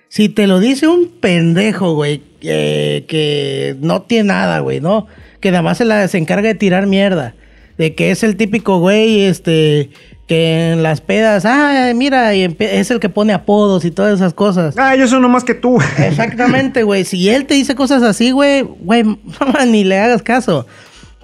Si 0.08 0.28
te 0.28 0.46
lo 0.46 0.60
dice 0.60 0.86
un 0.88 1.08
pendejo, 1.20 1.94
güey, 1.94 2.22
que, 2.40 3.76
no 3.80 4.02
tiene 4.02 4.28
nada, 4.28 4.60
güey, 4.60 4.80
¿no? 4.80 5.06
Que 5.40 5.50
nada 5.50 5.74
se, 5.74 5.84
la, 5.84 6.06
se 6.06 6.18
encarga 6.18 6.48
de 6.48 6.54
tirar 6.54 6.86
mierda. 6.86 7.34
De 7.78 7.94
que 7.94 8.10
es 8.10 8.22
el 8.22 8.36
típico 8.36 8.78
güey, 8.78 9.22
este, 9.22 9.90
que 10.26 10.72
en 10.72 10.82
las 10.82 11.00
pedas, 11.00 11.44
ah, 11.44 11.92
mira, 11.94 12.34
y 12.34 12.54
es 12.58 12.90
el 12.90 13.00
que 13.00 13.08
pone 13.08 13.32
apodos 13.32 13.84
y 13.84 13.90
todas 13.90 14.14
esas 14.14 14.34
cosas. 14.34 14.76
Ah, 14.78 14.94
yo 14.94 15.08
soy 15.08 15.18
uno 15.18 15.28
más 15.28 15.44
que 15.44 15.54
tú. 15.54 15.78
Exactamente, 15.98 16.82
güey. 16.82 17.04
Si 17.04 17.28
él 17.28 17.46
te 17.46 17.54
dice 17.54 17.74
cosas 17.74 18.02
así, 18.02 18.30
güey, 18.30 18.62
güey, 18.62 19.04
ni 19.66 19.84
le 19.84 19.98
hagas 19.98 20.22
caso. 20.22 20.66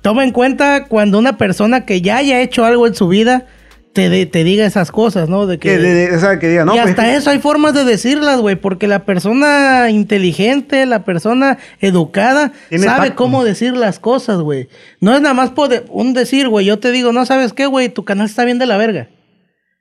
Toma 0.02 0.24
en 0.24 0.32
cuenta 0.32 0.84
cuando 0.86 1.18
una 1.18 1.36
persona 1.36 1.84
que 1.84 2.00
ya 2.00 2.18
haya 2.18 2.40
hecho 2.40 2.64
algo 2.64 2.86
en 2.86 2.94
su 2.94 3.08
vida 3.08 3.46
te, 4.26 4.44
diga 4.44 4.64
esas 4.64 4.92
cosas, 4.92 5.28
¿no? 5.28 5.46
De 5.46 5.58
que, 5.58 5.70
que, 5.70 5.78
de- 5.78 5.94
de- 6.08 6.16
o 6.16 6.20
sea, 6.20 6.38
que 6.38 6.48
diga, 6.48 6.64
no, 6.64 6.74
y 6.74 6.78
pues, 6.78 6.90
hasta 6.90 7.14
eso 7.16 7.30
hay 7.30 7.40
formas 7.40 7.74
de 7.74 7.84
decirlas, 7.84 8.40
güey, 8.40 8.56
porque 8.56 8.86
la 8.86 9.04
persona 9.04 9.90
inteligente, 9.90 10.86
la 10.86 11.04
persona 11.04 11.58
educada, 11.80 12.52
sabe 12.70 12.84
tacto. 13.08 13.16
cómo 13.16 13.44
decir 13.44 13.76
las 13.76 13.98
cosas, 13.98 14.40
güey. 14.40 14.68
No 15.00 15.14
es 15.14 15.20
nada 15.20 15.34
más 15.34 15.50
poder, 15.50 15.84
un 15.90 16.14
decir, 16.14 16.48
güey, 16.48 16.64
yo 16.66 16.78
te 16.78 16.92
digo, 16.92 17.12
no 17.12 17.26
sabes 17.26 17.52
qué, 17.52 17.66
güey, 17.66 17.88
tu 17.88 18.04
canal 18.04 18.26
está 18.26 18.44
bien 18.44 18.58
de 18.58 18.66
la 18.66 18.76
verga. 18.76 19.08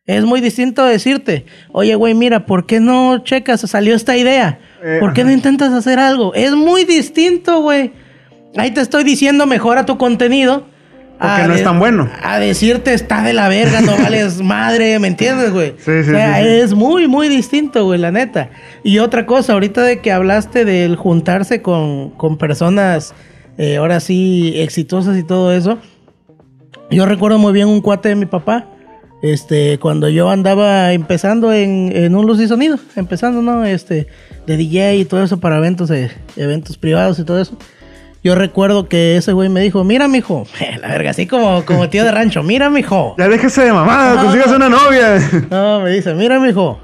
Es 0.06 0.23
muy 0.23 0.39
distinto 0.39 0.86
decirte, 0.86 1.45
oye, 1.73 1.93
güey, 1.95 2.13
mira, 2.13 2.45
¿por 2.45 2.65
qué 2.65 2.80
no 2.80 3.17
checas? 3.25 3.60
Salió 3.62 3.93
esta 3.93 4.15
idea. 4.15 4.60
Eh, 4.82 4.97
¿Por 5.01 5.13
qué 5.13 5.25
no 5.25 5.32
intentas 5.32 5.73
hacer 5.73 5.99
algo? 5.99 6.34
Es 6.34 6.53
muy 6.53 6.86
distinto, 6.86 7.62
güey. 7.62 7.91
Ahí 8.56 8.71
te 8.71 8.80
estoy 8.80 9.03
diciendo, 9.03 9.45
mejora 9.45 9.86
tu 9.86 9.97
contenido. 9.97 10.65
Porque 11.19 11.41
a 11.41 11.47
no 11.47 11.56
es 11.56 11.63
tan 11.63 11.80
bueno. 11.80 12.10
A 12.21 12.38
decirte, 12.38 12.93
está 12.93 13.23
de 13.23 13.34
la 13.34 13.49
verga, 13.49 13.82
no 13.82 13.97
vales 14.03 14.41
madre, 14.41 14.99
¿me 14.99 15.08
entiendes, 15.08 15.51
güey? 15.51 15.71
Sí, 15.77 16.03
sí, 16.03 16.12
o 16.12 16.13
sea, 16.13 16.38
sí, 16.38 16.43
sí. 16.43 16.49
es 16.49 16.73
muy, 16.73 17.08
muy 17.08 17.27
distinto, 17.27 17.86
güey, 17.86 17.99
la 17.99 18.12
neta. 18.12 18.49
Y 18.84 18.99
otra 18.99 19.25
cosa, 19.25 19.53
ahorita 19.53 19.84
de 19.84 19.99
que 19.99 20.12
hablaste 20.12 20.63
del 20.63 20.95
juntarse 20.95 21.62
con, 21.62 22.12
con 22.12 22.38
personas, 22.38 23.15
eh, 23.58 23.77
ahora 23.77 23.99
sí, 23.99 24.53
exitosas 24.58 25.17
y 25.17 25.23
todo 25.23 25.51
eso. 25.53 25.80
Yo 26.91 27.06
recuerdo 27.06 27.39
muy 27.39 27.51
bien 27.51 27.67
un 27.67 27.82
cuate 27.82 28.10
de 28.10 28.15
mi 28.15 28.25
papá. 28.25 28.67
Este, 29.23 29.80
cuando 29.80 30.10
yo 30.10 30.30
andaba 30.30 30.93
empezando 30.93 31.51
en, 31.51 31.91
en 31.95 32.15
un 32.15 32.27
luz 32.27 32.39
y 32.39 32.47
sonido, 32.47 32.77
empezando, 32.95 33.41
¿no? 33.41 33.65
Este, 33.65 34.08
de 34.45 34.58
DJ 34.58 34.97
y 34.97 35.06
todo 35.06 35.23
eso 35.23 35.39
para 35.39 35.58
eventos, 35.58 35.89
eh, 35.89 36.12
eventos 36.36 36.77
privados 36.77 37.17
y 37.17 37.23
todo 37.23 37.41
eso. 37.41 37.58
Yo 38.23 38.36
recuerdo 38.36 38.88
que 38.89 39.15
ese 39.17 39.32
güey 39.34 39.47
me 39.49 39.62
dijo, 39.62 39.84
mira, 39.84 40.08
mijo, 40.08 40.45
la 40.82 40.88
verga, 40.89 41.12
así 41.12 41.27
como, 41.27 41.63
como 41.65 41.89
tío 41.89 42.03
de 42.03 42.12
rancho, 42.12 42.43
mira, 42.43 42.69
mijo. 42.69 43.15
Ya 43.17 43.27
déjese 43.27 43.63
de 43.63 43.73
mamada, 43.73 44.15
No. 44.15 44.23
consigas 44.23 44.47
una 44.51 44.69
novia. 44.69 45.19
No, 45.49 45.82
me 45.82 45.91
dice, 45.91 46.13
mira, 46.13 46.39
mijo, 46.39 46.80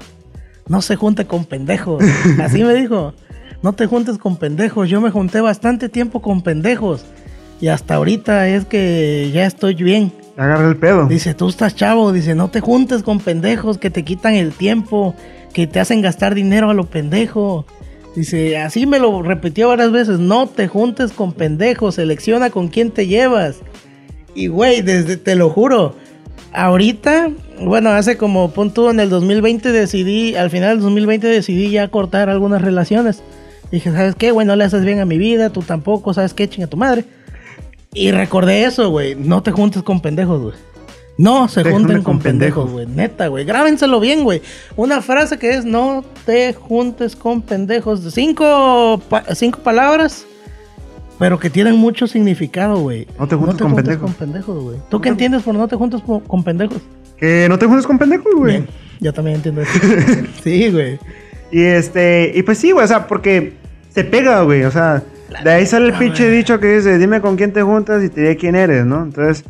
no 0.68 0.80
se 0.80 0.96
junte 0.96 1.26
con 1.26 1.44
pendejos. 1.44 2.02
Así 2.42 2.64
me 2.64 2.74
dijo, 2.74 3.14
no 3.62 3.72
te 3.74 3.86
juntes 3.86 4.16
con 4.18 4.36
pendejos. 4.36 4.88
Yo 4.88 5.00
me 5.00 5.10
junté 5.10 5.40
bastante 5.40 5.88
tiempo 5.88 6.22
con 6.22 6.40
pendejos. 6.42 7.04
Y 7.60 7.68
hasta 7.68 7.94
ahorita 7.96 8.48
es 8.48 8.64
que 8.64 9.30
ya 9.32 9.44
estoy 9.46 9.74
bien. 9.74 10.12
Agarra 10.36 10.68
el 10.68 10.76
pedo. 10.76 11.06
Dice, 11.06 11.34
tú 11.34 11.48
estás 11.48 11.76
chavo, 11.76 12.12
dice, 12.12 12.34
no 12.34 12.48
te 12.48 12.60
juntes 12.60 13.02
con 13.02 13.20
pendejos 13.20 13.78
que 13.78 13.90
te 13.90 14.02
quitan 14.04 14.34
el 14.34 14.52
tiempo, 14.52 15.14
que 15.52 15.66
te 15.66 15.78
hacen 15.80 16.00
gastar 16.02 16.34
dinero 16.34 16.70
a 16.70 16.74
lo 16.74 16.86
pendejo. 16.86 17.64
Dice, 18.14 18.58
así 18.58 18.86
me 18.86 19.00
lo 19.00 19.22
repitió 19.22 19.68
varias 19.68 19.90
veces, 19.90 20.20
no 20.20 20.46
te 20.46 20.68
juntes 20.68 21.12
con 21.12 21.32
pendejos, 21.32 21.96
selecciona 21.96 22.50
con 22.50 22.68
quién 22.68 22.92
te 22.92 23.06
llevas. 23.06 23.56
Y 24.34 24.46
güey, 24.46 24.82
desde, 24.82 25.16
te 25.16 25.34
lo 25.34 25.50
juro, 25.50 25.96
ahorita, 26.52 27.30
bueno, 27.60 27.90
hace 27.90 28.16
como 28.16 28.50
punto 28.52 28.90
en 28.90 29.00
el 29.00 29.10
2020 29.10 29.72
decidí, 29.72 30.36
al 30.36 30.50
final 30.50 30.76
del 30.76 30.80
2020 30.80 31.26
decidí 31.26 31.70
ya 31.70 31.88
cortar 31.88 32.30
algunas 32.30 32.62
relaciones. 32.62 33.22
Dije, 33.72 33.90
¿sabes 33.90 34.14
qué, 34.14 34.30
güey? 34.30 34.46
No 34.46 34.54
le 34.54 34.64
haces 34.64 34.84
bien 34.84 35.00
a 35.00 35.04
mi 35.04 35.18
vida, 35.18 35.50
tú 35.50 35.62
tampoco, 35.62 36.14
¿sabes 36.14 36.34
qué? 36.34 36.48
Chinga 36.48 36.68
tu 36.68 36.76
madre. 36.76 37.04
Y 37.92 38.12
recordé 38.12 38.64
eso, 38.64 38.90
güey. 38.90 39.14
No 39.16 39.42
te 39.42 39.50
juntes 39.50 39.82
con 39.82 40.00
pendejos, 40.00 40.40
güey. 40.40 40.73
No 41.16 41.46
se 41.48 41.62
Te 41.62 41.70
junten 41.70 42.02
con 42.02 42.14
con 42.14 42.18
pendejos, 42.20 42.70
güey. 42.70 42.86
Neta, 42.86 43.28
güey. 43.28 43.44
Grábenselo 43.44 44.00
bien, 44.00 44.24
güey. 44.24 44.42
Una 44.76 45.00
frase 45.00 45.38
que 45.38 45.50
es 45.54 45.64
no 45.64 46.04
te 46.26 46.52
juntes 46.54 47.14
con 47.14 47.40
pendejos. 47.42 48.00
Cinco, 48.12 49.00
pa- 49.08 49.24
cinco 49.34 49.60
palabras, 49.60 50.26
pero 51.18 51.38
que 51.38 51.50
tienen 51.50 51.76
mucho 51.76 52.06
significado, 52.08 52.78
güey. 52.78 53.06
No 53.18 53.28
te 53.28 53.36
juntes 53.36 53.56
con 53.62 53.74
pendejos. 53.76 54.02
con 54.02 54.14
pendejos, 54.14 54.62
güey. 54.64 54.76
¿Tú 54.90 55.00
qué 55.00 55.08
entiendes 55.08 55.42
por 55.42 55.54
no 55.54 55.68
te 55.68 55.76
juntes 55.76 56.00
con 56.26 56.42
pendejos? 56.42 56.78
Que 57.16 57.46
no 57.48 57.58
te 57.58 57.66
juntes 57.66 57.86
con 57.86 57.98
pendejos, 57.98 58.34
güey. 58.34 58.64
Yo 59.00 59.12
también 59.12 59.36
entiendo 59.36 59.60
eso. 59.62 59.72
sí, 60.42 60.70
güey. 60.72 60.98
Y 61.52 61.62
este, 61.62 62.32
y 62.34 62.42
pues 62.42 62.58
sí, 62.58 62.72
güey, 62.72 62.84
o 62.84 62.88
sea, 62.88 63.06
porque 63.06 63.52
se 63.90 64.02
pega, 64.02 64.42
güey, 64.42 64.64
o 64.64 64.70
sea, 64.72 65.04
de 65.44 65.50
ahí 65.52 65.66
sale 65.66 65.86
el 65.86 65.94
pinche 65.94 66.28
dicho 66.28 66.58
que 66.58 66.76
dice, 66.78 66.98
dime 66.98 67.20
con 67.20 67.36
quién 67.36 67.52
te 67.52 67.62
juntas 67.62 68.02
y 68.02 68.08
te 68.08 68.22
diré 68.22 68.36
quién 68.36 68.56
eres, 68.56 68.84
¿no? 68.84 69.04
Entonces, 69.04 69.44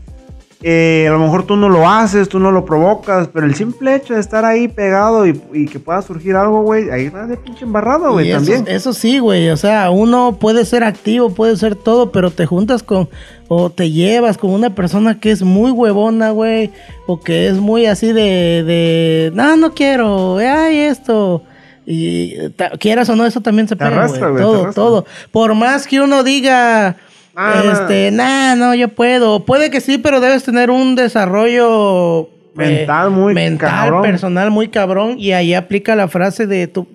eh, 0.67 1.05
a 1.07 1.13
lo 1.13 1.19
mejor 1.19 1.45
tú 1.45 1.57
no 1.57 1.69
lo 1.69 1.87
haces, 1.87 2.31
tú 2.31 2.39
no 2.39 2.51
lo 2.51 2.65
provocas, 2.65 3.29
pero 3.29 3.45
el 3.45 3.55
simple 3.55 3.95
hecho 3.95 4.15
de 4.15 4.21
estar 4.21 4.47
ahí 4.47 4.67
pegado 4.67 5.27
y, 5.27 5.39
y 5.53 5.67
que 5.67 5.79
pueda 5.79 6.01
surgir 6.01 6.37
algo, 6.37 6.63
güey, 6.63 6.89
ahí 6.89 7.11
va 7.11 7.27
de 7.27 7.37
pinche 7.37 7.67
embarrado, 7.67 8.13
güey, 8.13 8.33
también. 8.33 8.65
eso 8.67 8.95
sí, 8.95 9.19
güey. 9.19 9.51
O 9.51 9.59
sea, 9.59 9.91
uno 9.91 10.39
puede 10.41 10.65
ser 10.65 10.83
activo, 10.83 11.35
puede 11.35 11.59
ser 11.59 11.77
todo, 11.77 12.13
pero 12.13 12.31
te 12.31 12.47
juntas 12.47 12.83
con 12.83 13.11
o 13.49 13.69
te 13.69 13.91
llevas 13.91 14.39
con 14.39 14.53
una 14.53 14.75
persona 14.75 15.21
que 15.21 15.33
es 15.33 15.43
muy 15.43 15.71
huevona, 15.71 16.31
güey, 16.31 16.71
o 17.07 17.21
que 17.21 17.47
es 17.49 17.57
muy 17.57 17.85
así 17.85 18.15
de, 18.15 18.65
de 18.65 19.33
no, 19.35 19.59
no 19.59 19.75
quiero, 19.75 20.39
ay, 20.39 20.79
esto. 20.79 21.43
Y 21.85 22.37
quieras 22.81 23.11
o 23.11 23.17
no, 23.17 23.27
eso 23.27 23.43
también 23.43 23.69
se 23.69 23.77
pega, 23.77 23.91
arrastra, 23.91 24.35
Todo, 24.35 24.73
todo. 24.73 25.05
Por 25.31 25.55
más 25.55 25.87
que 25.87 26.01
uno 26.01 26.23
diga, 26.25 26.97
Ah, 27.37 27.63
este, 27.73 28.11
nah, 28.11 28.55
no, 28.55 28.75
yo 28.75 28.89
puedo. 28.89 29.45
Puede 29.45 29.71
que 29.71 29.81
sí, 29.81 29.99
pero 29.99 30.21
debes 30.21 30.45
tener 30.45 30.71
un 30.71 30.95
desarrollo 30.95 32.29
eh, 32.59 32.79
Mental 32.79 33.11
muy 33.11 33.35
mental, 33.35 33.71
cabrón. 33.71 34.03
personal 34.03 34.51
muy 34.51 34.69
cabrón. 34.69 35.17
Y 35.19 35.33
ahí 35.33 35.55
aplica 35.55 35.97
la 35.97 36.09
frase 36.09 36.47
de 36.47 36.69
tu, 36.69 36.87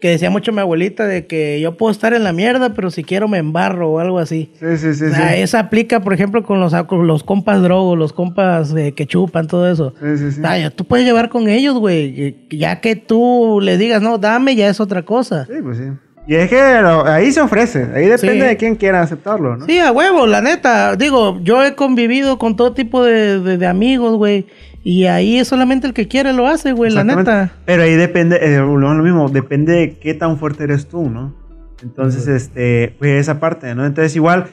que 0.00 0.08
decía 0.10 0.30
mucho 0.30 0.52
mi 0.52 0.60
abuelita 0.60 1.06
de 1.06 1.26
que 1.26 1.60
yo 1.60 1.76
puedo 1.76 1.90
estar 1.92 2.12
en 2.14 2.24
la 2.24 2.32
mierda, 2.32 2.74
pero 2.74 2.90
si 2.90 3.04
quiero 3.04 3.28
me 3.28 3.38
embarro 3.38 3.90
o 3.90 3.98
algo 3.98 4.18
así. 4.18 4.50
Sí, 4.58 4.76
sí, 4.76 4.94
sí. 4.94 5.04
O 5.04 5.10
sea, 5.10 5.34
sí. 5.34 5.40
esa 5.40 5.60
aplica, 5.60 6.00
por 6.00 6.12
ejemplo, 6.12 6.42
con 6.42 6.60
los, 6.60 6.74
con 6.84 7.06
los 7.06 7.22
compas 7.22 7.62
drogos, 7.62 7.96
los 7.96 8.12
compas 8.12 8.74
eh, 8.76 8.92
que 8.92 9.06
chupan, 9.06 9.46
todo 9.46 9.70
eso. 9.70 9.94
Sí, 10.00 10.18
sí, 10.18 10.32
sí. 10.32 10.40
O 10.40 10.42
sea, 10.42 10.58
ya 10.58 10.70
tú 10.70 10.84
puedes 10.84 11.06
llevar 11.06 11.28
con 11.28 11.48
ellos, 11.48 11.78
güey. 11.78 12.36
Ya 12.50 12.80
que 12.80 12.96
tú 12.96 13.60
le 13.62 13.78
digas, 13.78 14.02
no, 14.02 14.18
dame, 14.18 14.56
ya 14.56 14.68
es 14.68 14.80
otra 14.80 15.02
cosa. 15.02 15.46
Sí, 15.46 15.54
pues 15.62 15.78
sí. 15.78 15.84
Y 16.28 16.34
es 16.34 16.48
que 16.50 16.56
lo- 16.82 17.06
ahí 17.06 17.30
se 17.30 17.40
ofrece, 17.40 17.86
ahí 17.94 18.06
depende 18.06 18.40
Sí. 18.42 18.48
de 18.48 18.56
quién 18.56 18.74
quiera 18.74 19.00
aceptarlo, 19.00 19.56
¿no? 19.56 19.66
Sí, 19.66 19.78
a 19.78 19.92
huevo, 19.92 20.26
la 20.26 20.40
neta. 20.40 20.96
Digo, 20.96 21.38
yo 21.42 21.64
he 21.64 21.74
convivido 21.76 22.36
con 22.38 22.56
todo 22.56 22.72
tipo 22.72 23.04
de, 23.04 23.38
de- 23.40 23.58
de 23.58 23.66
amigos, 23.66 24.16
güey. 24.16 24.46
Y 24.82 25.06
ahí 25.06 25.38
es 25.38 25.48
solamente 25.48 25.86
el 25.86 25.94
que 25.94 26.06
quiere 26.08 26.32
lo 26.32 26.46
hace, 26.46 26.72
güey, 26.72 26.92
la 26.92 27.04
neta. 27.04 27.52
Pero 27.64 27.82
ahí 27.82 27.94
depende, 27.94 28.38
eh, 28.40 28.58
lo 28.58 28.76
lo 28.76 29.02
mismo, 29.02 29.28
depende 29.28 29.72
de 29.72 29.98
qué 29.98 30.14
tan 30.14 30.38
fuerte 30.38 30.64
eres 30.64 30.86
tú, 30.88 31.10
¿no? 31.10 31.34
Entonces, 31.82 32.26
este, 32.28 32.94
pues 32.98 33.20
esa 33.20 33.38
parte, 33.40 33.74
¿no? 33.74 33.84
Entonces, 33.84 34.14
igual, 34.16 34.46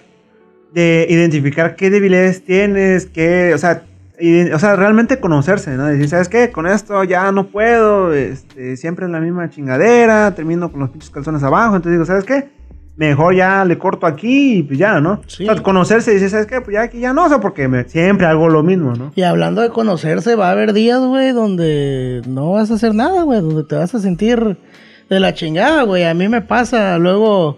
de 0.74 1.06
identificar 1.10 1.76
qué 1.76 1.90
debilidades 1.92 2.44
tienes, 2.44 3.06
qué, 3.06 3.52
o 3.54 3.58
sea, 3.60 3.84
ide- 4.20 4.54
o 4.54 4.60
sea, 4.60 4.76
realmente 4.76 5.20
conocerse, 5.20 5.72
¿no? 5.78 5.86
Decir, 5.86 6.10
¿sabes 6.10 6.30
qué? 6.30 6.52
Con 6.52 6.68
esto 6.68 7.04
ya 7.04 7.32
no 7.32 7.48
puedo, 7.48 8.14
este, 8.14 8.78
siempre 8.78 9.06
es 9.06 9.12
la 9.12 9.20
misma 9.20 9.50
chingadera, 9.50 10.34
termino 10.36 10.72
con 10.72 10.82
los 10.82 10.90
pinches 10.90 11.10
calzones 11.10 11.44
abajo, 11.44 11.76
entonces 11.76 11.94
digo, 11.94 12.06
¿sabes 12.06 12.24
qué? 12.24 12.50
Mejor 12.96 13.36
ya 13.36 13.66
le 13.66 13.80
corto 13.80 14.06
aquí 14.06 14.58
y 14.60 14.64
pues 14.64 14.78
ya, 14.78 15.00
¿no? 15.02 15.22
Sí. 15.26 15.50
O 15.50 15.54
sea, 15.54 15.64
conocerse 15.64 16.12
y 16.12 16.14
decir, 16.16 16.30
¿sabes 16.30 16.46
qué? 16.46 16.62
Pues 16.62 16.76
ya 16.76 16.84
aquí 16.84 17.00
ya 17.00 17.12
no, 17.12 17.26
o 17.26 17.30
sea, 17.30 17.40
porque 17.40 17.68
me- 17.68 17.86
siempre 17.86 18.28
hago 18.28 18.50
lo 18.50 18.62
mismo, 18.62 18.94
¿no? 18.96 19.12
Y 19.16 19.24
hablando 19.24 19.62
de 19.62 19.70
conocerse, 19.70 20.36
va 20.36 20.50
a 20.50 20.52
haber 20.52 20.74
días, 20.74 21.00
güey, 21.00 21.32
donde 21.32 22.22
no 22.28 22.52
vas 22.52 22.70
a 22.70 22.76
hacer 22.76 22.94
nada, 22.94 23.24
güey, 23.24 23.42
donde 23.42 23.64
te 23.64 23.76
vas 23.76 23.96
a 23.96 24.00
sentir 24.00 24.58
de 25.10 25.20
la 25.20 25.34
chingada, 25.34 25.82
güey. 25.84 26.04
A 26.04 26.14
mí 26.14 26.28
me 26.30 26.42
pasa, 26.42 27.00
luego, 27.00 27.58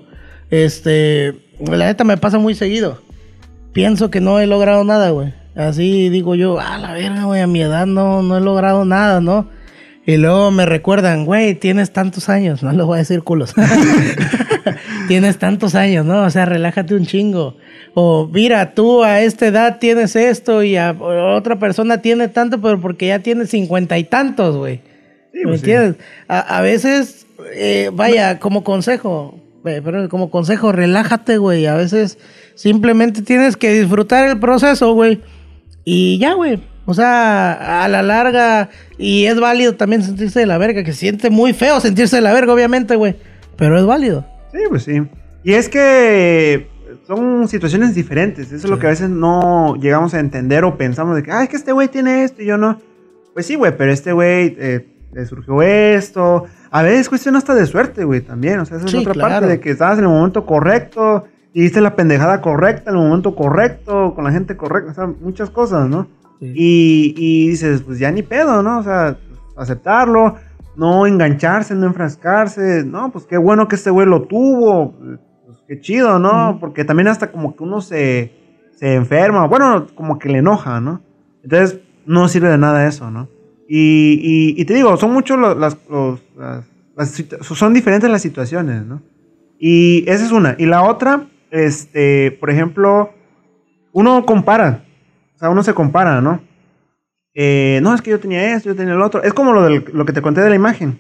este, 0.49 1.35
la 1.59 1.85
neta 1.85 2.03
me 2.05 2.15
pasa 2.17 2.37
muy 2.37 2.55
seguido. 2.55 2.99
Pienso 3.73 4.09
que 4.09 4.21
no 4.21 4.39
he 4.39 4.47
logrado 4.47 4.85
nada, 4.85 5.09
güey. 5.09 5.33
Así 5.55 6.09
digo 6.09 6.35
yo, 6.35 6.59
a 6.59 6.77
la 6.77 6.93
verga, 6.93 7.23
güey, 7.23 7.41
a 7.41 7.47
mi 7.47 7.61
edad 7.61 7.85
no, 7.85 8.21
no 8.21 8.37
he 8.37 8.41
logrado 8.41 8.83
nada, 8.85 9.21
¿no? 9.21 9.47
Y 10.05 10.17
luego 10.17 10.51
me 10.51 10.65
recuerdan, 10.65 11.25
güey, 11.25 11.55
tienes 11.55 11.91
tantos 11.91 12.29
años, 12.29 12.61
no 12.61 12.71
les 12.71 12.85
voy 12.85 12.95
a 12.95 12.99
decir 12.99 13.23
culos. 13.23 13.55
tienes 15.07 15.39
tantos 15.39 15.73
años, 15.73 16.05
¿no? 16.05 16.23
O 16.23 16.29
sea, 16.29 16.45
relájate 16.45 16.93
un 16.93 17.07
chingo. 17.07 17.57
O 17.95 18.29
mira, 18.31 18.75
tú 18.75 19.03
a 19.03 19.21
esta 19.21 19.47
edad 19.47 19.79
tienes 19.79 20.15
esto 20.15 20.61
y 20.61 20.75
a 20.75 20.91
otra 20.91 21.57
persona 21.57 22.01
tiene 22.01 22.27
tanto, 22.27 22.61
pero 22.61 22.79
porque 22.79 23.07
ya 23.07 23.19
tiene 23.19 23.47
cincuenta 23.47 23.97
y 23.97 24.03
tantos, 24.03 24.57
güey. 24.57 24.81
Sí, 25.33 25.39
¿Me 25.39 25.43
pues 25.47 25.61
sí. 25.61 25.71
entiendes? 25.71 26.05
A, 26.27 26.57
a 26.57 26.61
veces, 26.61 27.25
eh, 27.55 27.89
vaya, 27.91 28.39
como 28.39 28.63
consejo, 28.63 29.39
eh, 29.65 29.81
pero 29.83 30.07
como 30.09 30.29
consejo, 30.29 30.71
relájate, 30.71 31.37
güey. 31.37 31.65
A 31.65 31.73
veces 31.73 32.19
simplemente 32.53 33.23
tienes 33.23 33.57
que 33.57 33.73
disfrutar 33.73 34.27
el 34.29 34.39
proceso, 34.39 34.93
güey. 34.93 35.21
Y 35.85 36.17
ya, 36.19 36.33
güey. 36.33 36.61
O 36.87 36.93
sea, 36.93 37.83
a 37.83 37.87
la 37.87 38.03
larga, 38.03 38.69
y 38.97 39.25
es 39.25 39.39
válido 39.39 39.73
también 39.75 40.03
sentirse 40.03 40.39
de 40.39 40.45
la 40.45 40.57
verga, 40.59 40.83
que 40.83 40.91
se 40.93 40.99
siente 40.99 41.29
muy 41.31 41.53
feo 41.53 41.79
sentirse 41.79 42.17
de 42.17 42.21
la 42.21 42.33
verga, 42.33 42.53
obviamente, 42.53 42.95
güey. 42.95 43.15
Pero 43.55 43.79
es 43.79 43.85
válido. 43.85 44.25
Sí, 44.51 44.59
pues 44.69 44.83
sí. 44.83 45.01
Y 45.43 45.53
es 45.53 45.67
que 45.69 46.67
son 47.07 47.47
situaciones 47.47 47.95
diferentes. 47.95 48.47
Eso 48.51 48.67
es 48.67 48.69
lo 48.69 48.77
que 48.77 48.85
a 48.87 48.91
veces 48.91 49.09
no 49.09 49.75
llegamos 49.79 50.13
a 50.13 50.19
entender 50.19 50.63
o 50.63 50.77
pensamos 50.77 51.15
de 51.15 51.23
que, 51.23 51.31
ay, 51.31 51.45
es 51.45 51.49
que 51.49 51.55
este 51.55 51.71
güey 51.71 51.87
tiene 51.87 52.23
esto 52.23 52.41
y 52.43 52.45
yo 52.45 52.57
no. 52.57 52.79
Pues 53.33 53.47
sí, 53.47 53.55
güey, 53.55 53.75
pero 53.75 53.91
este 53.91 54.11
güey 54.11 54.55
eh, 54.59 54.87
le 55.11 55.25
surgió 55.25 55.61
esto. 55.63 56.45
A 56.69 56.83
veces 56.83 57.01
es 57.01 57.09
cuestión 57.09 57.35
hasta 57.35 57.55
de 57.55 57.65
suerte, 57.65 58.03
güey, 58.03 58.21
también. 58.21 58.59
O 58.59 58.65
sea, 58.65 58.77
esa 58.77 58.87
Sí, 58.87 58.97
es 58.97 59.01
otra 59.01 59.13
claro. 59.13 59.29
parte 59.29 59.47
de 59.47 59.59
que 59.59 59.71
estabas 59.71 59.97
en 59.97 60.05
el 60.05 60.09
momento 60.11 60.45
correcto, 60.45 61.25
y 61.55 61.61
diste 61.61 61.79
la 61.81 61.95
pendejada 61.95 62.41
correcta 62.41 62.91
en 62.91 62.97
el 62.97 63.01
momento 63.03 63.33
correcto, 63.35 64.13
con 64.13 64.25
la 64.25 64.31
gente 64.31 64.55
correcta, 64.57 64.91
o 64.91 64.93
sea, 64.93 65.07
muchas 65.07 65.49
cosas, 65.49 65.89
¿no? 65.89 66.07
Sí. 66.39 66.51
Y, 66.53 67.13
y 67.17 67.47
dices, 67.49 67.81
pues 67.81 67.97
ya 67.97 68.11
ni 68.11 68.21
pedo, 68.23 68.61
¿no? 68.61 68.79
O 68.79 68.83
sea, 68.83 69.17
aceptarlo, 69.55 70.35
no 70.75 71.07
engancharse, 71.07 71.73
no 71.73 71.85
enfrascarse, 71.87 72.83
no, 72.85 73.09
pues 73.11 73.25
qué 73.25 73.37
bueno 73.37 73.67
que 73.69 73.77
este 73.77 73.89
güey 73.89 74.05
lo 74.05 74.23
tuvo, 74.23 74.93
pues 75.45 75.57
qué 75.67 75.79
chido, 75.79 76.19
¿no? 76.19 76.57
Porque 76.59 76.83
también 76.83 77.07
hasta 77.07 77.31
como 77.31 77.55
que 77.55 77.63
uno 77.63 77.79
se, 77.79 78.33
se 78.77 78.93
enferma, 78.95 79.47
bueno, 79.47 79.87
como 79.95 80.19
que 80.19 80.27
le 80.29 80.39
enoja, 80.39 80.81
¿no? 80.81 81.01
Entonces, 81.41 81.79
no 82.05 82.27
sirve 82.27 82.49
de 82.49 82.57
nada 82.57 82.85
eso, 82.85 83.09
¿no? 83.09 83.29
Y, 83.67 84.19
y- 84.21 84.61
y 84.61 84.65
te 84.65 84.73
digo, 84.73 84.95
son 84.97 85.13
muchos 85.13 85.39
los, 85.39 85.57
las, 85.57 85.77
los- 85.89 86.19
las- 86.37 86.65
las 86.97 87.17
situ- 87.19 87.41
son 87.41 87.73
diferentes 87.73 88.09
las 88.09 88.21
situaciones, 88.21 88.85
¿no? 88.85 89.01
Y 89.57 90.03
esa 90.09 90.25
es 90.25 90.31
una. 90.33 90.55
Y 90.59 90.65
la 90.65 90.83
otra, 90.83 91.27
este, 91.55 92.31
por 92.39 92.49
ejemplo, 92.49 93.11
uno 93.93 94.25
compara. 94.25 94.83
O 95.35 95.39
sea, 95.39 95.49
uno 95.49 95.63
se 95.63 95.73
compara, 95.73 96.21
¿no? 96.21 96.41
Eh, 97.33 97.79
no, 97.81 97.93
es 97.93 98.01
que 98.01 98.11
yo 98.11 98.19
tenía 98.19 98.55
esto, 98.55 98.69
yo 98.69 98.75
tenía 98.75 98.93
el 98.93 99.01
otro. 99.01 99.23
Es 99.23 99.33
como 99.33 99.51
lo, 99.53 99.63
del- 99.63 99.85
lo 99.93 100.05
que 100.05 100.13
te 100.13 100.21
conté 100.21 100.41
de 100.41 100.49
la 100.49 100.55
imagen. 100.55 100.99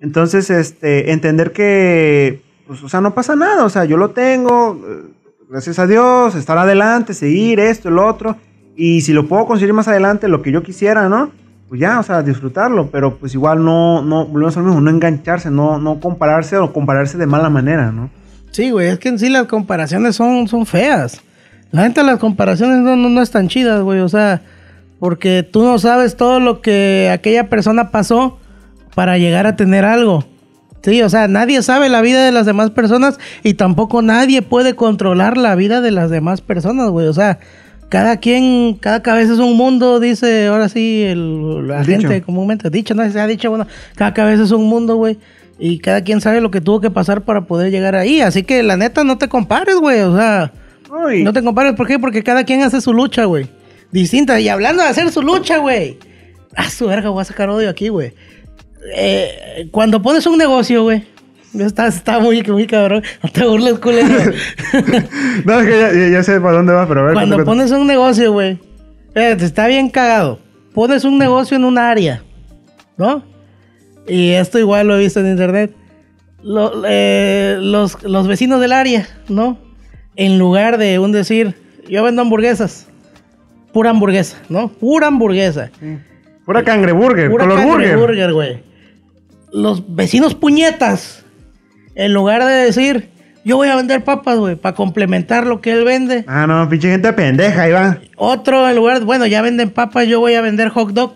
Entonces, 0.00 0.50
este, 0.50 1.12
entender 1.12 1.52
que, 1.52 2.42
pues, 2.66 2.82
o 2.82 2.88
sea, 2.88 3.00
no 3.00 3.14
pasa 3.14 3.36
nada. 3.36 3.64
O 3.64 3.68
sea, 3.68 3.84
yo 3.84 3.96
lo 3.96 4.10
tengo, 4.10 4.80
eh, 4.84 5.12
gracias 5.48 5.78
a 5.78 5.86
Dios, 5.86 6.34
estar 6.34 6.58
adelante, 6.58 7.14
seguir 7.14 7.60
esto, 7.60 7.88
el 7.88 7.98
otro. 7.98 8.36
Y 8.74 9.02
si 9.02 9.12
lo 9.12 9.28
puedo 9.28 9.46
conseguir 9.46 9.74
más 9.74 9.86
adelante, 9.88 10.26
lo 10.28 10.42
que 10.42 10.50
yo 10.50 10.62
quisiera, 10.62 11.08
¿no? 11.08 11.30
Pues 11.68 11.80
ya, 11.80 12.00
o 12.00 12.02
sea, 12.02 12.22
disfrutarlo. 12.22 12.90
Pero 12.90 13.16
pues 13.16 13.34
igual 13.34 13.64
no, 13.64 14.02
no, 14.02 14.26
volvemos 14.26 14.56
al 14.56 14.64
mismo, 14.64 14.80
no 14.80 14.90
engancharse, 14.90 15.50
no, 15.50 15.78
no 15.78 16.00
compararse 16.00 16.56
o 16.56 16.72
compararse 16.72 17.16
de 17.18 17.26
mala 17.26 17.48
manera, 17.50 17.92
¿no? 17.92 18.10
Sí, 18.52 18.70
güey, 18.70 18.88
es 18.88 18.98
que 18.98 19.08
en 19.08 19.18
sí 19.18 19.28
las 19.28 19.46
comparaciones 19.46 20.14
son, 20.16 20.46
son 20.46 20.66
feas. 20.66 21.20
La 21.72 21.88
neta, 21.88 22.02
las 22.02 22.18
comparaciones 22.18 22.78
no, 22.78 22.96
no, 22.96 23.08
no 23.08 23.22
están 23.22 23.48
chidas, 23.48 23.82
güey. 23.82 24.00
O 24.00 24.08
sea, 24.08 24.42
porque 24.98 25.42
tú 25.42 25.62
no 25.64 25.78
sabes 25.78 26.16
todo 26.16 26.38
lo 26.38 26.60
que 26.60 27.10
aquella 27.12 27.48
persona 27.48 27.90
pasó 27.90 28.38
para 28.94 29.18
llegar 29.18 29.46
a 29.46 29.56
tener 29.56 29.84
algo. 29.84 30.24
Sí, 30.82 31.00
o 31.00 31.08
sea, 31.08 31.28
nadie 31.28 31.62
sabe 31.62 31.88
la 31.88 32.02
vida 32.02 32.24
de 32.24 32.32
las 32.32 32.44
demás 32.44 32.70
personas 32.70 33.18
y 33.42 33.54
tampoco 33.54 34.02
nadie 34.02 34.42
puede 34.42 34.74
controlar 34.74 35.36
la 35.36 35.54
vida 35.54 35.80
de 35.80 35.92
las 35.92 36.10
demás 36.10 36.40
personas, 36.40 36.90
güey. 36.90 37.06
O 37.06 37.12
sea, 37.12 37.38
cada 37.88 38.16
quien, 38.18 38.74
cada 38.74 39.00
cabeza 39.02 39.32
es 39.32 39.38
un 39.38 39.56
mundo, 39.56 40.00
dice 40.00 40.48
ahora 40.48 40.68
sí 40.68 41.02
el, 41.02 41.68
la 41.68 41.84
gente 41.84 42.20
comúnmente. 42.22 42.68
Dicho, 42.68 42.94
no 42.94 43.10
se 43.10 43.20
ha 43.20 43.26
dicho, 43.26 43.48
bueno, 43.48 43.66
cada 43.94 44.12
cabeza 44.12 44.42
es 44.42 44.50
un 44.50 44.66
mundo, 44.68 44.96
güey. 44.96 45.18
Y 45.64 45.78
cada 45.78 46.02
quien 46.02 46.20
sabe 46.20 46.40
lo 46.40 46.50
que 46.50 46.60
tuvo 46.60 46.80
que 46.80 46.90
pasar 46.90 47.22
para 47.22 47.42
poder 47.42 47.70
llegar 47.70 47.94
ahí. 47.94 48.20
Así 48.20 48.42
que 48.42 48.64
la 48.64 48.76
neta, 48.76 49.04
no 49.04 49.16
te 49.16 49.28
compares, 49.28 49.76
güey. 49.76 50.00
O 50.00 50.16
sea, 50.16 50.50
no 51.22 51.32
te 51.32 51.40
compares. 51.44 51.74
¿Por 51.74 51.86
qué? 51.86 52.00
Porque 52.00 52.24
cada 52.24 52.42
quien 52.42 52.62
hace 52.62 52.80
su 52.80 52.92
lucha, 52.92 53.26
güey. 53.26 53.46
Distinta. 53.92 54.40
Y 54.40 54.48
hablando 54.48 54.82
de 54.82 54.88
hacer 54.88 55.12
su 55.12 55.22
lucha, 55.22 55.58
güey. 55.58 55.98
Ah, 56.56 56.68
su 56.68 56.88
verga, 56.88 57.10
voy 57.10 57.22
a 57.22 57.24
sacar 57.24 57.48
odio 57.48 57.70
aquí, 57.70 57.90
güey. 57.90 58.12
Eh, 58.96 59.68
cuando 59.70 60.02
pones 60.02 60.26
un 60.26 60.36
negocio, 60.36 60.82
güey. 60.82 61.04
Está, 61.56 61.86
está 61.86 62.18
muy, 62.18 62.42
muy 62.42 62.66
cabrón. 62.66 63.04
No 63.22 63.30
te 63.30 63.46
burles, 63.46 63.78
culero. 63.78 64.08
No, 65.44 65.60
es 65.60 65.66
que 65.68 65.78
ya, 65.78 65.92
ya- 65.92 66.08
ya 66.08 66.22
sé 66.24 66.40
para 66.40 66.54
dónde 66.56 66.72
vas, 66.72 66.88
pero 66.88 67.02
a 67.02 67.04
ver. 67.04 67.14
Cuando 67.14 67.44
pones 67.44 67.70
un 67.70 67.86
negocio, 67.86 68.32
güey. 68.32 68.58
Espérate, 69.08 69.44
está 69.44 69.68
bien 69.68 69.90
cagado. 69.90 70.40
Pones 70.74 71.04
un 71.04 71.18
negocio 71.18 71.56
en 71.56 71.64
un 71.64 71.78
área, 71.78 72.22
¿no? 72.96 73.22
Y 74.08 74.30
esto 74.30 74.58
igual 74.58 74.88
lo 74.88 74.96
he 74.96 75.00
visto 75.00 75.20
en 75.20 75.28
internet. 75.28 75.74
Lo- 76.42 76.82
eh, 76.86 77.58
los, 77.60 78.02
los 78.02 78.26
vecinos 78.26 78.60
del 78.60 78.72
área, 78.72 79.06
¿no? 79.28 79.58
En 80.16 80.38
lugar 80.38 80.76
de 80.78 80.98
un 80.98 81.12
decir, 81.12 81.54
yo 81.88 82.02
vendo 82.02 82.22
hamburguesas. 82.22 82.88
Pura 83.72 83.90
hamburguesa, 83.90 84.36
¿no? 84.48 84.68
Pura 84.68 85.06
hamburguesa. 85.06 85.70
Sí. 85.80 85.98
Pura 86.44 86.62
cangreburger, 86.64 87.30
Pura 87.30 87.44
color 87.44 87.62
burger. 87.64 87.88
cangreburger, 87.90 88.32
güey. 88.32 88.62
Los 89.52 89.94
vecinos 89.94 90.34
puñetas, 90.34 91.24
en 91.94 92.12
lugar 92.12 92.44
de 92.44 92.52
decir, 92.52 93.10
yo 93.44 93.56
voy 93.56 93.68
a 93.68 93.76
vender 93.76 94.02
papas, 94.04 94.38
güey, 94.38 94.56
para 94.56 94.74
complementar 94.74 95.46
lo 95.46 95.60
que 95.60 95.72
él 95.72 95.84
vende. 95.84 96.24
Ah, 96.26 96.46
no, 96.46 96.68
pinche 96.68 96.90
gente 96.90 97.12
pendeja, 97.12 97.62
ahí 97.62 97.72
va. 97.72 97.98
Otro, 98.16 98.68
en 98.68 98.76
lugar, 98.76 99.02
bueno, 99.04 99.26
ya 99.26 99.40
venden 99.42 99.70
papas, 99.70 100.06
yo 100.08 100.20
voy 100.20 100.34
a 100.34 100.40
vender 100.40 100.68
hot 100.70 100.90
dog. 100.90 101.14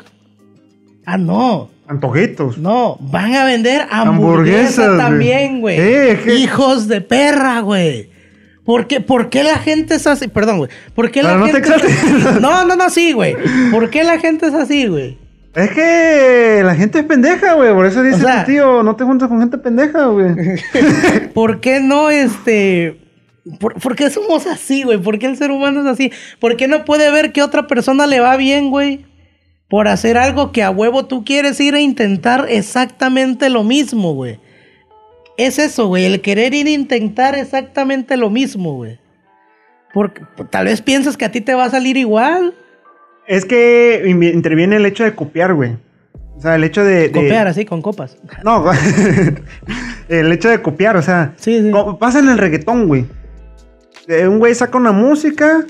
Ah, 1.04 1.18
no. 1.18 1.70
Antojitos. 1.88 2.58
No, 2.58 2.96
van 3.00 3.34
a 3.34 3.44
vender 3.44 3.86
Hamburguesas, 3.90 4.96
también, 4.98 5.60
güey. 5.60 5.76
Que- 5.76 6.34
Hijos 6.36 6.88
de 6.88 7.00
perra, 7.00 7.60
güey. 7.60 8.10
¿Por 8.64 8.88
qué, 8.88 9.00
¿Por 9.00 9.28
qué 9.30 9.44
la 9.44 9.58
gente 9.58 9.94
es 9.94 10.06
así? 10.08 10.26
Perdón, 10.26 10.58
güey. 10.58 10.70
¿Por 10.94 11.10
qué 11.12 11.22
la 11.22 11.36
no 11.36 11.44
te 11.46 11.52
gente 11.62 11.72
así? 11.72 12.40
No, 12.40 12.64
no, 12.64 12.74
no, 12.74 12.90
sí, 12.90 13.12
güey. 13.12 13.36
¿Por 13.70 13.90
qué 13.90 14.02
la 14.02 14.18
gente 14.18 14.46
es 14.48 14.54
así, 14.54 14.86
güey? 14.86 15.16
Es 15.54 15.70
que 15.70 16.62
la 16.64 16.74
gente 16.74 16.98
es 16.98 17.04
pendeja, 17.04 17.54
güey. 17.54 17.72
Por 17.72 17.86
eso 17.86 18.02
dice 18.02 18.16
O 18.16 18.26
sea- 18.26 18.44
tío, 18.44 18.82
no 18.82 18.96
te 18.96 19.04
juntes 19.04 19.28
con 19.28 19.38
gente 19.40 19.56
pendeja, 19.56 20.06
güey. 20.06 20.34
¿Por 21.34 21.60
qué 21.60 21.80
no, 21.80 22.10
este... 22.10 23.00
¿Por, 23.60 23.74
por 23.74 23.94
qué 23.94 24.10
somos 24.10 24.44
así, 24.48 24.82
güey? 24.82 24.98
¿Por 24.98 25.20
qué 25.20 25.26
el 25.26 25.36
ser 25.36 25.52
humano 25.52 25.80
es 25.82 25.86
así? 25.86 26.10
¿Por 26.40 26.56
qué 26.56 26.66
no 26.66 26.84
puede 26.84 27.10
ver 27.12 27.32
que 27.32 27.40
a 27.40 27.44
otra 27.44 27.68
persona 27.68 28.08
le 28.08 28.18
va 28.18 28.36
bien, 28.36 28.70
güey? 28.70 29.06
Por 29.68 29.88
hacer 29.88 30.16
algo 30.16 30.52
que 30.52 30.62
a 30.62 30.70
huevo 30.70 31.06
tú 31.06 31.24
quieres 31.24 31.58
ir 31.60 31.74
a 31.74 31.80
intentar 31.80 32.46
exactamente 32.48 33.48
lo 33.50 33.64
mismo, 33.64 34.14
güey. 34.14 34.38
es 35.36 35.58
eso, 35.58 35.88
güey, 35.88 36.04
el 36.06 36.20
querer 36.22 36.54
ir 36.54 36.66
a 36.66 36.70
intentar 36.70 37.34
exactamente 37.34 38.16
lo 38.16 38.30
mismo, 38.30 38.74
güey. 38.74 38.98
Porque 39.92 40.22
pues, 40.36 40.50
tal 40.50 40.66
vez 40.66 40.80
piensas 40.82 41.16
que 41.16 41.24
a 41.24 41.30
ti 41.32 41.40
te 41.40 41.54
va 41.54 41.64
a 41.64 41.70
salir 41.70 41.96
igual. 41.96 42.54
Es 43.26 43.44
que 43.44 44.04
interviene 44.34 44.76
el 44.76 44.86
hecho 44.86 45.02
de 45.04 45.14
copiar, 45.14 45.52
güey. 45.54 45.76
O 46.36 46.40
sea, 46.40 46.54
el 46.54 46.64
hecho 46.64 46.84
de... 46.84 47.08
de- 47.08 47.12
Copiar 47.12 47.46
así 47.48 47.64
con 47.64 47.82
copas. 47.82 48.16
No, 48.44 48.64
el 50.08 50.32
hecho 50.32 50.48
de 50.48 50.62
copiar, 50.62 50.96
o 50.96 51.02
sea, 51.02 51.32
Sí, 51.36 51.60
sí. 51.62 51.70
pasa 51.98 52.18
en 52.20 52.28
el 52.28 52.38
reggaetón, 52.38 52.86
güey. 52.86 53.06
Eh, 54.08 54.28
Un 54.28 54.38
güey 54.38 54.54
saca 54.54 54.78
una 54.78 54.92
música 54.92 55.64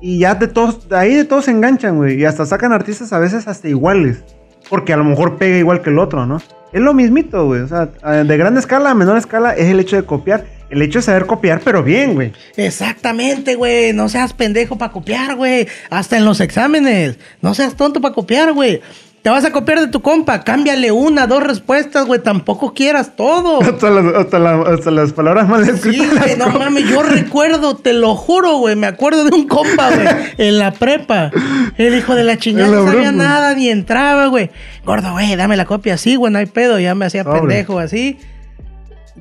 y 0.00 0.18
ya 0.18 0.34
de 0.34 0.48
todos, 0.48 0.88
de 0.88 0.96
ahí 0.96 1.14
de 1.14 1.24
todos 1.24 1.44
se 1.46 1.50
enganchan, 1.50 1.96
güey. 1.96 2.20
Y 2.20 2.24
hasta 2.24 2.46
sacan 2.46 2.72
artistas 2.72 3.12
a 3.12 3.18
veces 3.18 3.46
hasta 3.46 3.68
iguales. 3.68 4.22
Porque 4.68 4.92
a 4.92 4.96
lo 4.96 5.04
mejor 5.04 5.36
pega 5.36 5.58
igual 5.58 5.82
que 5.82 5.90
el 5.90 5.98
otro, 5.98 6.26
¿no? 6.26 6.40
Es 6.72 6.80
lo 6.80 6.94
mismito, 6.94 7.46
güey. 7.46 7.62
O 7.62 7.68
sea, 7.68 7.86
de 7.86 8.36
grande 8.36 8.60
escala 8.60 8.90
a 8.90 8.94
menor 8.94 9.18
escala 9.18 9.52
es 9.54 9.66
el 9.66 9.80
hecho 9.80 9.96
de 9.96 10.04
copiar. 10.04 10.44
El 10.70 10.82
hecho 10.82 11.00
de 11.00 11.02
saber 11.02 11.26
copiar, 11.26 11.60
pero 11.64 11.82
bien, 11.82 12.14
güey. 12.14 12.32
Exactamente, 12.56 13.56
güey. 13.56 13.92
No 13.92 14.08
seas 14.08 14.32
pendejo 14.32 14.78
para 14.78 14.92
copiar, 14.92 15.34
güey. 15.34 15.66
Hasta 15.90 16.16
en 16.16 16.24
los 16.24 16.40
exámenes. 16.40 17.18
No 17.42 17.54
seas 17.54 17.74
tonto 17.74 18.00
para 18.00 18.14
copiar, 18.14 18.52
güey. 18.52 18.80
Te 19.22 19.28
vas 19.28 19.44
a 19.44 19.52
copiar 19.52 19.80
de 19.80 19.88
tu 19.88 20.00
compa. 20.00 20.40
Cámbiale 20.44 20.92
una, 20.92 21.26
dos 21.26 21.42
respuestas, 21.42 22.06
güey. 22.06 22.22
Tampoco 22.22 22.72
quieras 22.72 23.16
todo. 23.16 23.60
Hasta 23.62 23.90
las, 23.90 24.14
hasta 24.14 24.38
la- 24.38 24.62
hasta 24.62 24.90
las 24.90 25.12
palabras 25.12 25.46
mal 25.46 25.64
Sí, 25.64 25.70
escritas. 25.72 26.18
güey, 26.18 26.36
no 26.38 26.46
mames, 26.58 26.84
yo 26.88 27.02
recuerdo, 27.02 27.76
te 27.76 27.92
lo 27.92 28.14
juro, 28.14 28.56
güey, 28.56 28.76
me 28.76 28.86
acuerdo 28.86 29.24
de 29.24 29.34
un 29.36 29.46
compa, 29.46 29.90
güey, 29.90 30.08
en 30.38 30.58
la 30.58 30.72
prepa. 30.72 31.30
El 31.76 31.94
hijo 31.94 32.14
de 32.14 32.24
la 32.24 32.38
chingada 32.38 32.68
no 32.70 32.86
sabía 32.90 33.12
nada, 33.12 33.54
ni 33.54 33.68
entraba, 33.68 34.26
güey. 34.28 34.50
Gordo, 34.86 35.12
güey, 35.12 35.36
dame 35.36 35.56
la 35.58 35.66
copia 35.66 35.94
así, 35.94 36.16
güey, 36.16 36.32
no 36.32 36.38
hay 36.38 36.46
pedo, 36.46 36.78
ya 36.78 36.94
me 36.94 37.04
hacía 37.04 37.24
Sobre. 37.24 37.40
pendejo 37.40 37.78
así. 37.78 38.18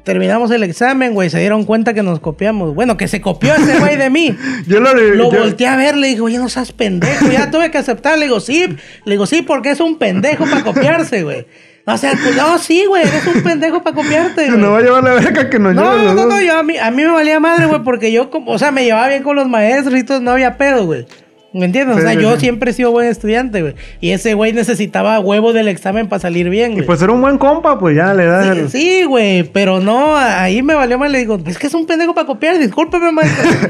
Terminamos 0.03 0.49
el 0.51 0.63
examen, 0.63 1.13
güey, 1.13 1.29
se 1.29 1.39
dieron 1.39 1.65
cuenta 1.65 1.93
que 1.93 2.03
nos 2.03 2.19
copiamos. 2.19 2.73
Bueno, 2.75 2.97
que 2.97 3.07
se 3.07 3.21
copió 3.21 3.53
ese 3.55 3.79
güey 3.79 3.97
de 3.97 4.09
mí. 4.09 4.35
Yo 4.67 4.79
lo, 4.79 4.93
Lo 4.93 5.31
yo- 5.31 5.39
volteé 5.39 5.67
a 5.67 5.75
ver, 5.75 5.95
le 5.95 6.07
digo, 6.07 6.25
oye, 6.25 6.37
no 6.37 6.49
seas 6.49 6.71
pendejo. 6.71 7.27
Ya 7.31 7.51
tuve 7.51 7.71
que 7.71 7.77
aceptar. 7.77 8.17
Le 8.17 8.25
digo, 8.25 8.39
sí. 8.39 8.65
Le 9.05 9.11
digo, 9.13 9.25
sí, 9.25 9.41
porque 9.41 9.71
es 9.71 9.79
un 9.79 9.97
pendejo 9.97 10.45
para 10.45 10.63
copiarse, 10.63 11.23
güey. 11.23 11.45
O 11.85 11.97
sea, 11.97 12.11
pues, 12.11 12.35
no, 12.35 12.57
sí, 12.59 12.85
güey, 12.87 13.01
eres 13.01 13.25
un 13.25 13.41
pendejo 13.41 13.81
para 13.81 13.95
copiarte, 13.95 14.47
güey. 14.47 14.59
nos 14.59 14.73
va 14.73 14.77
a 14.77 14.81
llevar 14.81 15.03
la 15.03 15.13
verga 15.13 15.49
que 15.49 15.57
nos 15.57 15.73
No, 15.73 15.95
los 15.95 16.13
no, 16.13 16.21
dos. 16.21 16.27
no, 16.29 16.41
yo 16.41 16.57
a 16.59 16.61
mí, 16.61 16.77
a 16.77 16.91
mí 16.91 17.01
me 17.03 17.09
valía 17.09 17.39
madre, 17.39 17.65
güey, 17.65 17.81
porque 17.81 18.11
yo, 18.11 18.29
como, 18.29 18.51
o 18.51 18.59
sea, 18.59 18.71
me 18.71 18.83
llevaba 18.83 19.07
bien 19.07 19.23
con 19.23 19.35
los 19.35 19.47
maestros 19.47 19.97
y 19.97 20.03
todo, 20.03 20.19
no 20.19 20.29
había 20.31 20.55
pedo, 20.55 20.85
güey. 20.85 21.07
¿Me 21.51 21.65
entiendes? 21.65 21.95
Sí, 21.97 22.01
o 22.01 22.05
sea, 22.05 22.15
sí, 22.15 22.21
yo 22.21 22.33
sí. 22.35 22.41
siempre 22.41 22.69
he 22.71 22.73
sido 22.73 22.91
buen 22.91 23.07
estudiante, 23.07 23.61
güey. 23.61 23.73
Y 24.01 24.11
ese 24.11 24.35
güey 24.35 24.53
necesitaba 24.53 25.19
huevo 25.19 25.51
del 25.51 25.67
examen 25.67 26.07
para 26.07 26.19
salir 26.19 26.49
bien, 26.49 26.77
Y 26.77 26.83
pues 26.83 27.01
era 27.01 27.11
un 27.11 27.21
buen 27.21 27.39
compa, 27.39 27.79
pues 27.79 27.95
ya 27.95 28.13
le 28.13 28.25
das 28.25 28.55
el... 28.55 28.69
Sí, 28.69 29.03
güey, 29.05 29.43
pero 29.43 29.79
no, 29.79 30.15
ahí 30.15 30.61
me 30.61 30.75
valió 30.75 30.99
mal. 30.99 31.11
Le 31.11 31.19
digo, 31.19 31.39
es 31.47 31.57
que 31.57 31.67
es 31.67 31.73
un 31.73 31.87
pendejo 31.87 32.13
para 32.13 32.27
copiar, 32.27 32.59
discúlpeme, 32.59 33.11
maestro. 33.11 33.49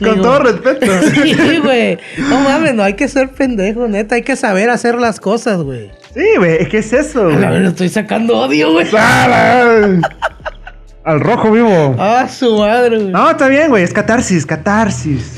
Con 0.00 0.14
digo, 0.14 0.22
todo 0.22 0.38
respeto. 0.40 0.86
Sí, 1.14 1.58
güey. 1.62 1.98
No 2.30 2.40
mames, 2.40 2.74
no 2.74 2.82
hay 2.82 2.94
que 2.94 3.08
ser 3.08 3.30
pendejo, 3.30 3.88
neta. 3.88 4.14
Hay 4.14 4.22
que 4.22 4.36
saber 4.36 4.70
hacer 4.70 4.94
las 4.96 5.20
cosas, 5.20 5.62
güey. 5.62 5.90
Sí, 6.14 6.24
güey, 6.38 6.56
es 6.60 6.68
que 6.68 6.78
es 6.78 6.92
eso, 6.92 7.20
A 7.20 7.24
güey. 7.24 7.36
verdad, 7.36 7.64
estoy 7.64 7.88
sacando 7.90 8.38
odio, 8.38 8.72
güey. 8.72 8.86
¡Sala! 8.86 10.00
Al 11.04 11.20
rojo 11.20 11.50
vivo. 11.50 11.94
Ah, 11.98 12.26
su 12.28 12.58
madre, 12.58 12.98
güey. 12.98 13.10
No, 13.10 13.30
está 13.30 13.48
bien, 13.48 13.68
güey, 13.68 13.82
es 13.82 13.92
catarsis, 13.92 14.44
catarsis. 14.44 15.36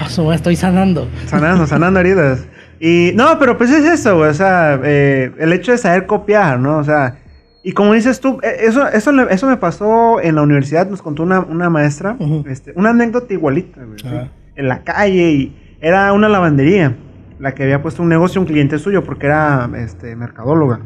Ah, 0.00 0.34
estoy 0.34 0.56
sanando. 0.56 1.08
Sanando, 1.26 1.66
sanando 1.66 2.00
heridas. 2.00 2.46
Y 2.80 3.12
no, 3.14 3.38
pero 3.38 3.56
pues 3.56 3.70
es 3.70 3.84
eso, 3.84 4.16
güey. 4.16 4.30
O 4.30 4.34
sea, 4.34 4.80
eh, 4.82 5.32
el 5.38 5.52
hecho 5.52 5.72
de 5.72 5.78
saber 5.78 6.06
copiar, 6.06 6.58
¿no? 6.58 6.78
O 6.78 6.84
sea, 6.84 7.18
y 7.62 7.72
como 7.72 7.94
dices 7.94 8.20
tú, 8.20 8.40
eh, 8.42 8.56
eso, 8.60 8.88
eso, 8.88 9.12
eso 9.28 9.46
me 9.46 9.56
pasó 9.56 10.20
en 10.20 10.34
la 10.34 10.42
universidad, 10.42 10.88
nos 10.88 11.00
contó 11.00 11.22
una, 11.22 11.40
una 11.40 11.70
maestra, 11.70 12.16
este, 12.46 12.72
una 12.74 12.90
anécdota 12.90 13.32
igualita, 13.32 13.84
güey. 13.84 13.98
¿sí? 14.00 14.08
Ajá. 14.08 14.30
En 14.56 14.68
la 14.68 14.82
calle 14.82 15.30
y 15.30 15.76
era 15.80 16.12
una 16.12 16.28
lavandería, 16.28 16.96
la 17.38 17.54
que 17.54 17.62
había 17.62 17.82
puesto 17.82 18.02
un 18.02 18.08
negocio 18.08 18.40
un 18.40 18.46
cliente 18.46 18.78
suyo 18.78 19.04
porque 19.04 19.26
era 19.26 19.70
este, 19.76 20.16
mercadóloga. 20.16 20.80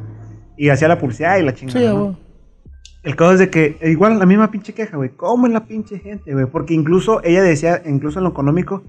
Y 0.57 0.69
hacía 0.69 0.89
la 0.89 0.99
publicidad 0.99 1.39
y 1.39 1.43
la 1.43 1.55
chingada. 1.55 1.81
Sí, 1.81 1.87
¿no? 1.87 2.19
El 3.07 3.15
caso 3.15 3.35
es 3.35 3.39
de 3.39 3.51
que, 3.51 3.79
eh, 3.81 3.91
igual 3.93 4.19
la 4.19 4.27
misma 4.27 4.51
pinche 4.51 4.75
queja, 4.75 4.97
güey. 4.97 5.11
¿Cómo 5.11 5.47
es 5.47 5.53
la 5.53 5.65
pinche 5.65 6.01
gente, 6.01 6.33
güey? 6.33 6.47
Porque 6.47 6.75
incluso 6.75 7.23
ella 7.23 7.41
decía, 7.41 7.81
incluso 7.87 8.19
en 8.19 8.25
lo 8.25 8.31
económico, 8.31 8.83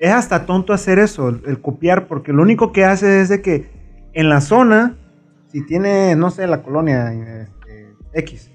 es 0.00 0.10
hasta 0.10 0.44
tonto 0.44 0.72
hacer 0.72 0.98
eso, 0.98 1.28
el, 1.28 1.40
el 1.46 1.60
copiar, 1.60 2.08
porque 2.08 2.32
lo 2.32 2.42
único 2.42 2.72
que 2.72 2.84
hace 2.84 3.20
es 3.20 3.28
de 3.28 3.42
que 3.42 3.70
en 4.12 4.28
la 4.28 4.40
zona, 4.40 4.96
si 5.52 5.64
tiene, 5.64 6.16
no 6.16 6.32
sé, 6.32 6.48
la 6.48 6.64
colonia 6.64 7.12
este, 7.12 7.94
X, 8.14 8.50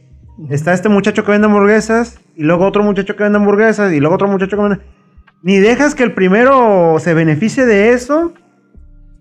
está 0.50 0.74
este 0.74 0.90
muchacho 0.90 1.24
que 1.24 1.32
vende 1.32 1.48
hamburguesas, 1.48 2.20
y 2.36 2.44
luego 2.44 2.66
otro 2.66 2.84
muchacho 2.84 3.16
que 3.16 3.24
vende 3.24 3.38
hamburguesas, 3.38 3.94
y 3.94 4.02
luego 4.02 4.16
otro 4.16 4.28
muchacho 4.28 4.58
que 4.58 4.64
vende. 4.64 4.80
Ni 5.44 5.60
dejas 5.60 5.96
que 5.96 6.04
el 6.04 6.14
primero 6.14 6.98
se 7.00 7.14
beneficie 7.14 7.66
de 7.66 7.94
eso. 7.94 8.34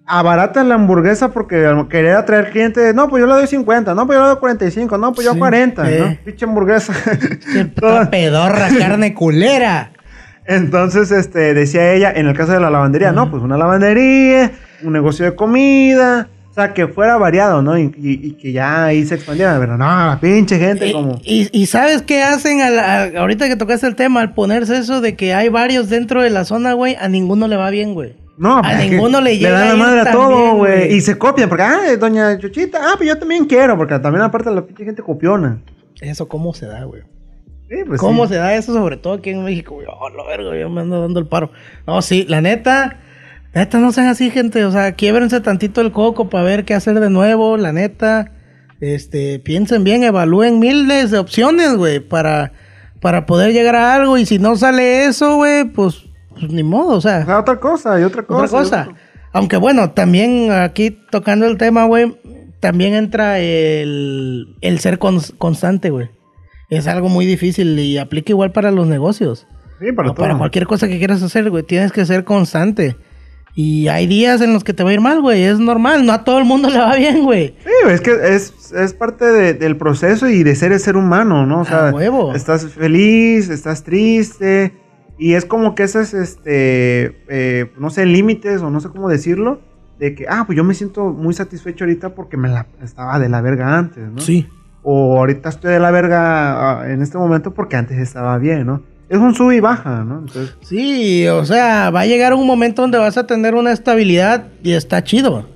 Abaratas 0.07 0.67
la 0.67 0.75
hamburguesa 0.75 1.33
porque 1.33 1.67
querer 1.89 2.17
atraer 2.17 2.51
clientes, 2.51 2.95
no, 2.95 3.09
pues 3.09 3.21
yo 3.23 3.27
le 3.27 3.33
doy 3.35 3.47
50, 3.47 3.95
no, 3.95 4.07
pues 4.07 4.19
yo 4.19 4.23
le 4.23 4.29
doy 4.31 4.37
45, 4.39 4.99
no, 4.99 5.13
pues 5.15 5.27
yo 5.27 5.33
Sí, 5.33 5.39
40, 5.39 5.91
eh. 5.91 5.99
¿no? 6.01 6.17
Pinche 6.25 6.45
hamburguesa. 6.45 6.93
Toda- 7.81 8.11
pedorra, 8.11 8.69
carne 8.79 9.15
culera. 9.15 9.93
Entonces, 10.47 11.11
este, 11.11 11.55
decía 11.55 11.93
ella, 11.95 12.13
en 12.15 12.27
el 12.27 12.37
caso 12.37 12.53
de 12.53 12.61
la 12.61 12.69
lavandería, 12.69 13.13
no, 13.13 13.31
pues 13.31 13.43
una 13.43 13.57
lavandería, 13.57 14.53
un 14.83 14.93
negocio 14.93 15.25
de 15.25 15.35
comida, 15.35 16.29
o 16.51 16.55
sea, 16.55 16.75
que 16.75 16.87
fuera 16.87 17.17
variado, 17.17 17.63
¿no? 17.63 17.79
Y, 17.79 17.85
y- 17.97 18.21
y 18.29 18.31
que 18.33 18.53
ya 18.53 18.85
ahí 18.85 19.07
se 19.07 19.15
expandiera, 19.15 19.57
pero 19.59 19.79
no, 19.79 19.87
la 19.87 20.19
pinche 20.21 20.59
gente 20.59 20.89
Y, 20.89 20.93
como... 20.93 21.19
y- 21.25 21.49
y 21.51 21.65
sabes 21.65 22.03
qué 22.03 22.23
hacen 22.23 22.61
al- 22.61 22.79
al- 22.79 23.17
ahorita 23.17 23.49
que 23.49 23.57
tocaste 23.57 23.87
el 23.87 23.97
tema, 23.97 24.21
al 24.21 24.35
ponerse 24.35 24.77
eso 24.77 25.01
de 25.01 25.17
que 25.17 25.33
hay 25.33 25.49
varios 25.49 25.89
dentro 25.89 26.23
de 26.23 26.29
la 26.29 26.45
zona, 26.45 26.75
güey, 26.75 26.95
a 27.01 27.09
ninguno 27.09 27.49
le 27.49 27.57
va 27.57 27.71
bien, 27.71 27.95
güey. 27.95 28.15
No, 28.37 28.59
a 28.59 28.75
ninguno 28.75 29.21
le 29.21 29.39
llega 29.39 29.51
Le 29.51 29.55
dan 29.55 29.69
la 29.69 29.85
madre 29.85 30.01
a 30.01 30.13
todo, 30.13 30.57
güey. 30.57 30.93
Y 30.93 31.01
se 31.01 31.17
copian, 31.17 31.49
porque, 31.49 31.63
ah, 31.63 31.97
doña 31.99 32.37
Chuchita, 32.39 32.79
ah, 32.83 32.95
pues 32.97 33.09
yo 33.09 33.19
también 33.19 33.45
quiero, 33.45 33.77
porque 33.77 33.99
también 33.99 34.23
aparte 34.23 34.51
la 34.51 34.67
pinche 34.67 34.85
gente 34.85 35.03
copiona. 35.03 35.61
Eso, 36.01 36.27
¿cómo 36.27 36.53
se 36.53 36.67
da, 36.67 36.85
güey? 36.85 37.03
Sí, 37.69 37.77
pues 37.87 38.01
¿Cómo 38.01 38.27
sí. 38.27 38.35
se 38.35 38.39
da 38.39 38.55
eso, 38.55 38.73
sobre 38.73 38.97
todo 38.97 39.15
aquí 39.15 39.31
en 39.31 39.45
México? 39.45 39.75
güey? 39.77 39.87
Oh, 39.89 40.09
la 40.11 40.25
verga, 40.25 40.59
yo 40.59 40.69
me 40.69 40.83
ando 40.83 41.01
dando 41.01 41.21
el 41.21 41.27
paro. 41.27 41.51
No, 41.87 42.03
sí, 42.03 42.27
la 42.29 42.41
neta, 42.41 42.99
neta, 43.55 43.79
no 43.79 43.93
sean 43.93 44.09
así, 44.09 44.31
gente. 44.31 44.65
O 44.65 44.73
sea, 44.73 44.93
quiebrense 44.93 45.41
tantito 45.41 45.81
el 45.81 45.93
coco 45.93 46.29
para 46.29 46.45
ver 46.45 46.65
qué 46.65 46.75
hacer 46.75 47.01
de 47.01 47.11
nuevo, 47.11 47.57
la 47.57 47.73
neta. 47.73 48.33
Este, 48.81 49.39
piensen 49.39 49.85
bien, 49.85 50.03
evalúen 50.03 50.59
miles 50.59 51.11
de 51.11 51.19
opciones, 51.19 51.75
güey, 51.75 52.01
para, 52.01 52.53
para 53.01 53.25
poder 53.25 53.53
llegar 53.53 53.77
a 53.77 53.95
algo. 53.95 54.19
Y 54.19 54.27
si 54.27 54.39
no 54.39 54.57
sale 54.57 55.07
eso, 55.07 55.37
güey, 55.37 55.65
pues, 55.65 56.05
pues 56.39 56.53
ni 56.53 56.63
modo, 56.63 56.97
o 56.97 57.01
sea. 57.01 57.25
Sea, 57.25 57.41
otra 57.41 57.59
cosa, 57.61 57.99
y 58.01 58.05
otra 58.05 58.23
cosa. 58.23 58.45
Otra 58.45 58.59
cosa. 58.59 58.83
otro- 58.83 58.95
Aunque 59.33 59.57
bueno, 59.57 59.91
también 59.91 60.51
aquí 60.53 60.97
tocando 61.11 61.47
el 61.47 61.57
tema, 61.59 61.85
güey, 61.87 62.17
también 62.61 62.95
entra 62.95 63.39
el, 63.41 64.57
el 64.61 64.79
ser 64.79 64.99
cons- 64.99 65.35
constante, 65.39 65.91
güey. 65.91 66.09
Es 66.71 66.87
algo 66.87 67.09
muy 67.09 67.27
difícil 67.27 67.79
y 67.79 67.99
aplica 67.99 68.33
igual 68.33 68.53
para 68.53 68.71
los 68.71 68.87
negocios. 68.87 69.47
Sí, 69.81 69.93
para 69.93 70.11
o 70.11 70.15
todo. 70.15 70.25
para 70.25 70.39
cualquier 70.39 70.67
cosa 70.67 70.89
que 70.89 70.99
quieras 70.99 71.23
hacer, 71.23 71.51
güey. 71.51 71.63
Tienes 71.65 71.93
que 71.93 72.07
ser 72.07 72.25
constante. 72.25 72.97
Y 73.57 73.87
hay 73.89 74.07
días 74.09 74.41
en 74.41 74.53
los 74.53 74.65
que 74.65 74.73
te 74.73 74.83
va 74.83 74.91
a 74.91 74.95
ir 74.95 75.01
mal, 75.01 75.21
güey. 75.21 75.43
Es 75.45 75.59
normal. 75.61 76.05
No 76.07 76.13
a 76.13 76.25
todo 76.25 76.39
el 76.39 76.45
mundo 76.45 76.71
le 76.71 76.79
va 76.79 76.97
bien, 76.97 77.23
güey. 77.25 77.55
Sí, 77.65 77.71
es 77.91 78.01
que 78.01 78.13
es, 78.35 78.73
es 78.73 78.95
parte 78.95 79.25
de- 79.27 79.55
del 79.55 79.77
proceso 79.77 80.29
y 80.29 80.43
de 80.43 80.57
ser 80.57 80.73
el 80.73 80.81
ser 80.81 80.97
humano, 80.97 81.45
¿no? 81.47 81.61
O 81.61 81.65
sea, 81.65 81.91
huevo. 81.95 82.35
estás 82.35 82.67
feliz, 82.67 83.51
estás 83.51 83.85
triste, 83.85 84.73
y 85.19 85.35
es 85.35 85.45
como 85.45 85.75
que 85.75 85.85
esos, 85.85 86.15
este, 86.15 87.23
eh, 87.29 87.73
no 87.79 87.91
sé, 87.91 88.07
límites 88.07 88.63
o 88.63 88.71
no 88.71 88.81
sé 88.81 88.89
cómo 88.89 89.09
decirlo, 89.09 89.61
de 89.99 90.15
que, 90.15 90.27
ah, 90.29 90.45
pues 90.47 90.57
yo 90.57 90.65
me 90.65 90.75
siento 90.75 91.05
muy 91.07 91.35
satisfecho 91.35 91.85
ahorita 91.85 92.15
porque 92.15 92.37
me 92.37 92.49
la 92.49 92.67
estaba 92.83 93.19
de 93.19 93.29
la 93.29 93.41
verga 93.41 93.79
antes, 93.79 94.11
¿no? 94.11 94.21
O 94.83 95.19
ahorita 95.19 95.49
estoy 95.49 95.73
de 95.73 95.81
la 95.81 95.91
verga 95.91 96.81
ah, 96.81 96.91
en 96.91 97.01
este 97.01 97.17
momento 97.17 97.55
porque 97.55 97.77
antes 97.77 97.99
estaba 97.99 98.37
bien, 98.39 98.67
¿no? 98.67 98.83
Es 99.09 99.19
un 99.19 99.35
sub 99.35 99.53
y 99.53 99.61
baja, 99.61 100.03
¿no? 100.03 100.21
Entonces, 100.21 100.57
Sí, 100.63 101.29
o 101.29 101.45
sea, 101.45 101.91
va 101.91 102.01
a 102.01 102.07
llegar 102.07 102.35
un 102.35 102.47
momento 102.47 102.83
donde 102.83 102.99
vas 102.99 103.17
a 103.17 103.27
tener 103.27 103.55
una 103.55 103.71
estabilidad 103.71 104.49
y 104.63 104.73
está 104.73 105.05
chido. 105.05 105.47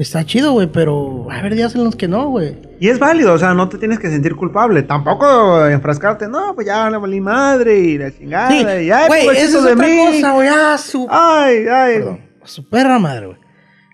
Está 0.00 0.24
chido, 0.24 0.52
güey, 0.52 0.66
pero 0.66 1.26
va 1.26 1.34
a 1.34 1.38
haber 1.40 1.54
días 1.54 1.74
en 1.74 1.84
los 1.84 1.94
que 1.94 2.08
no, 2.08 2.28
güey. 2.30 2.56
y 2.80 2.88
es 2.88 2.98
válido, 2.98 3.34
o 3.34 3.38
sea, 3.38 3.52
no 3.52 3.68
te 3.68 3.76
tienes 3.76 3.98
que 3.98 4.08
sentir 4.08 4.34
culpable. 4.34 4.82
Tampoco 4.82 5.66
enfrascarte, 5.66 6.26
no, 6.26 6.54
pues 6.54 6.66
ya 6.66 6.88
le 6.88 6.96
valí 6.96 7.20
madre 7.20 7.78
y 7.78 7.98
la 7.98 8.10
chingada. 8.10 8.48
Sí, 8.48 8.60
y, 8.86 8.90
ay, 8.90 9.08
güey, 9.08 9.24
pobrecito 9.26 9.48
eso 9.48 9.58
es 9.58 9.64
de 9.66 9.72
otra 9.72 9.86
mí. 9.86 9.96
cosa, 10.06 10.32
güey. 10.32 10.48
Ah, 10.48 10.78
su... 10.78 11.06
Ay, 11.10 11.66
ay. 11.70 11.94
Perdón, 11.98 12.20
su 12.44 12.68
perra 12.68 12.98
madre, 12.98 13.26
güey. 13.26 13.38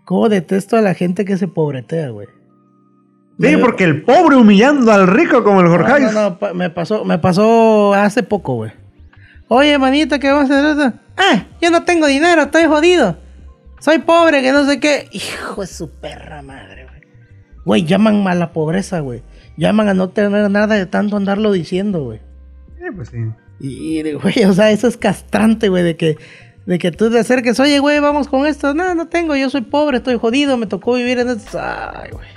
Cómo 0.04 0.28
detesto 0.28 0.76
a 0.76 0.80
la 0.80 0.94
gente 0.94 1.24
que 1.24 1.36
se 1.36 1.48
pobretea, 1.48 2.10
güey. 2.10 2.28
Sí, 3.40 3.56
Me- 3.56 3.58
porque 3.58 3.82
el 3.82 4.02
pobre 4.04 4.36
humillando 4.36 4.92
al 4.92 5.08
rico 5.08 5.42
como 5.42 5.60
el 5.60 5.66
Jorge. 5.66 6.00
No, 6.12 6.12
no, 6.40 6.54
me 6.54 6.70
pasó, 6.70 7.04
me 7.04 7.18
pasó 7.18 7.92
hace 7.94 8.22
poco, 8.22 8.54
güey. 8.54 8.70
Oye, 9.48 9.76
manita, 9.76 10.20
¿qué 10.20 10.30
vamos 10.30 10.48
a 10.52 10.70
hacer? 10.72 10.92
Ah, 11.16 11.46
yo 11.60 11.70
no 11.72 11.82
tengo 11.82 12.06
dinero, 12.06 12.42
estoy 12.42 12.66
jodido. 12.66 13.16
Soy 13.80 13.98
pobre, 13.98 14.42
que 14.42 14.52
no 14.52 14.64
sé 14.66 14.80
qué. 14.80 15.08
Hijo 15.12 15.60
de 15.60 15.66
su 15.66 15.90
perra 15.90 16.42
madre, 16.42 16.84
güey. 16.84 17.02
güey, 17.64 17.84
llaman 17.84 18.26
a 18.26 18.34
la 18.34 18.52
pobreza, 18.52 19.00
güey. 19.00 19.22
Llaman 19.56 19.88
a 19.88 19.94
no 19.94 20.10
tener 20.10 20.50
nada 20.50 20.74
de 20.74 20.86
tanto 20.86 21.16
andarlo 21.16 21.52
diciendo, 21.52 22.04
güey. 22.04 22.20
Sí, 22.78 22.84
pues 22.94 23.08
sí. 23.08 23.18
Y, 23.60 24.00
y, 24.00 24.12
güey, 24.14 24.44
o 24.44 24.52
sea, 24.52 24.70
eso 24.70 24.86
es 24.88 24.96
castrante, 24.96 25.68
güey, 25.68 25.82
de 25.82 25.96
que, 25.96 26.16
de 26.66 26.78
que 26.78 26.90
tú 26.90 27.10
te 27.10 27.18
acerques, 27.18 27.58
oye, 27.60 27.78
güey, 27.78 28.00
vamos 28.00 28.28
con 28.28 28.46
esto. 28.46 28.74
No, 28.74 28.94
no 28.94 29.08
tengo, 29.08 29.34
yo 29.36 29.48
soy 29.50 29.62
pobre, 29.62 29.98
estoy 29.98 30.18
jodido, 30.18 30.56
me 30.56 30.66
tocó 30.66 30.94
vivir 30.94 31.18
en 31.18 31.30
esto. 31.30 31.58
Ay, 31.60 32.10
güey. 32.10 32.35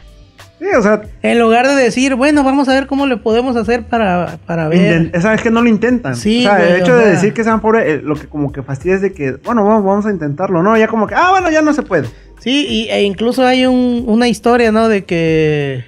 Sí, 0.60 0.66
o 0.78 0.82
sea, 0.82 1.01
En 1.22 1.39
lugar 1.39 1.68
de 1.68 1.76
decir, 1.76 2.16
bueno, 2.16 2.43
vamos 2.43 2.68
a 2.68 2.74
ver 2.74 2.86
cómo 2.86 3.07
le 3.07 3.16
podemos 3.18 3.55
hacer 3.55 3.84
para, 3.86 4.38
para 4.45 4.68
ver. 4.68 5.10
esa 5.14 5.34
es 5.34 5.41
que 5.41 5.49
no 5.51 5.62
lo 5.62 5.70
intentan. 5.70 6.16
Sí, 6.18 6.39
o 6.45 6.49
sea, 6.49 6.57
güey, 6.57 6.72
el 6.74 6.82
hecho 6.82 6.93
o 6.93 6.97
de 6.97 7.12
decir 7.12 7.34
que 7.34 7.43
sean 7.45 7.62
pobres, 7.62 7.86
eh, 7.88 8.01
lo 8.03 8.16
que 8.16 8.28
como 8.28 8.51
que 8.51 8.62
fastidia 8.62 8.95
es 8.95 9.01
de 9.01 9.14
que, 9.14 9.32
bueno, 9.45 9.64
vamos, 9.64 9.86
vamos 9.86 10.05
a 10.05 10.12
intentarlo, 10.12 10.62
¿no? 10.62 10.76
Ya 10.78 10.88
como 10.89 11.07
que, 11.07 11.16
ah, 11.16 11.30
bueno, 11.32 11.49
ya 11.49 11.62
no 11.62 11.74
se 11.74 11.82
puede. 11.84 12.07
Sí, 12.39 12.66
y, 12.70 12.89
e 12.89 13.03
incluso 13.03 13.45
hay 13.45 13.66
un- 13.66 14.03
una 14.07 14.28
historia, 14.28 14.72
¿no? 14.74 14.89
De 14.89 15.05
que 15.05 15.86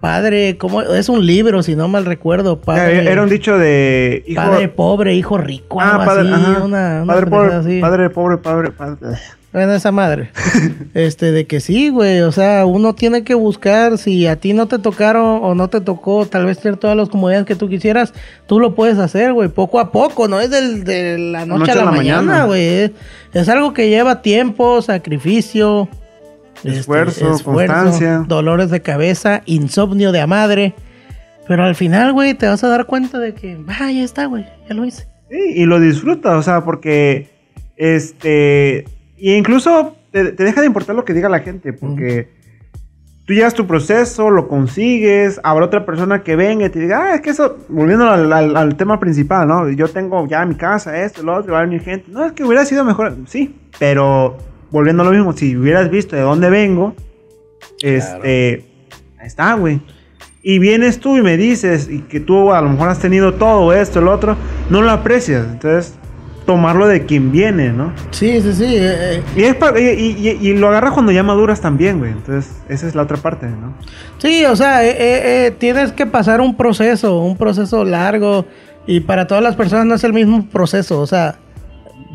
padre, 0.00 0.56
¿cómo? 0.56 0.82
Es 0.82 1.08
un 1.08 1.26
libro, 1.26 1.62
si 1.64 1.74
no 1.74 1.88
mal 1.88 2.04
recuerdo. 2.04 2.60
Padre, 2.60 3.10
Era 3.10 3.22
un 3.22 3.28
dicho 3.28 3.58
de 3.58 4.22
hijo. 4.26 4.40
padre 4.40 4.68
pobre, 4.68 5.14
hijo 5.14 5.36
rico, 5.38 5.80
ah, 5.80 6.02
padre, 6.04 6.30
así, 6.32 6.42
ajá. 6.44 6.64
una, 6.64 7.02
una 7.02 7.12
padre, 7.12 7.26
pobre, 7.26 7.54
así. 7.54 7.80
padre 7.80 8.10
pobre, 8.10 8.36
padre, 8.38 8.70
padre. 8.70 9.16
Bueno, 9.56 9.72
esa 9.72 9.90
madre. 9.90 10.28
este, 10.92 11.32
de 11.32 11.46
que 11.46 11.60
sí, 11.60 11.88
güey. 11.88 12.20
O 12.20 12.30
sea, 12.30 12.66
uno 12.66 12.94
tiene 12.94 13.24
que 13.24 13.32
buscar. 13.32 13.96
Si 13.96 14.26
a 14.26 14.36
ti 14.36 14.52
no 14.52 14.68
te 14.68 14.78
tocaron 14.78 15.40
o 15.42 15.54
no 15.54 15.70
te 15.70 15.80
tocó, 15.80 16.26
tal 16.26 16.44
vez 16.44 16.58
tener 16.58 16.76
todas 16.76 16.94
las 16.94 17.08
comodidades 17.08 17.46
que 17.46 17.54
tú 17.54 17.66
quisieras, 17.66 18.12
tú 18.46 18.60
lo 18.60 18.74
puedes 18.74 18.98
hacer, 18.98 19.32
güey. 19.32 19.48
Poco 19.48 19.80
a 19.80 19.92
poco, 19.92 20.28
no 20.28 20.40
es 20.40 20.50
del- 20.50 20.84
de 20.84 21.16
la 21.16 21.46
noche, 21.46 21.72
a 21.72 21.74
la, 21.76 21.90
mañana, 21.90 22.44
güey. 22.44 22.66
Es, 22.66 22.90
es 23.32 23.48
algo 23.48 23.72
que 23.72 23.88
lleva 23.88 24.20
tiempo, 24.20 24.82
sacrificio, 24.82 25.88
este, 26.56 26.78
Esfuerzo, 26.80 27.38
constancia. 27.42 28.26
dolores 28.28 28.68
de 28.68 28.82
cabeza, 28.82 29.40
insomnio 29.46 30.12
de 30.12 30.20
a 30.20 30.26
madre. 30.26 30.74
Pero 31.48 31.64
al 31.64 31.76
final, 31.76 32.12
güey, 32.12 32.34
te 32.34 32.46
vas 32.46 32.62
a 32.62 32.68
dar 32.68 32.84
cuenta 32.84 33.18
de 33.18 33.32
que, 33.32 33.56
ah, 33.68 33.90
ya 33.90 34.04
está, 34.04 34.26
güey, 34.26 34.44
ya 34.68 34.74
lo 34.74 34.84
hice. 34.84 35.06
Sí, 35.30 35.38
y 35.54 35.64
lo 35.64 35.80
disfruta, 35.80 36.36
o 36.36 36.42
sea, 36.42 36.62
porque, 36.62 37.30
este, 37.78 38.84
y 39.16 39.34
incluso 39.34 39.96
te, 40.10 40.32
te 40.32 40.44
deja 40.44 40.60
de 40.60 40.66
importar 40.66 40.94
lo 40.96 41.04
que 41.04 41.12
diga 41.14 41.28
la 41.28 41.40
gente, 41.40 41.72
porque 41.72 42.28
tú 43.26 43.32
llevas 43.34 43.54
tu 43.54 43.66
proceso, 43.66 44.30
lo 44.30 44.46
consigues, 44.48 45.40
habrá 45.42 45.66
otra 45.66 45.84
persona 45.84 46.22
que 46.22 46.36
venga 46.36 46.66
y 46.66 46.70
te 46.70 46.78
diga, 46.80 47.02
ah, 47.06 47.14
es 47.16 47.20
que 47.22 47.30
eso, 47.30 47.58
volviendo 47.68 48.08
al, 48.08 48.32
al- 48.32 48.56
al 48.56 48.76
tema 48.76 49.00
principal, 49.00 49.48
¿no? 49.48 49.68
Yo 49.70 49.88
tengo 49.88 50.26
ya 50.28 50.44
mi 50.46 50.54
casa, 50.54 51.02
esto, 51.02 51.22
lo 51.22 51.34
otro, 51.36 51.54
va 51.54 51.60
a 51.60 51.62
venir 51.62 51.80
gente. 51.82 52.06
No, 52.10 52.24
es 52.24 52.32
que 52.32 52.44
hubiera 52.44 52.64
sido 52.64 52.84
mejor, 52.84 53.16
sí, 53.26 53.56
pero 53.78 54.36
volviendo 54.70 55.02
a 55.02 55.06
lo 55.06 55.12
mismo, 55.12 55.32
si 55.32 55.56
hubieras 55.56 55.90
visto 55.90 56.14
de 56.14 56.22
dónde 56.22 56.50
vengo, 56.50 56.94
este, 57.82 58.64
ahí 59.18 59.26
está, 59.26 59.54
güey. 59.54 59.80
Y 60.42 60.60
vienes 60.60 61.00
tú 61.00 61.16
y 61.16 61.22
me 61.22 61.36
dices 61.36 61.88
y 61.90 62.00
que 62.02 62.20
tú 62.20 62.52
a 62.52 62.60
lo 62.60 62.68
mejor 62.70 62.88
has 62.90 63.00
tenido 63.00 63.34
todo 63.34 63.72
esto, 63.72 63.98
el 63.98 64.06
otro, 64.08 64.36
no 64.70 64.80
lo 64.82 64.90
aprecias. 64.92 65.44
Entonces, 65.50 65.94
tomarlo 66.46 66.86
de 66.86 67.04
quien 67.04 67.32
viene, 67.32 67.70
¿no? 67.72 67.92
Sí, 68.12 68.40
sí, 68.40 68.52
sí. 68.52 68.64
eh, 68.76 69.16
eh, 69.18 69.22
Y, 69.36 69.42
es 69.42 69.54
pa- 69.56 69.78
y, 69.78 69.82
y- 69.82 70.48
y 70.48 70.54
lo 70.56 70.68
agarras 70.68 70.92
cuando 70.92 71.10
ya 71.12 71.22
maduras 71.22 71.60
también, 71.60 71.98
güey. 71.98 72.12
Entonces, 72.12 72.52
esa 72.68 72.86
es 72.86 72.94
la 72.94 73.02
otra 73.02 73.16
parte, 73.16 73.46
¿no? 73.48 73.74
Sí, 74.18 74.44
o 74.44 74.54
sea, 74.56 74.80
eh, 74.86 75.50
tienes 75.58 75.92
que 75.92 76.06
pasar 76.06 76.40
un 76.40 76.56
proceso, 76.56 77.18
un 77.20 77.36
proceso 77.36 77.84
largo 77.84 78.46
y 78.86 79.00
para 79.00 79.26
todas 79.26 79.42
las 79.42 79.56
personas 79.56 79.84
no 79.86 79.94
es 79.96 80.04
el 80.04 80.12
mismo 80.12 80.46
proceso, 80.48 81.00
o 81.00 81.06
sea, 81.08 81.36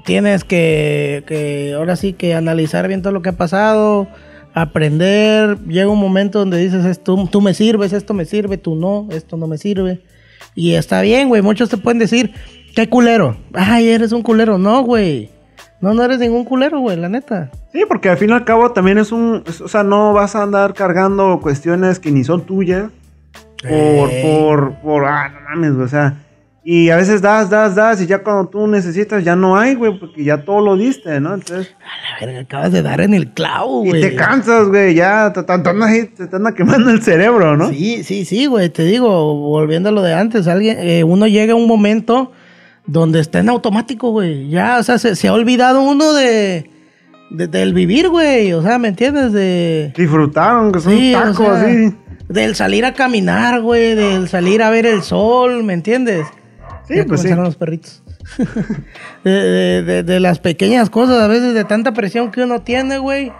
tienes 0.06 0.44
que, 0.46 1.24
que 1.28 1.74
ahora 1.76 1.96
sí 1.96 2.14
que 2.14 2.34
analizar 2.34 2.88
bien 2.88 3.02
todo 3.02 3.12
lo 3.14 3.22
que 3.22 3.30
ha 3.30 3.34
pasado, 3.38 4.08
aprender, 4.54 5.58
llega 5.68 5.90
un 5.90 6.00
momento 6.00 6.40
donde 6.40 6.58
dices, 6.58 6.86
"Es- 6.86 7.04
tú, 7.04 7.28
tú 7.32 7.42
me 7.42 7.54
sirves, 7.54 7.94
esto 7.94 8.14
me 8.14 8.26
sirve, 8.26 8.58
tú 8.58 8.76
no, 8.76 9.08
esto 9.12 9.36
no 9.38 9.48
me 9.48 9.58
sirve. 9.58 10.02
Y 10.56 10.74
está 10.76 11.02
bien, 11.02 11.30
güey, 11.30 11.42
muchos 11.42 11.70
te 11.70 11.78
pueden 11.78 12.00
decir, 12.00 12.34
qué 12.76 12.89
culero, 12.89 13.38
ay, 13.53 13.89
eres 13.89 14.11
un 14.11 14.22
culero, 14.22 14.57
no, 14.57 14.84
güey, 14.84 15.30
no, 15.82 15.93
no 15.93 16.03
eres 16.03 16.19
ningún 16.19 16.45
culero, 16.45 16.80
güey, 16.80 16.97
la 16.97 17.09
neta. 17.09 17.51
Sí, 17.72 17.84
porque 17.88 18.09
al 18.09 18.17
fin 18.17 18.30
y 18.30 18.34
al 18.34 18.45
cabo 18.45 18.72
también 18.72 18.97
es 18.97 19.11
un... 19.11 19.43
es- 19.47 19.61
o 19.61 19.67
sea, 19.67 19.84
no 19.84 20.13
vas 20.13 20.36
a 20.36 20.43
andar 20.43 20.74
cargando 20.74 21.39
cuestiones 21.41 21.99
que 21.99 22.11
ni 22.11 22.24
son 22.24 22.41
tuyas. 22.45 22.91
Por, 23.67 24.09
por, 24.24 24.74
por, 24.82 25.05
ah, 25.05 25.30
no 25.30 25.39
mames, 25.49 25.74
güey, 25.74 25.86
o 25.86 25.89
sea... 25.89 26.15
Y 26.63 26.91
a 26.91 26.95
veces 26.95 27.24
das, 27.24 27.49
das, 27.49 27.74
das 27.74 27.99
y 28.03 28.05
ya 28.05 28.19
cuando 28.22 28.47
tú 28.47 28.67
necesitas 28.67 29.24
ya 29.24 29.36
no 29.36 29.57
hay, 29.57 29.74
güey, 29.74 29.97
porque 29.99 30.24
ya 30.24 30.45
todo 30.45 30.61
lo 30.61 30.78
diste, 30.78 31.19
¿no? 31.19 31.34
Entonces... 31.34 31.74
A 31.80 32.19
la 32.22 32.26
verga, 32.28 32.41
acabas 32.41 32.72
de 32.72 32.84
dar 32.84 33.01
en 33.01 33.15
el 33.15 33.34
clavo, 33.34 33.84
Y 33.84 33.89
güey. 33.89 34.01
te 34.01 34.13
cansas, 34.15 34.67
güey, 34.67 34.93
ya 34.93 35.34
te, 35.34 35.41
te, 35.41 35.57
te 35.57 36.28
te 36.28 36.53
quemando 36.55 36.91
el 36.91 37.01
cerebro, 37.01 37.57
¿no? 37.57 37.69
Sí, 37.69 38.03
sí, 38.03 38.26
sí, 38.26 38.45
güey, 38.45 38.69
te 38.69 38.84
digo, 38.84 39.36
volviendo 39.39 39.89
a 39.89 39.91
lo 39.91 40.03
de 40.03 40.13
antes, 40.13 40.47
alguien, 40.47 40.78
eh, 40.80 41.03
uno 41.03 41.26
llega 41.26 41.53
a 41.53 41.55
un 41.55 41.67
momento 41.67 42.32
donde 42.86 43.20
está 43.20 43.40
en 43.40 43.50
automático, 43.50 44.12
güey. 44.12 44.50
Ya, 44.50 44.78
o 44.80 44.84
sea, 44.84 44.98
se, 44.98 45.16
se 45.16 45.28
ha 45.28 45.34
olvidado 45.34 45.82
uno 45.82 46.14
de, 46.14 46.70
de- 47.30 47.48
del 47.48 47.74
vivir, 47.74 48.10
güey. 48.10 48.54
O 48.54 48.62
sea, 48.62 48.78
¿me 48.78 48.88
entiendes? 48.90 49.32
De, 49.34 49.94
Disfrutaron, 49.96 50.72
que 50.72 50.80
son 50.80 50.94
sí, 50.94 51.14
o 51.16 51.20
tacos 51.20 51.38
sea, 51.38 51.62
así. 51.62 51.96
del 52.30 52.56
salir 52.56 52.86
a 52.86 52.94
caminar, 52.94 53.62
güey, 53.62 53.96
del 53.96 54.28
salir 54.30 54.62
a 54.64 54.70
ver 54.70 54.86
el 54.86 55.02
sol, 55.04 55.64
¿me 55.64 55.74
entiendes? 55.74 56.26
Sí, 56.88 56.96
Ya 56.98 57.06
pues 57.06 57.22
sí. 57.22 57.30
los 57.30 57.56
perritos. 57.56 58.02
de, 59.24 59.32
de- 59.32 59.84
de- 59.84 60.04
de 60.04 60.20
las 60.20 60.40
pequeñas 60.40 60.90
cosas, 60.90 61.22
a 61.22 61.28
veces 61.28 61.54
de 61.54 61.64
tanta 61.64 61.94
presión 61.94 62.32
que 62.32 62.44
uno 62.44 62.62
tiene, 62.62 62.98
güey. 62.98 63.32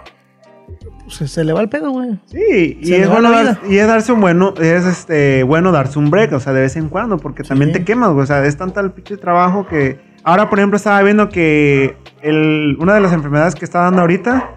Se, 1.08 1.28
se 1.28 1.44
le 1.44 1.52
va 1.52 1.60
el 1.60 1.68
pedo, 1.68 1.90
güey. 1.90 2.18
Sí, 2.26 2.78
y 2.80 2.92
es, 2.94 3.08
bueno 3.08 3.30
dar- 3.30 3.58
y 3.68 3.76
es 3.78 3.86
darse 3.86 4.12
un 4.12 4.20
bueno, 4.20 4.54
es 4.60 4.84
este 4.86 5.42
bueno 5.42 5.72
darse 5.72 5.98
un 5.98 6.10
break, 6.10 6.32
o 6.32 6.40
sea, 6.40 6.52
de 6.52 6.60
vez 6.62 6.76
en 6.76 6.88
cuando, 6.88 7.18
porque 7.18 7.42
también 7.42 7.72
Sí. 7.72 7.78
te 7.80 7.84
quemas, 7.84 8.10
güey, 8.12 8.22
o 8.24 8.26
sea, 8.26 8.44
es 8.46 8.56
tanta 8.56 8.80
el 8.80 8.90
pinche 8.92 9.16
trabajo 9.16 9.66
que 9.66 9.98
ahora, 10.24 10.48
por 10.48 10.58
ejemplo, 10.58 10.76
estaba 10.76 11.02
viendo 11.02 11.28
que 11.28 11.96
el, 12.22 12.76
una 12.80 12.94
de 12.94 13.00
las 13.00 13.12
enfermedades 13.12 13.54
que 13.54 13.64
está 13.64 13.80
dando 13.80 14.00
ahorita 14.00 14.50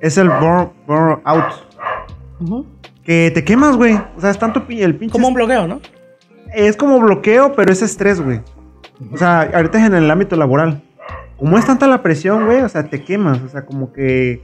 es 0.00 0.16
el 0.18 0.28
burn, 0.28 1.20
out, 1.24 1.44
que 3.04 3.30
te 3.34 3.44
quemas, 3.44 3.76
güey, 3.76 3.94
o 4.16 4.20
sea, 4.20 4.30
es 4.30 4.38
tanto 4.38 4.64
el 4.68 4.94
pinche 4.96 5.12
Como 5.12 5.28
un 5.28 5.34
bloqueo, 5.34 5.66
¿no? 5.66 5.80
es 6.54 6.76
como 6.76 6.98
bloqueo, 7.00 7.52
pero 7.54 7.72
es 7.72 7.80
estrés, 7.82 8.20
güey. 8.20 8.40
O 9.12 9.16
sea, 9.16 9.42
ahorita 9.54 9.78
es 9.78 9.84
en 9.86 9.94
el 9.94 10.10
ámbito 10.10 10.36
laboral. 10.36 10.82
Como 11.36 11.56
es 11.56 11.64
tanta 11.64 11.86
la 11.86 12.02
presión, 12.02 12.44
güey, 12.44 12.60
o 12.60 12.68
sea, 12.68 12.84
te 12.90 13.02
quemas. 13.02 13.40
O 13.40 13.48
sea, 13.48 13.64
como 13.64 13.92
que 13.92 14.42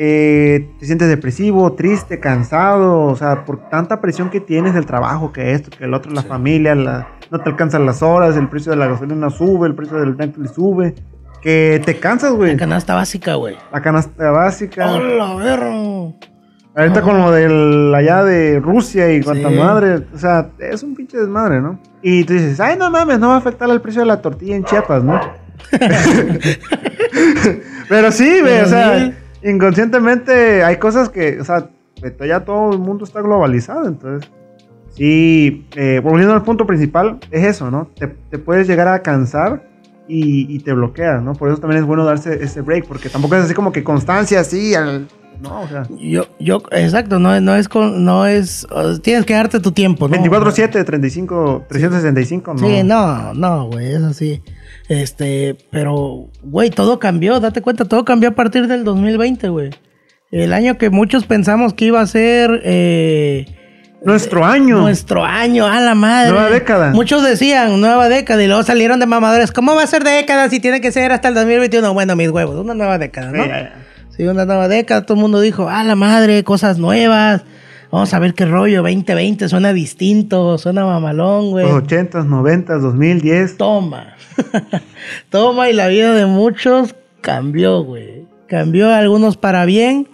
eh, 0.00 0.70
te 0.78 0.86
sientes 0.86 1.08
depresivo, 1.08 1.72
triste, 1.72 2.20
cansado. 2.20 3.06
O 3.06 3.16
sea, 3.16 3.44
por 3.44 3.68
tanta 3.68 4.00
presión 4.00 4.30
que 4.30 4.40
tienes 4.40 4.74
del 4.74 4.86
trabajo, 4.86 5.32
que 5.32 5.52
esto, 5.52 5.70
que 5.76 5.84
el 5.84 5.92
otro, 5.94 6.12
la 6.12 6.22
familia, 6.22 6.74
la- 6.76 7.08
no 7.30 7.40
te 7.40 7.50
alcanzan 7.50 7.84
las 7.84 8.00
horas, 8.02 8.36
el 8.36 8.48
precio 8.48 8.70
de 8.70 8.76
la 8.78 8.86
gasolina 8.86 9.28
sube, 9.28 9.66
el 9.66 9.74
precio 9.74 9.98
del 9.98 10.16
Netflix 10.16 10.52
sube. 10.54 10.94
Que 11.42 11.82
te 11.84 11.98
cansas, 11.98 12.32
güey. 12.32 12.52
La 12.52 12.58
canasta 12.58 12.94
básica, 12.94 13.34
güey. 13.34 13.56
La 13.72 13.82
canasta 13.82 14.30
básica. 14.30 14.92
¡Hola, 14.92 15.34
verro! 15.36 16.14
Ahorita 16.76 17.02
con 17.02 17.18
lo 17.18 17.32
del 17.32 17.92
allá 17.94 18.22
de 18.24 18.60
Rusia 18.60 19.12
y 19.12 19.20
cuanta 19.20 19.48
Sí. 19.48 19.54
madre, 19.56 20.04
o 20.14 20.18
sea, 20.18 20.50
es 20.60 20.82
un 20.84 20.94
pinche 20.94 21.18
desmadre, 21.18 21.60
¿no? 21.60 21.80
Y 22.02 22.22
tú 22.22 22.34
dices, 22.34 22.60
ay, 22.60 22.76
no 22.78 22.88
mames, 22.90 23.18
no 23.18 23.28
va 23.28 23.34
a 23.34 23.38
afectar 23.38 23.68
el 23.70 23.80
precio 23.80 24.02
de 24.02 24.06
la 24.06 24.22
tortilla 24.22 24.54
en 24.54 24.62
Chiapas, 24.64 25.02
¿no? 25.02 25.20
Pero 27.88 28.12
sí, 28.12 28.40
güey, 28.40 28.60
o 28.60 28.66
sea. 28.66 29.12
Inconscientemente 29.42 30.62
hay 30.62 30.76
cosas 30.76 31.08
que, 31.08 31.40
o 31.40 31.44
sea, 31.44 31.70
ya 32.26 32.40
todo 32.44 32.72
el 32.72 32.78
mundo 32.78 33.04
está 33.04 33.20
globalizado, 33.20 33.86
entonces, 33.86 34.30
sí, 34.90 35.66
eh, 35.74 36.00
volviendo 36.02 36.34
al 36.34 36.42
punto 36.42 36.66
principal, 36.66 37.18
es 37.30 37.44
eso, 37.44 37.70
¿no? 37.70 37.88
Te, 37.94 38.06
te 38.06 38.38
puedes 38.38 38.66
llegar 38.66 38.88
a 38.88 39.02
cansar 39.02 39.68
y, 40.06 40.54
y 40.54 40.60
te 40.60 40.72
bloquea, 40.72 41.18
¿no? 41.18 41.34
Por 41.34 41.50
eso 41.50 41.58
también 41.58 41.80
es 41.80 41.86
bueno 41.86 42.04
darse 42.04 42.42
ese 42.42 42.60
break, 42.62 42.86
porque 42.86 43.08
tampoco 43.08 43.36
es 43.36 43.44
así 43.44 43.54
como 43.54 43.72
que 43.72 43.84
constancia 43.84 44.40
así, 44.40 44.74
al, 44.74 45.08
no, 45.40 45.62
o 45.62 45.68
sea... 45.68 45.86
Yo, 45.98 46.26
yo, 46.40 46.62
exacto, 46.72 47.18
no, 47.18 47.40
no 47.40 47.54
es 47.54 47.68
con, 47.68 48.04
no 48.04 48.26
es, 48.26 48.66
tienes 49.02 49.24
que 49.24 49.34
darte 49.34 49.60
tu 49.60 49.72
tiempo, 49.72 50.08
¿no? 50.08 50.16
24-7, 50.16 50.84
35, 50.84 51.66
365, 51.68 52.54
no. 52.54 52.58
Sí, 52.58 52.82
no, 52.82 53.34
no, 53.34 53.66
güey, 53.66 53.92
es 53.92 54.02
así. 54.02 54.42
Este, 54.88 55.56
pero, 55.70 56.28
güey, 56.42 56.70
todo 56.70 56.98
cambió, 56.98 57.40
date 57.40 57.60
cuenta, 57.60 57.84
todo 57.84 58.04
cambió 58.04 58.30
a 58.30 58.34
partir 58.34 58.66
del 58.66 58.84
2020, 58.84 59.48
güey. 59.50 59.70
El 60.30 60.52
año 60.52 60.76
que 60.78 60.90
muchos 60.90 61.24
pensamos 61.24 61.72
que 61.74 61.86
iba 61.86 62.00
a 62.00 62.06
ser 62.06 62.60
eh, 62.64 63.46
Nuestro 64.02 64.44
año. 64.44 64.78
nuestro 64.78 65.24
año, 65.24 65.66
a 65.66 65.80
la 65.80 65.94
madre. 65.94 66.30
Nueva 66.32 66.50
década. 66.50 66.90
Muchos 66.92 67.22
decían 67.24 67.80
nueva 67.80 68.08
década 68.08 68.42
y 68.42 68.46
luego 68.46 68.62
salieron 68.62 69.00
de 69.00 69.06
mamadores. 69.06 69.52
¿Cómo 69.52 69.74
va 69.74 69.82
a 69.82 69.86
ser 69.86 70.04
década 70.04 70.48
si 70.50 70.60
tiene 70.60 70.80
que 70.80 70.92
ser 70.92 71.12
hasta 71.12 71.28
el 71.28 71.34
2021? 71.34 71.92
Bueno, 71.94 72.16
mis 72.16 72.30
huevos, 72.30 72.56
una 72.56 72.74
nueva 72.74 72.98
década, 72.98 73.30
¿no? 73.32 73.44
Sí, 74.16 74.24
una 74.24 74.44
nueva 74.44 74.68
década, 74.68 75.02
todo 75.02 75.14
el 75.14 75.20
mundo 75.20 75.40
dijo, 75.40 75.68
ah, 75.68 75.84
la 75.84 75.94
madre, 75.96 76.42
cosas 76.44 76.78
nuevas. 76.78 77.42
Vamos 77.90 78.12
a 78.12 78.18
ver 78.18 78.34
qué 78.34 78.44
rollo, 78.44 78.82
2020 78.82 79.48
suena 79.48 79.72
distinto, 79.72 80.58
suena 80.58 80.84
mamalón, 80.84 81.50
güey. 81.50 81.66
Los 81.66 81.84
80s, 81.84 82.26
90s, 82.26 82.80
2010. 82.80 83.56
Toma. 83.56 84.14
Toma 85.30 85.70
y 85.70 85.72
la 85.72 85.88
vida 85.88 86.12
de 86.14 86.26
muchos 86.26 86.94
cambió, 87.22 87.82
güey. 87.82 88.26
Cambió 88.46 88.92
algunos 88.92 89.36
para 89.36 89.64
bien 89.64 90.06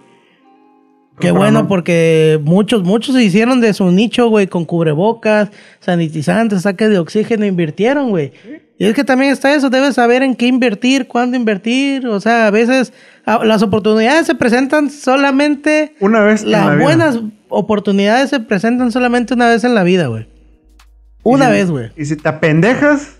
Qué 1.19 1.31
bueno 1.31 1.63
no- 1.63 1.67
porque 1.67 2.39
muchos, 2.43 2.83
muchos 2.83 3.15
se 3.15 3.23
hicieron 3.23 3.61
de 3.61 3.73
su 3.73 3.89
nicho, 3.91 4.27
güey, 4.29 4.47
con 4.47 4.65
cubrebocas, 4.65 5.49
sanitizantes, 5.79 6.63
saques 6.63 6.89
de 6.89 6.99
oxígeno, 6.99 7.45
invirtieron, 7.45 8.09
güey. 8.09 8.33
Y 8.77 8.85
es 8.85 8.93
que 8.93 9.05
también 9.05 9.31
está 9.31 9.55
eso, 9.55 9.69
debes 9.69 9.95
saber 9.95 10.21
en 10.23 10.35
qué 10.35 10.47
invertir, 10.47 11.07
cuándo 11.07 11.37
invertir, 11.37 12.05
o 12.07 12.19
sea, 12.19 12.47
a 12.47 12.51
veces 12.51 12.91
las 13.25 13.61
oportunidades 13.63 14.25
se 14.27 14.35
presentan 14.35 14.89
solamente, 14.89 15.95
Una 16.01 16.19
vez 16.21 16.43
en 16.43 16.51
la 16.51 16.65
las 16.65 16.75
vida. 16.75 16.83
buenas 16.83 17.19
oportunidades 17.47 18.29
se 18.31 18.41
presentan 18.41 18.91
solamente 18.91 19.33
una 19.33 19.47
vez 19.47 19.63
en 19.63 19.75
la 19.75 19.83
vida, 19.83 20.07
güey. 20.07 20.27
Una 21.23 21.45
si- 21.45 21.51
vez, 21.51 21.71
güey. 21.71 21.89
Y 21.95 22.03
si 22.05 22.17
te 22.17 22.27
apendejas, 22.27 23.15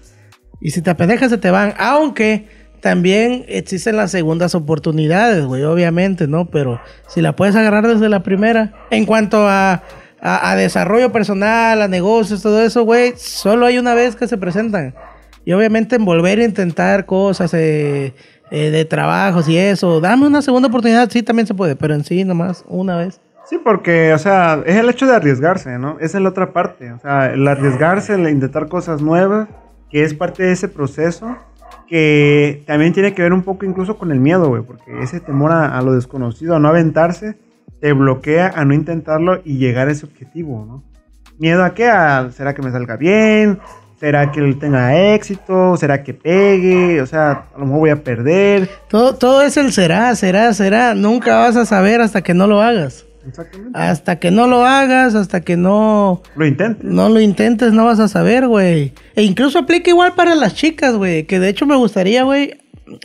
Y 0.62 0.72
si 0.72 0.82
te 0.82 0.90
apendejas 0.90 1.30
se 1.30 1.38
te 1.38 1.52
van, 1.52 1.74
aunque 1.78 2.48
también 2.86 3.46
existen 3.48 3.98
las 3.98 4.12
segundas 4.12 4.54
oportunidades, 4.54 5.44
güey, 5.44 5.64
obviamente, 5.64 6.28
¿no? 6.28 6.46
Pero 6.52 6.80
si 7.08 7.20
la 7.20 7.36
puedes 7.36 7.56
agarrar 7.56 7.88
desde 7.88 8.10
la 8.10 8.22
primera, 8.22 8.74
en 8.92 9.08
cuanto 9.08 9.50
a, 9.50 9.82
a- 10.22 10.56
desarrollo 10.56 11.12
personal, 11.12 11.82
a 11.82 11.88
negocios, 11.88 12.44
todo 12.44 12.62
eso, 12.62 12.84
güey, 12.84 13.14
solo 13.18 13.66
hay 13.66 13.80
una 13.80 13.96
vez 13.96 14.16
que 14.16 14.28
se 14.28 14.38
presentan. 14.38 14.94
Y 15.46 15.54
obviamente 15.54 15.96
en 15.96 16.06
volver 16.06 16.38
a 16.38 16.44
intentar 16.44 17.08
cosas 17.08 17.56
eh, 17.56 18.14
eh, 18.52 18.70
de 18.70 18.86
trabajos 18.86 19.50
y 19.50 19.58
eso, 19.58 20.00
dame 20.00 20.28
una 20.28 20.44
segunda 20.44 20.68
oportunidad, 20.68 21.10
sí, 21.10 21.24
también 21.24 21.48
se 21.48 21.56
puede, 21.56 21.76
pero 21.76 21.96
en 21.96 22.04
sí 22.04 22.24
nomás 22.24 22.64
una 22.68 22.98
vez. 22.98 23.20
Sí, 23.50 23.58
porque, 23.64 24.14
o 24.14 24.20
sea, 24.20 24.62
es 24.64 24.76
el 24.76 24.88
hecho 24.90 25.08
de 25.08 25.16
arriesgarse, 25.16 25.80
¿no? 25.80 25.98
Esa 26.00 26.20
es 26.20 26.24
la 26.24 26.30
otra 26.30 26.54
parte. 26.54 26.92
O 26.92 27.00
sea, 27.00 27.34
el 27.34 27.48
arriesgarse, 27.48 28.14
el 28.14 28.30
intentar 28.30 28.68
cosas 28.68 29.02
nuevas, 29.02 29.48
que 29.90 30.04
es 30.04 30.14
parte 30.14 30.44
de 30.44 30.52
ese 30.52 30.68
proceso, 30.68 31.36
que 31.88 32.64
también 32.66 32.94
tiene 32.94 33.14
que 33.14 33.22
ver 33.22 33.34
un 33.34 33.44
poco 33.44 33.66
incluso 33.66 33.98
con 33.98 34.12
el 34.12 34.20
miedo, 34.20 34.48
güey, 34.48 34.64
porque 34.64 35.00
ese 35.02 35.20
temor 35.20 35.52
a, 35.52 35.82
lo 35.82 35.94
desconocido, 35.94 36.56
a 36.56 36.60
no 36.60 36.70
aventarse, 36.70 37.38
te 37.80 37.94
bloquea 37.94 38.52
a 38.56 38.66
no 38.66 38.74
intentarlo 38.74 39.42
y 39.44 39.58
llegar 39.58 39.88
a 39.88 39.92
ese 39.92 40.06
objetivo, 40.06 40.66
¿no? 40.66 40.84
¿Miedo 41.38 41.64
a 41.64 41.74
qué? 41.74 41.88
A, 41.88 42.32
¿Será 42.32 42.54
que 42.54 42.62
me 42.62 42.72
salga 42.72 42.96
bien? 42.96 43.60
¿Será 44.00 44.32
que 44.32 44.40
él 44.40 44.58
tenga 44.60 45.14
éxito? 45.14 45.78
¿Será 45.78 46.04
que 46.04 46.14
pegue? 46.14 47.02
O 47.02 47.06
sea, 47.06 47.46
a 47.56 47.60
lo 47.60 47.66
mejor 47.66 47.80
voy 47.80 47.90
a 47.90 48.04
perder. 48.04 48.70
Todo, 48.90 49.16
todo 49.16 49.42
es 49.42 49.58
el 49.58 49.72
será, 49.72 50.16
será, 50.16 50.54
será. 50.54 50.94
Nunca 50.96 51.38
vas 51.38 51.56
a 51.56 51.66
saber 51.66 52.02
hasta 52.02 52.22
que 52.22 52.34
no 52.34 52.48
lo 52.48 52.62
hagas. 52.62 53.05
Exactamente. 53.28 53.78
Hasta 53.80 54.18
que 54.20 54.32
no 54.32 54.48
lo 54.48 54.66
hagas, 54.66 55.16
hasta 55.16 55.42
que 55.42 55.58
no, 55.58 56.22
Lo 56.36 56.46
intento. 56.46 56.80
no 56.84 57.10
lo 57.10 57.20
intentes, 57.20 57.74
no 57.74 57.86
vas 57.86 58.00
a 58.00 58.08
saber, 58.08 58.48
güey. 58.48 58.94
E 59.16 59.24
incluso 59.24 59.60
aplica 59.60 59.90
igual 59.90 60.14
para 60.14 60.36
las 60.36 60.54
chicas, 60.56 60.96
güey. 60.96 61.24
Que 61.26 61.40
de 61.40 61.50
hecho 61.50 61.66
me 61.66 61.76
gustaría, 61.76 62.24
güey, 62.24 62.58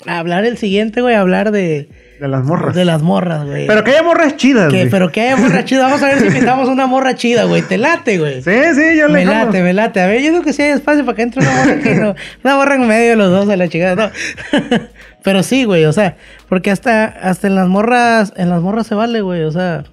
hablar 0.07 0.45
el 0.45 0.59
siguiente, 0.59 1.01
güey, 1.01 1.15
hablar 1.15 1.53
de, 1.53 1.89
De 2.21 2.29
las 2.29 2.45
morras. 2.45 2.75
de 2.75 2.85
las 2.85 3.01
morras, 3.01 3.47
güey. 3.47 3.67
Pero 3.67 3.83
que 3.83 3.93
haya 3.93 4.03
morras 4.03 4.37
chidas, 4.37 4.71
güey. 4.71 4.91
pero 4.91 5.11
que 5.11 5.23
haya 5.23 5.37
morra 5.37 5.65
chida. 5.65 5.83
Vamos 5.85 6.03
a 6.03 6.09
ver 6.09 6.21
si 6.21 6.29
pintamos 6.31 6.69
una 6.69 6.87
morra 6.87 7.15
chida, 7.15 7.45
güey. 7.45 7.63
Te 7.63 7.79
late, 7.79 8.19
güey. 8.19 8.43
Sí, 8.43 8.51
sí, 8.75 8.99
yo 8.99 9.07
le 9.09 9.15
Me 9.15 9.25
late, 9.25 9.63
me 9.63 9.73
late. 9.73 10.01
A 10.03 10.07
ver, 10.07 10.21
yo 10.23 10.31
creo 10.33 10.43
que 10.43 10.53
sí 10.53 10.61
hay 10.63 10.73
espacio 10.73 11.05
para 11.07 11.17
que 11.17 11.23
entre 11.23 11.41
una 11.43 11.53
morra 11.53 11.79
que 11.81 11.95
no. 11.95 12.15
Una 12.45 12.57
morra 12.57 12.75
en 12.75 12.87
medio 12.87 13.11
de 13.11 13.17
los 13.17 13.31
dos 13.31 13.49
a 13.49 13.57
la 13.57 13.69
chingada, 13.69 13.95
no. 13.97 14.11
Pero 15.23 15.43
sí, 15.43 15.65
güey, 15.65 15.85
o 15.85 15.93
sea, 15.93 16.17
porque 16.49 16.71
hasta, 16.71 17.05
hasta 17.05 17.47
en 17.47 17.55
las 17.55 17.69
morras, 17.69 18.33
en 18.37 18.49
las 18.51 18.61
morras 18.63 18.87
se 18.87 18.95
vale, 18.95 19.21
güey, 19.23 19.43
o 19.43 19.51
sea. 19.53 19.85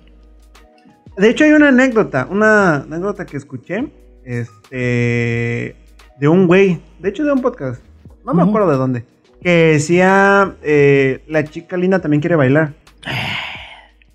De 1.17 1.29
hecho, 1.29 1.43
hay 1.43 1.51
una 1.51 1.69
anécdota, 1.69 2.27
una 2.29 2.75
anécdota 2.83 3.25
que 3.25 3.37
escuché, 3.37 3.87
este, 4.23 5.75
de 6.19 6.27
un 6.27 6.47
güey, 6.47 6.79
de 6.99 7.09
hecho 7.09 7.23
de 7.23 7.31
un 7.31 7.41
podcast, 7.41 7.81
no 8.25 8.33
me 8.33 8.43
acuerdo 8.43 8.69
de 8.71 8.77
dónde, 8.77 9.05
que 9.41 9.71
decía, 9.73 10.55
eh, 10.63 11.23
la 11.27 11.43
chica 11.43 11.75
linda 11.77 11.99
también 11.99 12.21
quiere 12.21 12.35
bailar. 12.35 12.73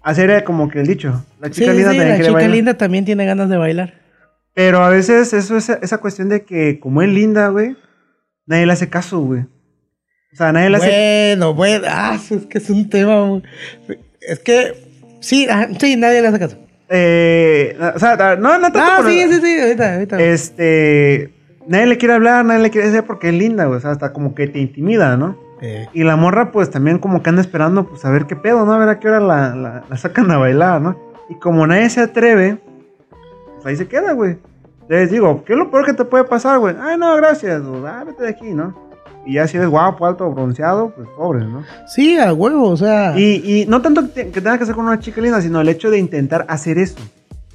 Así 0.02 0.20
era 0.20 0.44
como 0.44 0.68
que 0.68 0.80
el 0.80 0.86
dicho, 0.86 1.24
la 1.40 1.50
chica 1.50 1.70
sí, 1.72 1.76
linda 1.78 1.92
sí, 1.92 1.96
también 1.98 2.08
la 2.08 2.14
quiere 2.14 2.24
chica 2.24 2.32
bailar. 2.34 2.50
linda 2.50 2.74
también 2.74 3.04
tiene 3.04 3.24
ganas 3.26 3.48
de 3.48 3.56
bailar. 3.56 3.94
Pero 4.54 4.82
a 4.82 4.88
veces 4.90 5.32
eso 5.32 5.56
es 5.56 5.68
esa 5.70 5.98
cuestión 5.98 6.28
de 6.28 6.44
que 6.44 6.78
como 6.78 7.02
es 7.02 7.08
linda, 7.08 7.48
güey, 7.48 7.76
nadie 8.46 8.66
le 8.66 8.72
hace 8.74 8.88
caso, 8.88 9.20
güey. 9.20 9.40
O 10.32 10.36
sea, 10.36 10.52
nadie 10.52 10.70
le 10.70 10.76
hace... 10.76 11.34
Bueno, 11.36 11.54
bueno, 11.54 11.86
ah, 11.88 12.18
es 12.30 12.46
que 12.46 12.58
es 12.58 12.70
un 12.70 12.88
tema. 12.88 13.24
muy- 13.26 13.42
Es 14.20 14.38
que, 14.40 14.72
sí, 15.20 15.46
ah, 15.50 15.68
sí, 15.78 15.96
nadie 15.96 16.20
le 16.22 16.28
hace 16.28 16.38
caso. 16.38 16.58
Eh, 16.94 17.76
o 17.94 17.98
sea, 17.98 18.16
no, 18.36 18.58
no 18.58 18.70
tanto 18.70 18.80
Ah, 18.80 18.96
por- 18.98 19.06
sí, 19.06 19.24
sí, 19.30 19.40
sí, 19.40 19.60
ahorita, 19.60 19.94
ahorita. 19.94 20.20
Este, 20.20 21.32
nadie 21.66 21.86
le 21.86 21.96
quiere 21.98 22.14
hablar, 22.14 22.44
nadie 22.44 22.60
le 22.62 22.70
quiere 22.70 22.88
decir 22.88 23.04
porque 23.06 23.28
es 23.30 23.34
linda, 23.34 23.64
güey. 23.64 23.78
O 23.78 23.80
sea, 23.80 23.92
hasta 23.92 24.12
como 24.12 24.34
que 24.34 24.46
te 24.46 24.58
intimida, 24.58 25.16
¿no? 25.16 25.38
Eh, 25.62 25.88
Y 25.94 26.02
la 26.04 26.16
morra, 26.16 26.50
pues 26.52 26.70
también 26.70 26.98
como 26.98 27.22
que 27.22 27.30
anda 27.30 27.40
esperando, 27.40 27.88
pues 27.88 28.04
a 28.04 28.10
ver 28.10 28.26
qué 28.26 28.36
pedo, 28.36 28.66
¿no? 28.66 28.72
A 28.74 28.78
ver 28.78 28.88
a 28.90 29.00
qué 29.00 29.08
hora 29.08 29.20
la, 29.20 29.54
la- 29.54 29.84
la 29.88 29.96
sacan 29.96 30.30
a 30.30 30.36
bailar, 30.38 30.80
¿no? 30.82 30.98
Y 31.30 31.36
como 31.36 31.66
nadie 31.66 31.88
se 31.88 32.00
atreve, 32.00 32.58
pues 33.54 33.66
ahí 33.66 33.76
se 33.76 33.86
queda, 33.88 34.12
güey. 34.12 34.36
Les 34.88 35.10
digo, 35.10 35.44
¿qué 35.44 35.52
es 35.54 35.58
lo 35.58 35.70
peor 35.70 35.86
que 35.86 35.94
te 35.94 36.04
puede 36.04 36.24
pasar, 36.24 36.58
güey? 36.58 36.74
Ay, 36.78 36.98
no, 36.98 37.14
gracias, 37.16 37.62
güey. 37.62 37.82
Ah, 37.86 38.02
vete 38.04 38.24
de 38.24 38.28
aquí, 38.28 38.50
¿no? 38.52 38.91
Y 39.24 39.34
ya 39.34 39.46
si 39.46 39.56
eres 39.56 39.68
guapo, 39.68 40.04
alto, 40.06 40.28
bronceado, 40.30 40.92
pues 40.96 41.08
pobre, 41.16 41.44
¿no? 41.44 41.62
sí, 41.86 42.16
a 42.18 42.32
huevo, 42.32 42.68
o 42.68 42.76
sea. 42.76 43.14
Y, 43.16 43.42
y 43.62 43.66
no 43.66 43.80
tanto 43.80 44.02
que, 44.02 44.08
te- 44.08 44.30
que 44.30 44.40
tenga 44.40 44.58
que 44.58 44.66
ser 44.66 44.74
con 44.74 44.84
una 44.86 44.98
chica 44.98 45.20
linda, 45.20 45.40
sino 45.40 45.60
el 45.60 45.68
hecho 45.68 45.90
de 45.90 45.98
intentar 45.98 46.44
hacer 46.48 46.78
eso. 46.78 46.96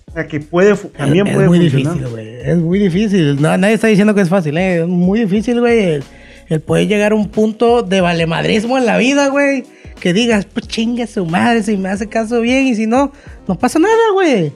O 0.10 0.14
sea, 0.14 0.28
que 0.28 0.40
puede, 0.40 0.76
también 0.98 1.28
es, 1.28 1.34
puede 1.34 1.46
es 1.46 1.50
muy 1.50 1.60
funcionar. 1.70 1.94
difícil, 1.96 2.12
güey. 2.14 2.28
Es 2.42 2.58
muy 2.58 2.80
difícil. 2.80 3.42
No, 3.42 3.58
nadie 3.58 3.74
está 3.74 3.88
diciendo 3.88 4.16
que 4.16 4.22
es 4.22 4.30
fácil, 4.30 4.58
¿eh? 4.58 4.82
Es 4.82 4.88
muy 4.88 5.20
difícil, 5.20 5.60
güey. 5.60 5.80
El, 5.96 6.04
el 6.48 6.62
poder 6.62 6.88
llegar 6.88 7.12
a 7.12 7.16
un 7.16 7.28
punto 7.30 7.84
de 7.84 8.00
valemadrismo 8.00 8.78
en 8.78 8.86
la 8.86 8.98
vida, 8.98 9.28
güey. 9.28 9.66
Que 10.00 10.14
digas, 10.14 10.46
pues 10.46 10.68
chingue 10.68 11.06
su 11.08 11.26
madre 11.26 11.64
si 11.64 11.76
me 11.76 11.90
hace 11.90 12.08
caso 12.08 12.40
bien 12.40 12.66
y 12.68 12.76
si 12.76 12.88
no, 12.88 13.12
no 13.48 13.56
pasa 13.60 13.78
nada, 13.80 13.94
güey. 14.14 14.54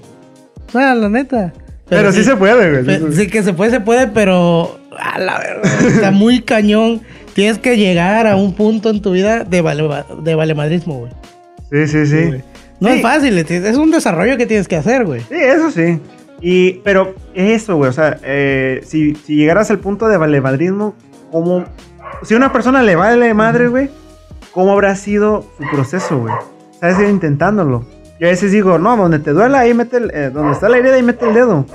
O 0.68 0.72
sea, 0.72 0.96
la 0.96 1.10
neta. 1.10 1.52
Pero, 1.90 2.12
sí, 2.14 2.24
se 2.24 2.38
puede, 2.38 2.82
güey. 2.82 2.86
Pe- 3.00 3.12
Sí, 3.12 3.28
que 3.28 3.44
se 3.44 3.52
puede, 3.52 3.72
se 3.72 3.82
puede, 3.82 4.08
pero 4.08 4.80
a 4.98 5.20
la 5.20 5.40
verdad, 5.40 5.86
está 5.88 6.12
muy 6.12 6.42
cañón. 6.42 7.02
Tienes 7.34 7.58
que 7.60 7.78
llegar 7.78 8.28
a 8.28 8.36
un 8.36 8.54
punto 8.56 8.90
en 8.90 9.02
tu 9.02 9.12
vida 9.12 9.44
de, 9.46 9.62
vale, 9.62 9.88
de 10.22 10.36
valemadrismo, 10.36 11.00
güey. 11.00 11.12
Sí, 11.72 11.88
sí, 11.88 12.06
sí. 12.06 12.26
güey. 12.28 12.44
No 12.82 12.90
Sí. 12.90 12.96
es 12.96 13.02
fácil, 13.02 13.38
es 13.38 13.78
un 13.78 13.92
desarrollo 13.92 14.38
que 14.38 14.46
tienes 14.46 14.68
que 14.68 14.76
hacer, 14.76 15.06
güey. 15.06 15.22
Sí, 15.22 15.36
eso 15.36 15.72
sí. 15.72 16.00
Y, 16.42 16.74
pero 16.84 17.14
eso, 17.36 17.76
güey, 17.78 17.90
o 17.90 17.94
sea, 17.94 18.18
eh, 18.24 18.82
si, 18.84 19.14
si 19.16 19.36
llegaras 19.36 19.70
al 19.72 19.80
punto 19.80 20.08
de 20.08 20.18
valemadrismo, 20.18 20.96
¿cómo? 21.32 21.64
Si 22.24 22.34
a 22.34 22.38
una 22.38 22.52
persona 22.52 22.82
le 22.82 22.96
vale 22.96 23.34
madre, 23.36 23.68
güey, 23.68 23.90
¿cómo 24.52 24.72
habrá 24.74 24.96
sido 24.96 25.46
su 25.58 25.64
proceso, 25.70 26.18
güey? 26.20 26.34
¿Sabes? 26.80 27.00
Ir 27.00 27.10
intentándolo. 27.10 27.86
Yo 28.20 28.28
a 28.28 28.32
veces 28.32 28.52
digo, 28.52 28.78
no, 28.80 28.98
donde 28.98 29.20
te 29.20 29.32
duela, 29.32 29.60
ahí 29.60 29.74
mete 29.74 29.98
el, 29.98 30.12
eh, 30.14 30.30
donde 30.32 30.54
está 30.54 30.68
la 30.68 30.78
herida, 30.78 30.96
ahí 30.96 31.04
mete 31.04 31.28
el 31.28 31.34
dedo. 31.36 31.66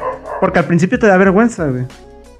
Porque 0.40 0.58
al 0.58 0.64
principio 0.66 0.98
te 0.98 1.06
da 1.06 1.16
vergüenza, 1.16 1.66
güey. 1.66 1.84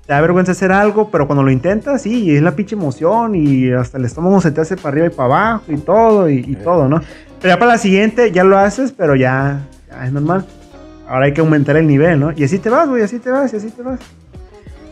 Te 0.07 0.13
da 0.13 0.21
vergüenza 0.21 0.53
hacer 0.53 0.71
algo, 0.71 1.11
pero 1.11 1.27
cuando 1.27 1.43
lo 1.43 1.51
intentas, 1.51 2.03
sí, 2.03 2.35
es 2.37 2.41
la 2.43 2.53
pinche 2.55 2.77
emoción 2.77 3.35
y 3.35 3.73
hasta 3.73 3.99
el 3.99 4.05
estómago 4.05 4.41
se 4.41 4.53
te 4.53 4.61
hace 4.61 4.77
para 4.77 4.91
arriba 4.91 5.07
y 5.07 5.11
para 5.11 5.25
abajo 5.49 5.63
y 5.69 5.77
todo, 5.79 6.29
y, 6.31 6.45
y 6.47 6.55
todo, 6.57 6.89
¿no? 6.89 7.01
Pero 7.43 7.55
ya 7.55 7.59
para 7.59 7.73
la 7.73 7.79
siguiente 7.79 8.31
ya 8.31 8.45
lo 8.45 8.57
haces, 8.57 8.93
pero 8.97 9.17
ya, 9.17 9.61
ya 9.91 10.07
es 10.07 10.13
normal. 10.13 10.45
Ahora 11.09 11.27
hay 11.27 11.33
que 11.33 11.41
aumentar 11.41 11.77
el 11.77 11.87
nivel, 11.89 12.21
¿no? 12.21 12.33
Y 12.37 12.45
así 12.45 12.59
te 12.59 12.71
vas, 12.71 12.89
güey, 12.89 13.03
así 13.03 13.19
te 13.19 13.31
vas, 13.31 13.53
y 13.53 13.57
así 13.57 13.69
te 13.71 13.83
vas. 13.83 13.99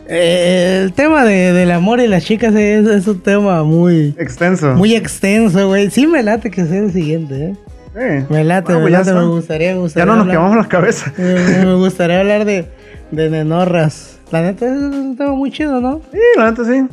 Eh, 0.07 0.81
el 0.83 0.93
tema 0.93 1.23
de, 1.23 1.51
del 1.53 1.71
amor 1.71 1.99
y 1.99 2.07
las 2.07 2.23
chicas 2.23 2.53
es, 2.53 2.85
es 2.87 3.07
un 3.07 3.19
tema 3.21 3.63
muy, 3.63 4.15
Extenso. 4.19 4.73
muy 4.75 4.95
extenso, 4.95 5.67
güey. 5.67 5.89
Sí 5.89 6.05
me 6.07 6.21
late 6.23 6.51
que 6.51 6.63
sea 6.65 6.79
el 6.79 6.91
siguiente, 6.91 7.35
¿eh? 7.45 7.55
Sí. 7.95 8.25
Me 8.29 8.43
late, 8.43 8.73
Ah, 8.73 8.77
me 8.79 9.25
gustaría, 9.25 9.73
me 9.75 9.87
Ya 9.87 10.05
no 10.05 10.15
nos 10.15 10.21
hablar- 10.23 10.35
quemamos 10.35 10.57
la 10.57 10.67
cabeza. 10.67 11.11
Eh, 11.17 11.63
me 11.65 11.75
gustaría 11.75 12.19
hablar 12.19 12.45
de, 12.45 12.67
de 13.11 13.29
nenorras. 13.29 14.19
La 14.31 14.41
neta 14.41 14.65
es 14.65 14.71
un 14.81 15.15
tema 15.17 15.31
muy 15.33 15.51
chido, 15.51 15.79
¿no? 15.81 16.01
Sí, 16.11 16.17
la 16.37 16.51
neta 16.51 16.63
sí. 16.65 16.85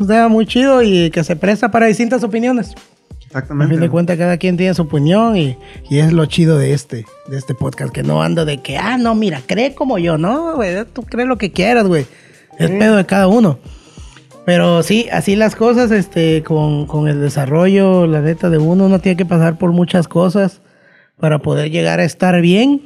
Un 0.00 0.06
tema 0.06 0.28
muy 0.28 0.46
chido 0.46 0.82
y 0.82 1.10
que 1.10 1.22
se 1.24 1.36
presta 1.36 1.70
para 1.70 1.86
distintas 1.86 2.22
opiniones. 2.24 2.70
A 2.70 3.38
Exactamente. 3.38 3.74
fin 3.74 3.80
de 3.80 3.88
cuentas, 3.88 4.18
cada 4.18 4.36
quien 4.36 4.56
tiene 4.58 4.74
su 4.74 4.82
opinión 4.82 5.36
y, 5.38 5.56
y 5.88 5.98
es 6.00 6.12
lo 6.12 6.26
chido 6.26 6.58
de 6.58 6.74
este, 6.74 7.06
de 7.28 7.38
este 7.38 7.54
podcast, 7.54 7.90
que 7.92 8.02
no 8.02 8.22
ando 8.22 8.44
de 8.44 8.58
que, 8.58 8.76
ah, 8.76 8.98
no, 8.98 9.14
mira, 9.14 9.40
cree 9.46 9.74
como 9.74 9.96
yo, 9.98 10.18
no, 10.18 10.56
güey, 10.56 10.84
tú 10.92 11.02
crees 11.02 11.26
lo 11.28 11.38
que 11.38 11.50
quieras, 11.50 11.86
güey. 11.86 12.04
Es 12.58 12.68
Sí. 12.70 12.76
pedo 12.78 12.96
de 12.96 13.06
cada 13.06 13.28
uno. 13.28 13.58
Pero 14.44 14.82
sí, 14.82 15.06
así 15.12 15.34
las 15.36 15.54
cosas, 15.56 15.90
este, 15.92 16.42
con, 16.42 16.84
con 16.86 17.08
el 17.08 17.20
desarrollo, 17.20 18.06
la 18.06 18.20
neta 18.20 18.50
de 18.50 18.58
uno, 18.58 18.84
uno 18.86 18.98
tiene 18.98 19.16
que 19.16 19.24
pasar 19.24 19.56
por 19.56 19.72
muchas 19.72 20.08
cosas 20.08 20.60
para 21.18 21.38
poder 21.38 21.70
llegar 21.70 22.00
a 22.00 22.04
estar 22.04 22.38
bien. 22.42 22.82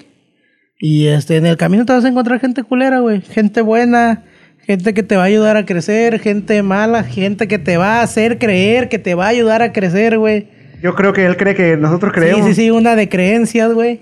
Y 0.79 1.07
este, 1.07 1.37
en 1.37 1.47
el 1.47 1.57
camino 1.57 1.85
te 1.87 1.93
vas 1.93 2.05
a 2.05 2.09
encontrar 2.09 2.39
gente 2.41 2.63
culera, 2.63 3.01
güey. 3.01 3.21
Gente 3.23 3.63
buena, 3.63 4.25
gente 4.67 4.93
que 4.95 5.03
te 5.03 5.17
va 5.17 5.23
a 5.23 5.27
ayudar 5.27 5.57
a 5.57 5.65
crecer, 5.65 6.19
gente 6.21 6.63
mala, 6.63 7.03
gente 7.05 7.49
que 7.49 7.59
te 7.59 7.77
va 7.77 8.01
a 8.01 8.03
hacer 8.03 8.39
creer 8.39 8.89
que 8.89 8.99
te 8.99 9.15
va 9.15 9.27
a 9.27 9.29
ayudar 9.29 9.63
a 9.63 9.73
crecer, 9.73 10.19
güey. 10.19 10.49
Yo 10.83 10.95
creo 10.95 11.13
que 11.15 11.25
él 11.25 11.37
cree 11.39 11.55
que 11.55 11.77
nosotros 11.77 12.13
creemos. 12.13 12.47
Sí, 12.49 12.55
sí, 12.55 12.63
sí, 12.65 12.71
una 12.71 12.95
de 12.97 13.09
creencias, 13.09 13.73
güey. 13.73 14.01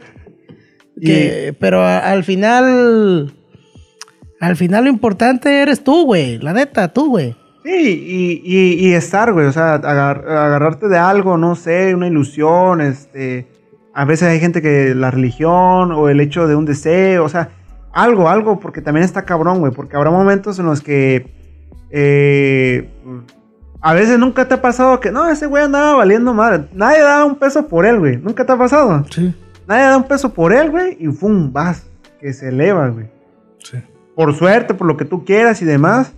Que- 1.00 1.54
Pero 1.60 1.80
a- 1.82 1.98
al 1.98 2.24
final, 2.24 3.32
al 4.40 4.56
final 4.56 4.84
lo 4.84 4.90
importante 4.90 5.62
eres 5.62 5.82
tú, 5.84 6.04
güey. 6.06 6.38
La 6.38 6.52
neta, 6.52 6.92
tú, 6.92 7.10
güey. 7.10 7.36
Sí, 7.64 7.70
y, 8.06 8.42
y, 8.44 8.88
y 8.88 8.92
estar, 8.94 9.32
güey, 9.32 9.46
o 9.46 9.52
sea, 9.52 9.74
agar- 9.74 10.24
agarrarte 10.28 10.88
de 10.88 10.98
algo, 10.98 11.38
no 11.38 11.54
sé, 11.54 11.94
una 11.94 12.08
ilusión, 12.08 12.80
este, 12.82 13.46
A 13.94 14.04
veces 14.04 14.28
hay 14.28 14.40
gente 14.40 14.60
que 14.60 14.94
la 14.94 15.10
religión 15.10 15.92
o 15.92 16.08
el 16.08 16.20
hecho 16.20 16.46
de 16.48 16.56
un 16.56 16.64
deseo, 16.64 17.24
o 17.24 17.28
sea, 17.28 17.50
algo, 17.92 18.28
algo, 18.28 18.58
porque 18.58 18.80
también 18.80 19.04
está 19.04 19.24
cabrón, 19.24 19.60
güey. 19.60 19.72
Porque 19.72 19.96
habrá 19.96 20.10
momentos 20.10 20.58
en 20.58 20.66
los 20.66 20.80
que. 20.80 21.32
Eh, 21.90 22.90
a 23.80 23.94
veces 23.94 24.18
nunca 24.18 24.48
te 24.48 24.54
ha 24.54 24.62
pasado 24.62 24.98
que, 24.98 25.12
no, 25.12 25.28
ese 25.28 25.46
güey 25.46 25.62
andaba 25.62 25.94
valiendo 25.94 26.34
madre. 26.34 26.64
Nadie 26.72 27.00
da 27.02 27.24
un 27.24 27.36
peso 27.36 27.68
por 27.68 27.86
él, 27.86 28.00
güey. 28.00 28.16
Nunca 28.16 28.44
te 28.44 28.52
ha 28.52 28.56
pasado. 28.56 29.04
Sí. 29.10 29.32
Nadie 29.68 29.84
da 29.84 29.96
un 29.96 30.04
peso 30.04 30.32
por 30.32 30.52
él, 30.52 30.70
güey. 30.70 30.96
Y 30.98 31.06
¡fum! 31.08 31.52
Vas. 31.52 31.86
Que 32.18 32.32
se 32.32 32.48
eleva, 32.48 32.88
güey. 32.88 33.06
Sí. 33.58 33.78
Por 34.16 34.34
suerte, 34.34 34.74
por 34.74 34.86
lo 34.86 34.96
que 34.96 35.04
tú 35.04 35.24
quieras 35.24 35.62
y 35.62 35.64
demás. 35.64 36.12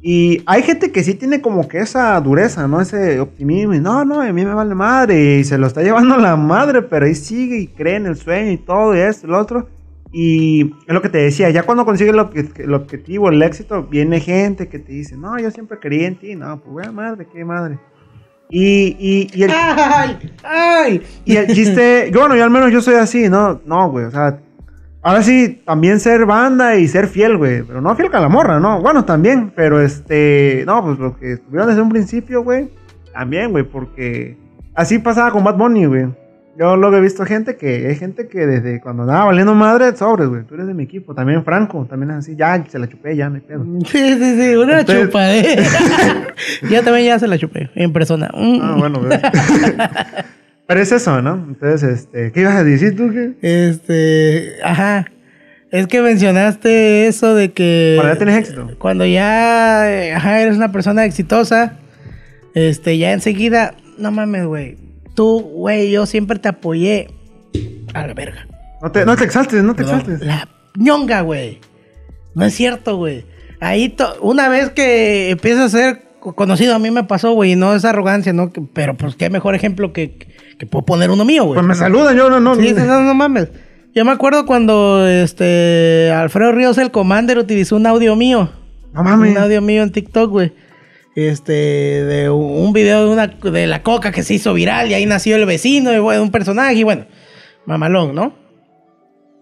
Y 0.00 0.42
hay 0.46 0.62
gente 0.62 0.92
que 0.92 1.02
sí 1.02 1.14
tiene 1.14 1.40
como 1.40 1.66
que 1.66 1.78
esa 1.78 2.20
dureza, 2.20 2.68
¿no? 2.68 2.80
Ese 2.80 3.18
optimismo. 3.18 3.74
Y 3.74 3.80
no, 3.80 4.04
no, 4.04 4.20
a 4.20 4.32
mí 4.32 4.44
me 4.44 4.54
vale 4.54 4.74
madre. 4.74 5.38
Y 5.38 5.44
se 5.44 5.58
lo 5.58 5.66
está 5.66 5.82
llevando 5.82 6.16
la 6.18 6.36
madre, 6.36 6.82
pero 6.82 7.06
ahí 7.06 7.14
sigue 7.14 7.58
y 7.58 7.66
cree 7.66 7.96
en 7.96 8.06
el 8.06 8.16
sueño 8.16 8.52
y 8.52 8.58
todo 8.58 8.94
y 8.96 9.00
esto 9.00 9.26
y 9.26 9.30
lo 9.30 9.38
otro. 9.38 9.68
Y 10.12 10.62
es 10.86 10.94
lo 10.94 11.02
que 11.02 11.08
te 11.10 11.18
decía, 11.18 11.50
ya 11.50 11.64
cuando 11.64 11.84
consigues 11.84 12.14
el, 12.14 12.20
obje- 12.20 12.60
el 12.64 12.72
objetivo, 12.72 13.28
el 13.28 13.42
éxito, 13.42 13.82
viene 13.82 14.20
gente 14.20 14.68
que 14.68 14.78
te 14.78 14.92
dice, 14.92 15.16
no, 15.16 15.38
yo 15.38 15.50
siempre 15.50 15.78
creí 15.78 16.04
en 16.04 16.16
ti. 16.16 16.34
No, 16.34 16.58
pues, 16.60 16.72
güey, 16.72 16.90
madre, 16.92 17.26
qué 17.30 17.44
madre. 17.44 17.78
Y, 18.48 18.96
y, 18.98 19.30
y 19.34 19.42
el, 19.42 19.50
¡Ay! 19.54 20.18
¡Ay! 20.42 21.02
y 21.26 21.36
el 21.36 21.48
chiste, 21.48 22.10
yo, 22.10 22.20
bueno, 22.20 22.36
yo 22.36 22.44
al 22.44 22.50
menos 22.50 22.70
yo 22.72 22.80
soy 22.80 22.94
así, 22.94 23.28
¿no? 23.28 23.60
No, 23.66 23.90
güey, 23.90 24.06
o 24.06 24.10
sea, 24.10 24.38
ahora 25.02 25.22
sí, 25.22 25.62
también 25.64 26.00
ser 26.00 26.26
banda 26.26 26.76
y 26.76 26.88
ser 26.88 27.06
fiel, 27.08 27.36
güey, 27.36 27.62
pero 27.62 27.80
no 27.80 27.94
fiel 27.96 28.10
con 28.10 28.20
la 28.20 28.28
morra, 28.28 28.60
¿no? 28.60 28.80
Bueno, 28.80 29.04
también, 29.04 29.52
pero 29.54 29.80
este, 29.80 30.64
no, 30.66 30.82
pues 30.84 30.98
lo 30.98 31.16
que 31.16 31.32
estuvieron 31.34 31.68
desde 31.68 31.82
un 31.82 31.88
principio, 31.88 32.42
güey, 32.42 32.70
también, 33.12 33.50
güey, 33.50 33.64
porque 33.64 34.36
así 34.74 34.98
pasaba 34.98 35.30
con 35.30 35.44
Bad 35.44 35.56
Bunny, 35.56 35.86
güey. 35.86 36.06
Yo 36.58 36.76
luego 36.76 36.96
he 36.96 37.00
visto 37.00 37.24
gente 37.24 37.54
que, 37.56 37.86
hay 37.86 37.94
gente 37.94 38.26
que 38.26 38.44
desde 38.44 38.80
cuando 38.80 39.04
andaba 39.04 39.26
valiendo 39.26 39.54
madre, 39.54 39.94
sobres, 39.96 40.28
güey, 40.28 40.42
tú 40.42 40.54
eres 40.54 40.66
de 40.66 40.74
mi 40.74 40.82
equipo, 40.82 41.14
también 41.14 41.44
Franco, 41.44 41.86
también 41.88 42.10
es 42.10 42.16
así, 42.16 42.34
ya, 42.34 42.64
se 42.68 42.80
la 42.80 42.88
chupé, 42.88 43.14
ya, 43.14 43.28
no 43.28 43.36
hay 43.36 43.42
pedo. 43.42 43.64
Sí, 43.86 44.14
sí, 44.14 44.40
sí, 44.42 44.56
una 44.56 44.80
Entonces- 44.80 45.06
chupadera. 45.06 45.62
Yo 46.68 46.82
también 46.82 47.06
ya 47.06 47.18
se 47.20 47.28
la 47.28 47.38
chupé 47.38 47.70
en 47.76 47.92
persona. 47.92 48.28
Ah, 48.34 48.74
bueno, 48.76 49.00
güey. 49.00 49.18
Pero 50.68 50.80
es 50.80 50.92
eso, 50.92 51.20
¿no? 51.22 51.34
Entonces, 51.48 51.82
este, 51.82 52.30
¿qué 52.30 52.40
ibas 52.42 52.54
a 52.56 52.62
decir 52.62 52.94
tú? 52.94 53.10
¿Qué? 53.10 53.32
Este, 53.40 54.52
ajá. 54.62 55.06
Es 55.70 55.86
que 55.86 56.00
mencionaste 56.02 57.06
eso 57.08 57.34
de 57.34 57.52
que. 57.52 57.94
Cuando 57.96 58.12
ya 58.12 58.18
tienes 58.18 58.36
éxito. 58.38 58.70
Cuando 58.78 59.04
ya 59.06 59.90
eh, 59.90 60.12
ajá, 60.14 60.40
eres 60.42 60.56
una 60.56 60.70
persona 60.70 61.04
exitosa, 61.06 61.78
este, 62.54 62.98
ya 62.98 63.12
enseguida, 63.12 63.74
no 63.96 64.10
mames, 64.10 64.44
güey. 64.46 64.76
Tú, 65.14 65.40
güey, 65.40 65.90
yo 65.90 66.06
siempre 66.06 66.38
te 66.38 66.48
apoyé 66.48 67.08
a 67.94 68.06
la 68.06 68.14
verga. 68.14 68.46
No 68.82 68.92
te, 68.92 69.04
no 69.04 69.16
te 69.16 69.24
exaltes, 69.24 69.62
no 69.64 69.74
te 69.74 69.82
Perdón, 69.84 70.00
exaltes. 70.00 70.26
La 70.26 70.48
ñonga, 70.76 71.22
güey. 71.22 71.60
No 72.34 72.44
es 72.44 72.54
cierto, 72.54 72.96
güey. 72.96 73.24
Ahí, 73.60 73.96
una 74.20 74.48
vez 74.48 74.70
que 74.70 75.30
empiezas 75.30 75.74
a 75.74 75.78
ser 75.78 76.02
co- 76.20 76.34
conocido, 76.34 76.74
a 76.74 76.78
mí 76.78 76.90
me 76.90 77.04
pasó, 77.04 77.32
güey, 77.32 77.52
y 77.52 77.56
no 77.56 77.74
es 77.74 77.84
arrogancia, 77.84 78.32
¿no? 78.32 78.52
Pero 78.74 78.96
pues 78.96 79.16
qué 79.16 79.28
mejor 79.30 79.54
ejemplo 79.56 79.92
que, 79.92 80.16
que 80.58 80.66
puedo 80.66 80.84
poner 80.84 81.10
uno 81.10 81.24
mío, 81.24 81.44
güey. 81.44 81.54
Pues 81.54 81.66
me 81.66 81.74
saludan, 81.74 82.16
yo 82.16 82.28
no, 82.28 82.40
no. 82.40 82.54
Sí, 82.56 82.68
sí, 82.68 82.74
no, 82.74 83.00
no 83.02 83.14
mames. 83.14 83.48
Yo 83.94 84.04
me 84.04 84.10
acuerdo 84.12 84.44
cuando 84.44 85.06
este 85.08 86.10
Alfredo 86.14 86.52
Ríos, 86.52 86.78
el 86.78 86.90
Commander, 86.90 87.38
utilizó 87.38 87.76
un 87.76 87.86
audio 87.86 88.16
mío. 88.16 88.50
No 88.92 89.02
mames. 89.02 89.32
Un 89.32 89.38
audio 89.38 89.62
mío 89.62 89.82
en 89.82 89.90
TikTok, 89.92 90.30
güey. 90.30 90.52
Este, 91.14 91.52
de 91.52 92.30
un 92.30 92.72
video 92.72 93.06
de 93.06 93.12
una 93.12 93.26
de 93.26 93.66
la 93.66 93.82
coca 93.82 94.12
que 94.12 94.22
se 94.22 94.34
hizo 94.34 94.54
viral 94.54 94.88
y 94.90 94.94
ahí 94.94 95.04
nació 95.04 95.34
el 95.34 95.46
vecino 95.46 95.92
y 95.92 95.98
bueno, 95.98 96.22
un 96.22 96.30
personaje 96.30 96.74
y 96.74 96.84
bueno, 96.84 97.06
mamalón, 97.66 98.14
¿no? 98.14 98.34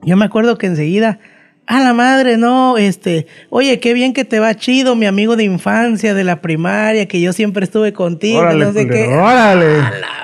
Yo 0.03 0.17
me 0.17 0.25
acuerdo 0.25 0.57
que 0.57 0.67
enseguida, 0.67 1.19
a 1.67 1.81
la 1.81 1.93
madre, 1.93 2.39
no, 2.39 2.79
este, 2.79 3.27
oye, 3.51 3.79
qué 3.81 3.93
bien 3.93 4.15
que 4.15 4.25
te 4.25 4.39
va 4.39 4.55
chido, 4.55 4.95
mi 4.97 5.05
amigo 5.05 5.37
de 5.37 5.45
infancia, 5.45 6.15
de 6.15 6.25
la 6.25 6.41
primaria, 6.41 7.07
que 7.09 7.21
yo 7.21 7.35
siempre 7.35 7.65
estuve 7.65 7.93
contigo, 7.93 8.39
Órale, 8.39 8.65
no 8.65 8.73
sé 8.73 8.89
qué. 8.89 9.09
órale. 9.09 9.81
A 9.81 9.91
la 10.01 10.16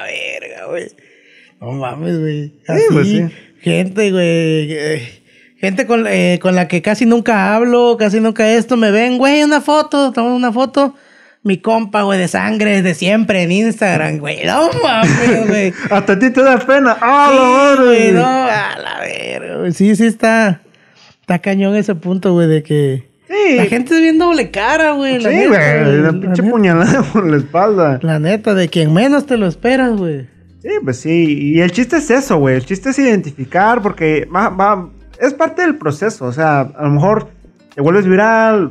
güey. 0.73 0.89
No 1.61 1.73
mames, 1.73 2.19
güey. 2.19 2.53
Así, 2.67 2.83
pues 2.91 3.07
sí. 3.07 3.29
gente, 3.61 4.11
güey. 4.11 4.73
eh, 4.73 5.19
Gente 5.59 5.87
con, 5.87 6.07
eh, 6.09 6.41
con 6.43 6.57
la 6.57 6.67
que 6.67 6.83
casi 6.83 7.07
nunca 7.07 7.55
hablo, 7.55 7.97
casi 7.97 8.19
nunca 8.19 8.51
esto, 8.53 8.77
me 8.77 8.91
ven, 8.91 9.17
güey, 9.17 9.45
una 9.45 9.61
foto, 9.61 10.11
tomamos 10.11 10.37
una 10.37 10.51
foto. 10.53 10.97
Mi 11.45 11.59
compa, 11.59 12.03
güey, 12.03 12.19
de 12.19 12.27
sangre, 12.29 12.83
de 12.83 12.95
siempre 12.95 13.43
en 13.43 13.53
Instagram, 13.53 14.19
güey. 14.19 14.45
No 14.45 14.71
mames, 14.83 15.47
güey. 15.49 15.73
Hasta 15.91 16.15
a 16.15 16.19
ti 16.19 16.31
te 16.31 16.43
da 16.43 16.59
pena. 16.59 16.97
¡Ah, 17.01 17.75
Sí, 17.79 17.85
güey, 17.85 18.13
no, 18.13 18.25
a 18.27 18.77
la 18.79 19.01
verga, 19.01 19.57
güey. 19.59 19.73
Sí, 19.73 19.95
sí 19.95 20.07
está. 20.07 20.63
Está 21.21 21.39
cañón 21.39 21.77
ese 21.77 21.95
punto, 21.95 22.33
güey, 22.33 22.49
de 22.49 22.63
que. 22.65 23.09
Sí. 23.29 23.57
La 23.57 23.67
gente 23.67 23.95
es 23.95 24.01
bien 24.01 24.19
doble 24.19 24.51
cara, 24.51 24.93
güey. 24.93 25.19
Sí, 25.21 25.47
güey. 25.47 25.49
La 26.03 26.11
pinche 26.13 26.43
neta. 26.43 26.51
puñalada 26.51 27.03
por 27.13 27.29
la 27.29 27.37
espalda. 27.37 27.99
La 28.03 28.19
neta, 28.19 28.55
de 28.55 28.69
quien 28.69 28.93
menos 28.93 29.27
te 29.27 29.37
lo 29.37 29.47
esperas, 29.47 29.93
güey. 29.97 30.27
Sí, 30.63 30.69
pues 30.85 31.01
sí. 31.01 31.55
Y 31.55 31.61
el 31.61 31.73
chiste 31.73 31.97
es 31.97 32.09
eso, 32.09 32.39
güey. 32.39 32.55
El 32.55 32.65
chiste 32.65 32.91
es 32.91 32.99
identificar 33.01 33.83
porque 33.83 34.29
va, 34.35 34.49
va, 34.49 34.89
es 35.19 35.35
parte 35.35 35.63
del 35.63 35.77
proceso. 35.77 36.27
O 36.27 36.33
sea, 36.33 36.61
a 36.61 36.85
lo 36.85 36.91
mejor 36.91 37.27
te 37.75 37.81
vuelves 37.81 38.07
viral, 38.07 38.71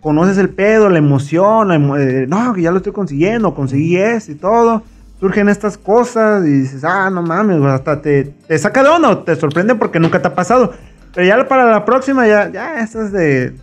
conoces 0.00 0.38
el 0.38 0.48
pedo, 0.50 0.90
la 0.90 0.98
emoción, 0.98 1.70
eh, 1.98 2.26
no, 2.28 2.52
que 2.52 2.62
ya 2.62 2.72
lo 2.72 2.78
estoy 2.78 2.92
consiguiendo, 2.92 3.54
conseguí 3.54 3.96
esto 3.96 4.32
y 4.32 4.34
todo. 4.34 4.82
Surgen 5.20 5.48
estas 5.48 5.78
cosas 5.78 6.44
y 6.44 6.50
dices, 6.50 6.82
ah, 6.82 7.08
no 7.10 7.22
mames, 7.22 7.62
hasta 7.62 8.02
te, 8.02 8.24
te 8.24 8.58
saca 8.58 8.82
de 8.82 8.88
onda 8.88 9.24
te 9.24 9.36
sorprende 9.36 9.76
porque 9.76 10.00
nunca 10.00 10.20
te 10.20 10.26
ha 10.26 10.34
pasado. 10.34 10.72
Pero 11.14 11.28
ya 11.28 11.46
para 11.46 11.70
la 11.70 11.84
próxima, 11.84 12.26
ya, 12.26 12.50
ya, 12.50 12.80
esto 12.80 13.02
es 13.02 13.12
de, 13.12 13.54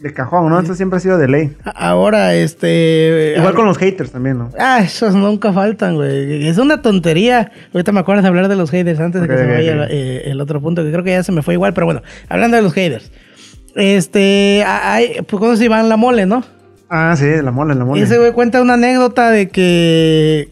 de 0.00 0.12
cajón, 0.12 0.48
¿no? 0.48 0.60
Esto 0.60 0.74
siempre 0.74 0.98
ha 0.98 1.00
sido 1.00 1.18
de 1.18 1.28
ley. 1.28 1.56
Ahora, 1.74 2.34
este. 2.34 3.34
Igual 3.36 3.54
con 3.54 3.66
los 3.66 3.78
haters 3.78 4.12
también, 4.12 4.38
¿no? 4.38 4.50
Ah, 4.58 4.80
esos 4.82 5.14
nunca 5.14 5.52
faltan, 5.52 5.96
güey. 5.96 6.46
Es 6.48 6.58
una 6.58 6.82
tontería. 6.82 7.50
Ahorita 7.74 7.92
me 7.92 8.00
acuerdas 8.00 8.22
de 8.22 8.28
hablar 8.28 8.48
de 8.48 8.56
los 8.56 8.70
haters 8.70 9.00
antes 9.00 9.20
de 9.20 9.28
que 9.28 9.36
se 9.36 9.44
me 9.44 9.54
vaya 9.54 9.86
eh, 9.90 10.22
el 10.26 10.40
otro 10.40 10.60
punto, 10.60 10.84
que 10.84 10.92
creo 10.92 11.04
que 11.04 11.10
ya 11.10 11.22
se 11.22 11.32
me 11.32 11.42
fue 11.42 11.54
igual, 11.54 11.74
pero 11.74 11.86
bueno, 11.86 12.02
hablando 12.28 12.56
de 12.56 12.62
los 12.62 12.72
haters. 12.72 13.10
Este, 13.74 14.64
hay, 14.66 15.22
pues 15.26 15.40
conoces 15.40 15.64
Iván 15.64 15.88
La 15.88 15.96
Mole, 15.96 16.26
¿no? 16.26 16.42
Ah, 16.90 17.14
sí, 17.16 17.26
la 17.42 17.50
mole, 17.50 17.74
la 17.74 17.84
mole. 17.84 18.00
Ese 18.00 18.18
güey 18.18 18.32
cuenta 18.32 18.62
una 18.62 18.74
anécdota 18.74 19.30
de 19.30 19.50
que 19.50 20.48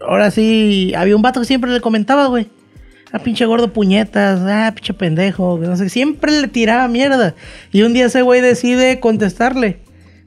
ahora 0.00 0.30
sí 0.30 0.92
había 0.96 1.14
un 1.14 1.22
vato 1.22 1.40
que 1.40 1.46
siempre 1.46 1.70
le 1.70 1.80
comentaba, 1.80 2.26
güey. 2.26 2.50
Ah, 3.12 3.18
pinche 3.18 3.46
gordo 3.46 3.72
puñetas, 3.72 4.40
ah, 4.42 4.72
pinche 4.74 4.92
pendejo, 4.92 5.58
que 5.60 5.66
no 5.66 5.76
sé, 5.76 5.88
siempre 5.88 6.32
le 6.40 6.48
tiraba 6.48 6.88
mierda. 6.88 7.34
Y 7.72 7.82
un 7.82 7.94
día 7.94 8.06
ese 8.06 8.22
güey 8.22 8.40
decide 8.40 9.00
contestarle. 9.00 9.78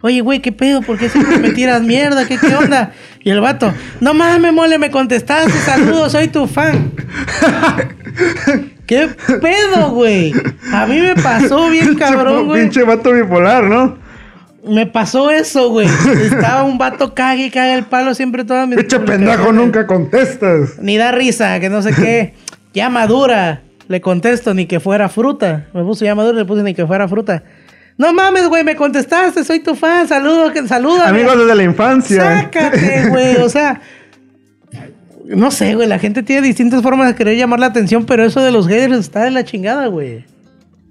Oye, 0.02 0.22
güey, 0.22 0.40
¿qué 0.40 0.52
pedo? 0.52 0.82
¿Por 0.82 0.98
qué 0.98 1.10
siempre 1.10 1.38
me 1.38 1.52
tiras 1.52 1.84
mierda? 1.84 2.28
¿Qué, 2.28 2.38
qué 2.40 2.56
onda? 2.56 2.92
Y 3.24 3.30
el 3.30 3.40
vato, 3.40 3.72
no 4.00 4.16
mames, 4.16 4.52
mole, 4.52 4.80
me 4.80 4.90
contestaste, 4.90 5.52
saludos, 5.60 6.12
soy 6.12 6.28
tu 6.28 6.48
fan. 6.48 6.92
¿Qué 8.88 9.10
pedo, 9.40 9.92
güey? 9.92 10.34
A 10.74 10.88
mí 10.88 11.00
me 11.00 11.16
pasó 11.16 11.70
bien 11.70 11.94
cabrón, 11.96 12.48
güey. 12.48 12.64
Pinche 12.64 12.84
vato 12.84 13.14
bipolar, 13.14 13.64
¿no? 13.66 14.00
Me 14.68 14.88
pasó 14.88 15.30
eso, 15.30 15.70
güey. 15.70 15.88
Estaba 16.26 16.64
un 16.64 16.78
vato 16.78 17.14
cague 17.14 17.46
y 17.46 17.52
caga 17.52 17.76
el 17.76 17.84
palo 17.84 18.14
siempre 18.16 18.44
todas 18.44 18.68
mis 18.68 18.78
Pinche 18.78 19.00
pendejo, 19.00 19.54
nunca 19.54 19.86
contestas. 19.86 20.80
Ni 20.80 20.98
da 20.98 21.12
risa, 21.12 21.60
que 21.60 21.70
no 21.70 21.82
sé 21.82 21.94
qué. 21.94 22.34
Ya 22.74 22.90
madura. 22.90 23.62
Le 23.88 24.00
contesto 24.02 24.54
ni 24.54 24.66
que 24.68 24.80
fuera 24.80 25.10
fruta. 25.10 25.68
Me 25.74 25.84
puso 25.84 26.06
ya 26.06 26.16
madura, 26.16 26.38
le 26.38 26.46
puse 26.46 26.64
ni 26.64 26.74
que 26.74 26.86
fuera 26.88 27.08
fruta. 27.08 27.44
No 27.98 28.14
mames, 28.14 28.48
güey, 28.48 28.64
me 28.64 28.76
contestaste, 28.76 29.44
soy 29.44 29.60
tu 29.60 29.76
fan, 29.76 30.08
saludo, 30.08 30.52
que 30.54 30.66
saluda. 30.68 31.10
Amigos 31.10 31.38
desde 31.38 31.56
la 31.56 31.64
infancia. 31.64 32.42
Sácate, 32.42 33.10
güey, 33.10 33.36
o 33.38 33.50
sea. 33.50 33.82
No 35.26 35.52
sé, 35.52 35.76
güey, 35.76 35.88
la 35.88 36.00
gente 36.00 36.24
tiene 36.24 36.48
distintas 36.48 36.82
formas 36.82 37.08
de 37.08 37.16
querer 37.16 37.38
llamar 37.38 37.60
la 37.60 37.68
atención, 37.68 38.06
pero 38.06 38.24
eso 38.24 38.42
de 38.42 38.52
los 38.52 38.68
haters 38.68 39.00
está 39.00 39.24
de 39.24 39.32
la 39.32 39.44
chingada, 39.44 39.88
güey. 39.88 40.26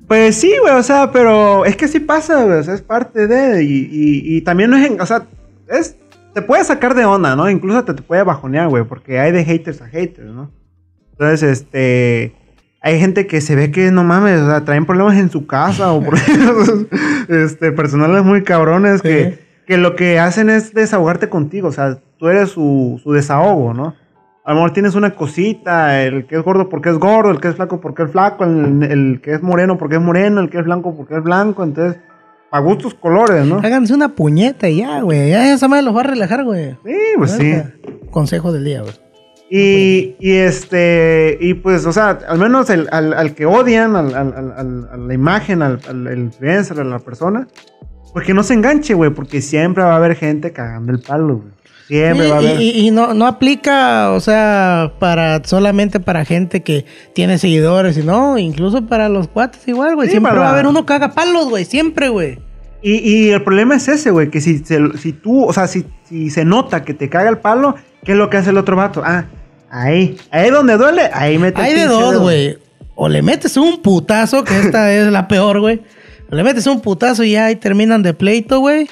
Pues 0.07 0.37
sí, 0.37 0.53
güey, 0.61 0.75
o 0.75 0.83
sea, 0.83 1.11
pero 1.13 1.65
es 1.65 1.77
que 1.77 1.89
sí 1.89 2.01
pasa, 2.01 2.45
güey, 2.45 2.59
o 2.59 2.63
sea, 2.63 2.75
es 2.75 2.83
parte 2.83 3.27
de, 3.27 3.63
y, 3.65 3.89
y, 3.91 4.37
y 4.37 4.41
también 4.43 4.71
no 4.71 4.77
es, 4.77 4.87
en- 4.91 5.01
o 5.01 5.07
sea, 5.07 5.25
es, 5.69 5.97
te 6.35 6.43
puede 6.43 6.65
sacar 6.65 6.95
de 6.95 7.05
onda, 7.05 7.37
¿no? 7.37 7.49
Incluso 7.51 7.85
te, 7.85 7.95
te 7.95 8.03
puede 8.03 8.23
bajonear, 8.23 8.69
güey, 8.69 8.85
porque 8.85 9.19
hay 9.21 9.31
de 9.31 9.45
haters 9.45 9.83
a 9.83 9.87
haters, 9.87 10.31
¿no? 10.31 10.51
Entonces, 11.21 11.51
este, 11.61 12.33
hay 12.81 12.99
gente 12.99 13.27
que 13.27 13.43
se 13.43 13.55
ve 13.55 13.71
que, 13.71 13.91
no 13.91 14.05
mames, 14.05 14.41
o 14.41 14.47
sea, 14.47 14.65
traen 14.65 14.87
problemas 14.87 15.19
en 15.19 15.31
su 15.31 15.47
casa 15.47 15.93
o 15.93 16.03
por 16.03 16.15
este, 17.29 17.73
personales 17.73 18.25
muy 18.25 18.43
cabrones 18.43 19.03
que, 19.03 19.39
Sí. 19.39 19.39
que 19.67 19.77
lo 19.77 19.97
que 19.97 20.19
hacen 20.19 20.49
es 20.49 20.73
desahogarte 20.73 21.29
contigo, 21.29 21.69
o 21.69 21.73
sea, 21.73 21.99
tú 22.17 22.29
eres 22.29 22.49
su, 22.49 22.99
su 23.03 23.13
desahogo, 23.13 23.75
¿no? 23.75 23.95
A 24.47 24.53
lo 24.53 24.55
mejor 24.55 24.73
tienes 24.73 24.95
una 24.95 25.15
cosita, 25.15 26.03
el 26.03 26.27
que 26.27 26.37
es 26.37 26.43
gordo 26.43 26.71
porque 26.71 26.89
es 26.89 26.97
gordo, 26.97 27.31
el 27.31 27.39
que 27.39 27.49
es 27.49 27.57
flaco 27.57 27.83
porque 27.83 28.05
es 28.05 28.11
flaco, 28.13 28.45
el, 28.45 28.83
el 28.83 29.21
que 29.23 29.35
es 29.35 29.43
moreno 29.43 29.77
porque 29.77 29.97
es 29.97 30.01
moreno, 30.01 30.41
el 30.41 30.49
que 30.49 30.59
es 30.59 30.65
blanco 30.65 30.97
porque 30.97 31.17
es 31.19 31.23
blanco, 31.23 31.63
entonces, 31.63 32.01
a 32.51 32.61
gustos 32.61 32.95
colores, 32.95 33.45
¿no? 33.45 33.59
Háganse 33.59 33.93
una 33.93 34.09
puñeta 34.09 34.71
y 34.71 34.79
ya, 34.79 35.03
güey. 35.03 35.29
Ya 35.29 35.53
esa 35.53 35.69
madre 35.69 35.83
los 35.83 35.95
va 35.95 36.01
a 36.01 36.05
relajar, 36.05 36.45
güey. 36.45 36.79
Sí, 36.83 36.97
pues 37.19 37.33
sí. 37.33 37.53
Consejo 38.11 38.53
del 38.53 38.65
día, 38.65 38.81
güey. 38.81 38.95
Y, 39.53 40.15
y 40.21 40.31
este, 40.37 41.37
y 41.41 41.55
pues, 41.55 41.85
o 41.85 41.93
sea, 41.93 42.21
al 42.29 42.39
menos 42.39 42.71
el, 42.71 42.89
al, 42.93 43.13
al 43.13 43.35
que 43.35 43.47
odian, 43.47 43.97
al, 43.97 44.15
al- 44.15 44.89
a 44.93 44.97
la 44.97 45.13
imagen, 45.15 45.61
al, 45.63 45.81
influencer, 46.17 46.79
a 46.79 46.85
la 46.85 47.01
persona, 47.01 47.49
pues 48.13 48.25
que 48.25 48.33
no 48.33 48.45
se 48.45 48.55
enganche, 48.55 48.95
güey, 48.95 49.11
porque 49.11 49.41
siempre 49.43 49.83
va 49.83 49.95
a 49.95 49.97
haber 49.97 50.15
gente 50.15 50.53
cagando 50.53 50.93
el 50.93 51.01
palo, 51.01 51.39
güey. 51.39 51.53
Siempre 51.89 52.27
Sí, 52.27 52.31
va 52.31 52.37
a 52.37 52.39
haber. 52.39 52.61
y, 52.61 52.71
y- 52.71 52.87
y 52.87 52.91
no, 52.93 53.13
no 53.15 53.27
aplica, 53.27 54.13
o 54.13 54.21
sea, 54.21 54.93
para 55.01 55.43
solamente 55.43 55.99
para 55.99 56.25
gente 56.25 56.63
que 56.63 56.85
tiene 57.13 57.37
seguidores, 57.39 57.97
sino 57.97 58.39
incluso 58.39 58.87
para 58.87 59.09
los 59.09 59.27
cuates 59.27 59.67
igual, 59.67 59.97
güey. 59.97 60.07
Sí, 60.07 60.13
siempre 60.13 60.31
para- 60.31 60.43
va 60.43 60.49
a 60.51 60.53
haber 60.53 60.69
uno 60.69 60.87
caga 60.87 61.11
palos, 61.11 61.49
güey, 61.49 61.65
siempre, 61.65 62.09
güey. 62.09 62.39
Y, 62.83 62.93
y 62.99 63.31
el 63.31 63.43
problema 63.43 63.75
es 63.75 63.89
ese, 63.89 64.13
güey, 64.13 64.31
que 64.31 64.41
si, 64.41 64.63
si 64.65 65.13
tú, 65.13 65.45
o 65.45 65.53
sea, 65.53 65.67
si, 65.67 65.85
si 66.05 66.31
se 66.31 66.45
nota 66.45 66.85
que 66.85 66.95
te 66.95 67.09
caga 67.09 67.29
el 67.29 67.39
palo, 67.39 67.75
¿qué 68.05 68.13
es 68.13 68.19
lo 68.19 68.31
que 68.31 68.37
hace 68.37 68.51
el 68.51 68.57
otro 68.59 68.77
vato? 68.77 69.03
Ah, 69.05 69.25
ahí, 69.71 70.19
ahí 70.31 70.51
donde 70.51 70.77
duele, 70.77 71.11
ahí 71.13 71.39
mete 71.39 71.61
el 71.61 71.67
Hay 71.67 71.75
de 71.75 71.87
dos, 71.87 72.19
güey. 72.19 72.59
O 72.95 73.09
le 73.09 73.23
metes 73.23 73.57
un 73.57 73.81
putazo, 73.81 74.45
que 74.45 74.59
esta 74.59 74.93
es 74.95 75.11
la 75.11 75.27
peor, 75.29 75.61
güey. 75.61 75.81
O 76.31 76.35
le 76.35 76.43
metes 76.43 76.67
un 76.67 76.81
putazo 76.81 77.25
y 77.25 77.33
ya 77.33 77.47
ahí 77.47 77.57
terminan 77.57 78.03
de 78.03 78.15
pleito, 78.15 78.61
güey. 78.61 78.89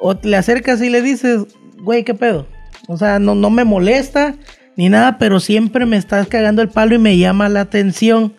O 0.00 0.14
le 0.20 0.36
acercas 0.36 0.82
y 0.82 0.90
le 0.90 1.02
dices, 1.02 1.42
güey, 1.82 2.04
¿qué 2.04 2.14
pedo? 2.14 2.46
O 2.88 2.96
sea, 2.96 3.18
no, 3.18 3.34
no 3.34 3.50
me 3.50 3.64
molesta 3.64 4.34
ni 4.76 4.88
nada, 4.88 5.18
pero 5.18 5.40
siempre 5.40 5.86
me 5.86 5.96
estás 5.96 6.28
cagando 6.28 6.62
el 6.62 6.68
palo 6.68 6.94
y 6.94 6.98
me 6.98 7.18
llama 7.18 7.48
la 7.48 7.62
atención. 7.62 8.34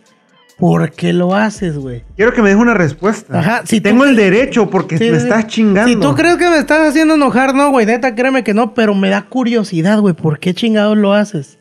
¿Por 0.58 0.92
qué 0.92 1.14
lo 1.14 1.36
haces, 1.36 1.78
güey? 1.78 2.04
Quiero 2.18 2.34
que 2.34 2.42
me 2.42 2.50
dejes 2.50 2.62
una 2.62 2.74
respuesta. 2.74 3.40
Ajá, 3.40 3.62
si 3.66 3.80
tú 3.80 3.90
Tengo 3.90 4.04
el 4.04 4.16
derecho 4.16 4.70
porque 4.70 4.98
Sí, 4.98 5.10
me 5.10 5.18
estás 5.18 5.48
chingando. 5.48 5.88
Si 5.88 5.96
tú 5.96 6.16
crees 6.16 6.36
que 6.36 6.50
me 6.50 6.58
estás 6.58 6.90
haciendo 6.90 7.16
enojar, 7.16 7.56
no, 7.56 7.72
güey. 7.72 7.86
Neta, 7.86 8.16
créeme 8.16 8.44
que 8.44 8.54
no, 8.54 8.74
pero 8.74 8.94
me 8.94 9.10
da 9.10 9.22
curiosidad, 9.22 10.00
güey. 10.00 10.14
¿Por 10.14 10.40
qué 10.40 10.54
chingados 10.54 10.98
lo 10.98 11.14
haces? 11.14 11.59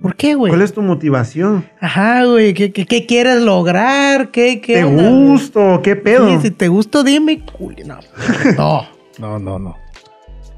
¿Por 0.00 0.14
qué, 0.14 0.34
güey? 0.34 0.50
¿Cuál 0.50 0.62
es 0.62 0.74
tu 0.74 0.82
motivación? 0.82 1.64
Ajá, 1.80 2.24
güey. 2.24 2.52
¿Qué, 2.52 2.70
qué, 2.72 2.84
qué 2.84 3.06
quieres 3.06 3.40
lograr? 3.42 4.30
¿Qué, 4.30 4.60
qué 4.60 4.74
¿Te 4.74 4.84
onda, 4.84 5.08
güey? 5.10 5.28
gusto? 5.28 5.80
¿Qué 5.82 5.96
pedo? 5.96 6.28
Sí, 6.28 6.38
si 6.42 6.50
te 6.50 6.68
gusta, 6.68 7.02
dime. 7.02 7.42
No. 7.86 7.98
no, 8.56 8.86
no, 9.18 9.38
no, 9.38 9.58
no. 9.58 9.76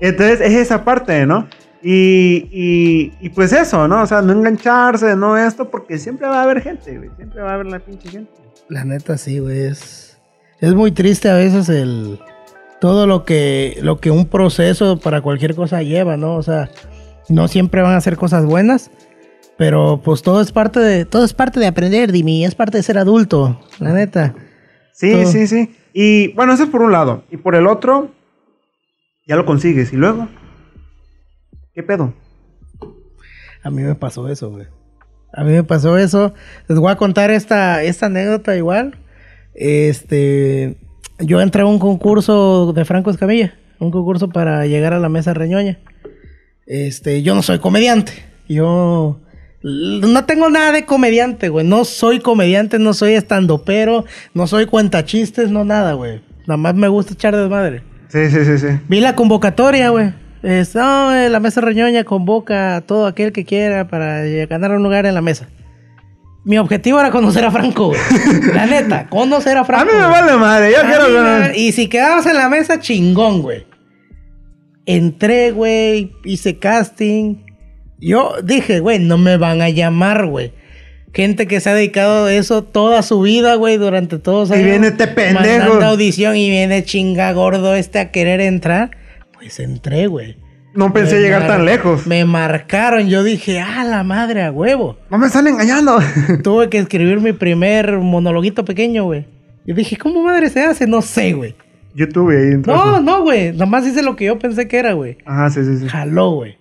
Entonces 0.01 0.41
es 0.41 0.55
esa 0.55 0.85
parte, 0.85 1.25
¿no? 1.27 1.47
Y, 1.83 2.49
y, 2.51 3.13
y 3.21 3.29
pues 3.31 3.53
eso, 3.53 3.87
¿no? 3.87 4.03
O 4.03 4.07
sea, 4.07 4.21
no 4.23 4.33
engancharse, 4.33 5.15
no 5.15 5.37
esto, 5.37 5.71
porque 5.71 5.99
siempre 5.99 6.27
va 6.27 6.41
a 6.41 6.43
haber 6.43 6.61
gente, 6.61 6.97
güey. 6.99 7.11
Siempre 7.17 7.41
va 7.41 7.53
a 7.53 7.55
haber 7.55 7.67
la 7.67 7.79
pinche 7.79 8.09
gente. 8.09 8.33
La 8.69 8.85
neta, 8.85 9.17
sí, 9.17 9.39
güey. 9.39 9.61
Es, 9.67 10.19
es 10.61 10.75
muy 10.75 10.91
triste 10.91 11.31
a 11.31 11.35
veces 11.37 11.69
el. 11.69 12.19
Todo 12.81 13.07
lo 13.07 13.25
que, 13.25 13.79
lo 13.83 13.99
que 13.99 14.11
un 14.11 14.27
proceso 14.27 14.99
para 15.01 15.21
cualquier 15.21 15.55
cosa 15.55 15.83
lleva, 15.83 16.17
¿no? 16.17 16.35
O 16.37 16.43
sea, 16.43 16.71
no 17.29 17.49
siempre 17.49 17.83
van 17.83 17.95
a 17.95 18.01
ser 18.01 18.17
cosas 18.17 18.45
buenas. 18.45 18.91
Pero 19.59 20.01
pues 20.03 20.23
todo 20.23 20.41
es 20.41 20.53
parte 20.53 20.79
de. 20.81 21.05
Todo 21.05 21.25
es 21.25 21.35
parte 21.35 21.59
de 21.61 21.67
aprender, 21.67 22.13
Dimi. 22.13 22.45
Es 22.45 22.55
parte 22.55 22.79
de 22.79 22.83
ser 22.85 22.97
adulto. 22.97 23.61
La 23.81 23.93
neta. 23.93 24.35
Sí, 24.93 25.13
Todo. 25.13 25.27
sí, 25.27 25.47
sí. 25.49 25.75
Y 25.93 26.33
bueno, 26.35 26.53
eso 26.53 26.63
es 26.63 26.71
por 26.71 26.81
un 26.81 26.93
lado. 26.93 27.25
Y 27.31 27.37
por 27.39 27.57
el 27.57 27.67
otro, 27.67 28.13
ya 29.27 29.35
lo 29.37 29.45
consigues. 29.45 29.93
Y 29.93 29.97
luego, 29.97 30.29
¿qué 31.75 31.83
pedo? 31.83 32.15
A 33.65 33.71
mí 33.71 33.83
me 33.83 33.97
pasó 33.97 34.29
eso, 34.29 34.51
güey. 34.51 34.67
A 35.33 35.43
mí 35.43 35.51
me 35.53 35.65
pasó 35.65 35.99
eso. 35.99 36.35
Les 36.69 36.79
voy 36.79 36.93
a 36.93 36.97
contar 36.97 37.31
esta, 37.31 37.83
esta 37.83 38.07
anécdota 38.07 38.57
igual. 38.57 38.97
Este, 39.55 40.79
yo 41.19 41.41
entré 41.41 41.63
a 41.63 41.67
un 41.67 41.81
concurso 41.81 42.73
de 42.73 42.85
Franco 42.85 43.11
Escamilla, 43.11 43.55
un 43.81 43.91
concurso 43.91 44.29
para 44.29 44.67
llegar 44.67 44.95
a 44.95 45.01
la 45.01 45.09
mesa 45.09 45.35
reñoña. 45.35 45.81
Este, 46.65 47.23
yo 47.23 47.35
no 47.35 47.43
soy 47.43 47.59
comediante. 47.59 48.13
Yo 48.49 49.21
no 49.63 50.25
tengo 50.25 50.51
nada 50.51 50.73
de 50.73 50.85
comediante, 50.85 51.49
güey. 51.49 51.67
No 51.67 51.85
soy 51.85 52.21
comediante, 52.21 52.79
no 52.79 52.95
soy 52.95 53.15
estandopero, 53.15 54.05
no 54.35 54.47
soy 54.47 54.67
cuentachistes, 54.67 55.51
no 55.51 55.65
nada, 55.65 55.95
güey. 55.95 56.21
Nada 56.47 56.57
más 56.57 56.75
me 56.75 56.89
gusta 56.89 57.15
echar 57.15 57.37
desmadre. 57.37 57.83
Sí, 58.09 58.31
sí, 58.31 58.45
sí, 58.45 58.59
sí. 58.59 58.67
Vi 58.89 59.01
la 59.01 59.15
convocatoria, 59.15 59.91
güey. 59.91 60.13
Es, 60.43 60.75
no, 60.75 61.15
eh, 61.15 61.29
la 61.29 61.41
mesa 61.41 61.61
reñoña 61.61 62.05
convoca 62.05 62.77
a 62.77 62.81
todo 62.81 63.07
aquel 63.07 63.33
que 63.33 63.45
quiera 63.45 63.89
para 63.89 64.25
eh, 64.25 64.47
ganar 64.47 64.71
un 64.71 64.83
lugar 64.83 65.05
en 65.05 65.15
la 65.15 65.21
mesa. 65.21 65.49
Mi 66.45 66.57
objetivo 66.57 67.01
era 67.01 67.11
conocer 67.11 67.45
a 67.45 67.51
Franco, 67.51 67.89
güey. 67.89 68.01
La 68.55 68.65
neta, 68.65 69.09
conocer 69.09 69.57
a 69.59 69.63
A 69.63 69.65
Franco. 69.65 69.93
mí 69.93 69.99
me 69.99 70.07
vale 70.07 70.37
madre, 70.37 70.73
yo 70.73 70.79
A 70.79 70.87
quiero 70.87 71.13
ganar. 71.13 71.57
Y 71.57 71.73
si 71.73 71.89
quedabas 71.89 72.25
en 72.27 72.37
la 72.37 72.49
mesa, 72.49 72.79
chingón, 72.81 73.43
güey. 73.43 73.67
Entré, 74.87 75.51
güey, 75.51 76.13
hice 76.25 76.59
casting. 76.59 77.45
Yo 78.01 78.35
dije, 78.43 78.81
güey, 78.81 78.99
no 78.99 79.19
me 79.19 79.37
van 79.37 79.61
a 79.63 79.69
llamar, 79.71 80.27
güey. 80.27 80.53
Gente 81.13 81.47
que 81.47 81.61
se 81.61 81.71
ha 81.71 81.75
dedicado 81.75 82.27
a 82.27 82.33
eso 82.35 82.63
toda 82.63 83.03
su 83.03 83.21
vida, 83.23 83.55
güey, 83.55 83.77
durante 83.77 84.19
todos 84.19 84.51
Y 84.51 84.55
años. 84.55 84.65
viene 84.67 84.87
este 84.89 85.07
pendejo. 85.09 85.41
Mandando 85.41 85.87
audición 85.87 86.37
y 86.37 86.51
viene 86.51 86.85
chinga 86.85 87.33
gordo 87.33 87.75
este 87.75 87.99
a 87.99 88.11
querer 88.11 88.41
entrar. 88.41 88.91
Pues 89.33 89.59
entré, 89.59 90.07
güey. 90.07 90.37
No 90.75 90.93
pensé 90.93 91.17
Me 91.17 91.21
llegar 91.23 91.47
tan 91.47 91.65
lejos. 91.65 92.07
Me 92.07 92.25
marcaron. 92.25 93.09
Yo 93.09 93.25
dije, 93.25 93.59
ah, 93.59 93.85
la 93.85 94.05
madre 94.05 94.43
a 94.45 94.53
huevo. 94.53 94.99
No 95.11 95.19
me 95.19 95.27
están 95.27 95.47
engañando. 95.49 95.99
Tuve 96.45 96.69
que 96.69 96.79
escribir 96.79 97.21
mi 97.21 97.33
primer 97.33 97.99
monologuito 97.99 98.65
pequeño, 98.65 99.05
güey. 99.05 99.27
Yo 99.67 99.75
dije, 99.75 99.97
¿cómo 99.97 100.23
madre 100.23 100.51
se 100.51 100.63
hace? 100.63 100.87
No 100.87 101.03
sé, 101.03 101.33
güey. 101.33 101.57
YouTube 101.95 102.31
ahí 102.31 102.53
entonces. 102.53 102.85
No, 102.87 103.01
no, 103.01 103.23
güey. 103.23 103.53
Nomás 103.55 103.87
hice 103.87 104.03
lo 104.03 104.15
que 104.15 104.27
yo 104.27 104.39
pensé 104.39 104.69
que 104.69 104.77
era, 104.79 104.93
güey. 104.93 105.17
Ajá, 105.25 105.51
sí, 105.51 105.65
sí, 105.65 105.79
sí. 105.79 105.89
Jaló, 105.89 106.33
güey. 106.33 106.58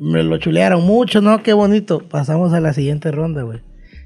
Me 0.00 0.22
lo 0.22 0.38
chulearon 0.38 0.84
mucho, 0.84 1.20
¿no? 1.20 1.42
Qué 1.42 1.52
bonito. 1.52 2.00
Pasamos 2.00 2.52
a 2.52 2.60
la 2.60 2.72
siguiente 2.72 3.10
ronda, 3.10 3.42
güey. 3.42 3.60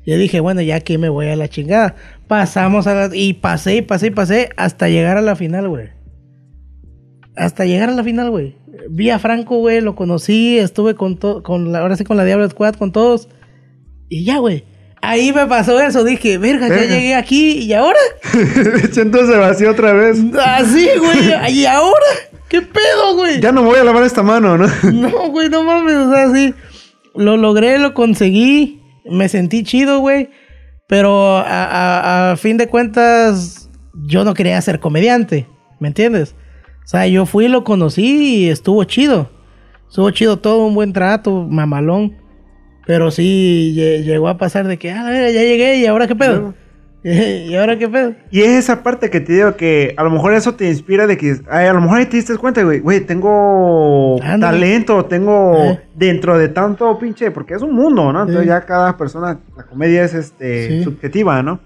Yo 0.07 0.17
dije, 0.17 0.41
bueno, 0.41 0.63
ya 0.63 0.77
aquí 0.77 0.99
me 0.99 1.09
voy 1.09 1.29
a 1.29 1.37
la 1.37 1.49
chingada. 1.49 1.95
Pasamos 2.27 2.87
a 2.87 2.95
la... 2.95 3.11
Y 3.15 3.35
pasé, 3.35 3.77
y 3.77 3.83
pasé, 3.83 4.07
y 4.07 4.11
pasé 4.11 4.51
hasta 4.57 4.89
llegar 4.89 5.17
a 5.17 5.23
la 5.23 5.37
final, 5.37 5.69
güey. 5.69 5.89
Hasta 7.37 7.65
llegar 7.65 7.89
a 7.91 7.93
la 7.93 8.03
final, 8.03 8.31
güey. 8.31 8.57
Vi 8.91 9.11
a 9.11 9.19
Franco, 9.19 9.59
güey, 9.59 9.81
lo 9.81 9.95
conocí, 9.95 10.59
estuve 10.59 10.95
con 10.95 11.19
todo, 11.19 11.43
con 11.43 11.73
la, 11.73 11.81
ahora 11.81 11.97
sí 11.97 12.05
con 12.05 12.17
la 12.17 12.25
Diablo 12.25 12.49
Squad, 12.49 12.75
con 12.75 12.93
todos. 12.93 13.29
Y 14.09 14.25
ya, 14.25 14.39
güey. 14.39 14.65
Ahí 15.01 15.33
me 15.33 15.47
pasó 15.47 15.81
eso, 15.81 16.03
dije, 16.05 16.39
verga, 16.39 16.69
ya 16.69 16.85
llegué 16.85 17.15
aquí, 17.15 17.59
¿y 17.59 17.73
ahora? 17.73 17.99
Entonces 18.35 19.29
se 19.29 19.37
vació 19.37 19.71
otra 19.71 19.93
vez. 19.93 20.19
Así, 20.45 20.89
güey, 20.99 21.53
¿y 21.53 21.67
ahora? 21.67 22.07
¿Qué 22.49 22.63
pedo, 22.63 23.15
güey? 23.17 23.41
Ya 23.41 23.53
no 23.53 23.63
voy 23.63 23.79
a 23.79 23.85
lavar 23.85 24.03
esta 24.05 24.23
mano, 24.23 24.57
¿no? 24.57 24.67
No, 24.93 25.29
güey, 25.31 25.49
no 25.51 25.63
mames, 25.65 25.95
o 25.97 26.13
sea, 26.13 26.33
sí. 26.33 26.55
Lo 27.15 27.37
logré, 27.37 27.79
lo 27.79 27.95
conseguí. 27.95 28.81
Me 29.05 29.29
sentí 29.29 29.63
chido, 29.65 30.01
güey. 30.01 30.31
Pero 30.87 31.37
a, 31.39 31.43
a- 31.65 32.33
a 32.33 32.37
fin 32.37 32.57
de 32.57 32.69
cuentas, 32.69 33.69
yo 33.95 34.25
no 34.25 34.35
quería 34.35 34.61
ser 34.63 34.81
comediante. 34.81 35.47
¿Me 35.81 35.89
entiendes? 35.89 36.35
O 36.85 36.89
sea, 36.89 37.07
yo 37.07 37.27
fui, 37.27 37.49
lo 37.49 37.65
conocí 37.65 38.45
y 38.45 38.49
estuvo 38.49 38.83
chido. 38.85 39.31
Estuvo 39.89 40.11
chido 40.11 40.39
todo, 40.39 40.67
un 40.67 40.75
buen 40.75 40.93
trato, 40.93 41.47
mamalón. 41.49 42.17
Pero 42.87 43.11
sí 43.11 43.75
lle- 43.77 44.03
llegó 44.05 44.29
a 44.29 44.39
pasar 44.39 44.67
de 44.67 44.79
que, 44.79 44.91
ah, 44.91 45.05
ya 45.13 45.29
llegué 45.43 45.77
y 45.77 45.87
ahora 45.87 46.07
qué 46.07 46.17
pedo. 46.17 46.55
¿Y 47.49 47.55
ahora 47.57 47.79
qué 47.79 47.89
pedo? 47.89 48.15
Y 48.31 48.41
es 48.43 48.49
esa 48.51 48.83
parte 48.83 49.11
que 49.11 49.21
te 49.21 49.33
digo 49.33 49.57
que 49.57 49.95
a 49.97 50.03
lo 50.03 50.11
mejor 50.11 50.35
eso 50.35 50.55
te 50.55 50.69
inspira 50.69 51.07
de 51.07 51.17
que 51.17 51.37
ay, 51.51 51.67
a 51.67 51.73
lo 51.73 51.81
mejor 51.81 51.99
ahí 51.99 52.07
te 52.07 52.17
diste 52.17 52.37
cuenta, 52.37 52.63
güey, 52.63 52.81
güey, 52.81 53.01
tengo 53.01 54.21
Ándale. 54.23 54.59
talento, 54.59 55.05
tengo 55.07 55.57
Eh. 55.57 55.81
dentro 55.95 56.37
de 56.39 56.49
tanto 56.49 56.99
pinche, 56.99 57.31
porque 57.31 57.55
es 57.55 57.63
un 57.63 57.73
mundo, 57.75 58.13
¿no? 58.13 58.23
Entonces 58.23 58.47
ya 58.47 58.61
cada 58.67 58.97
persona, 58.97 59.39
la 59.57 59.65
comedia 59.65 60.05
es 60.05 60.15
este 60.15 60.69
Sí. 60.79 60.85
subjetiva, 60.85 61.43
¿no? 61.43 61.61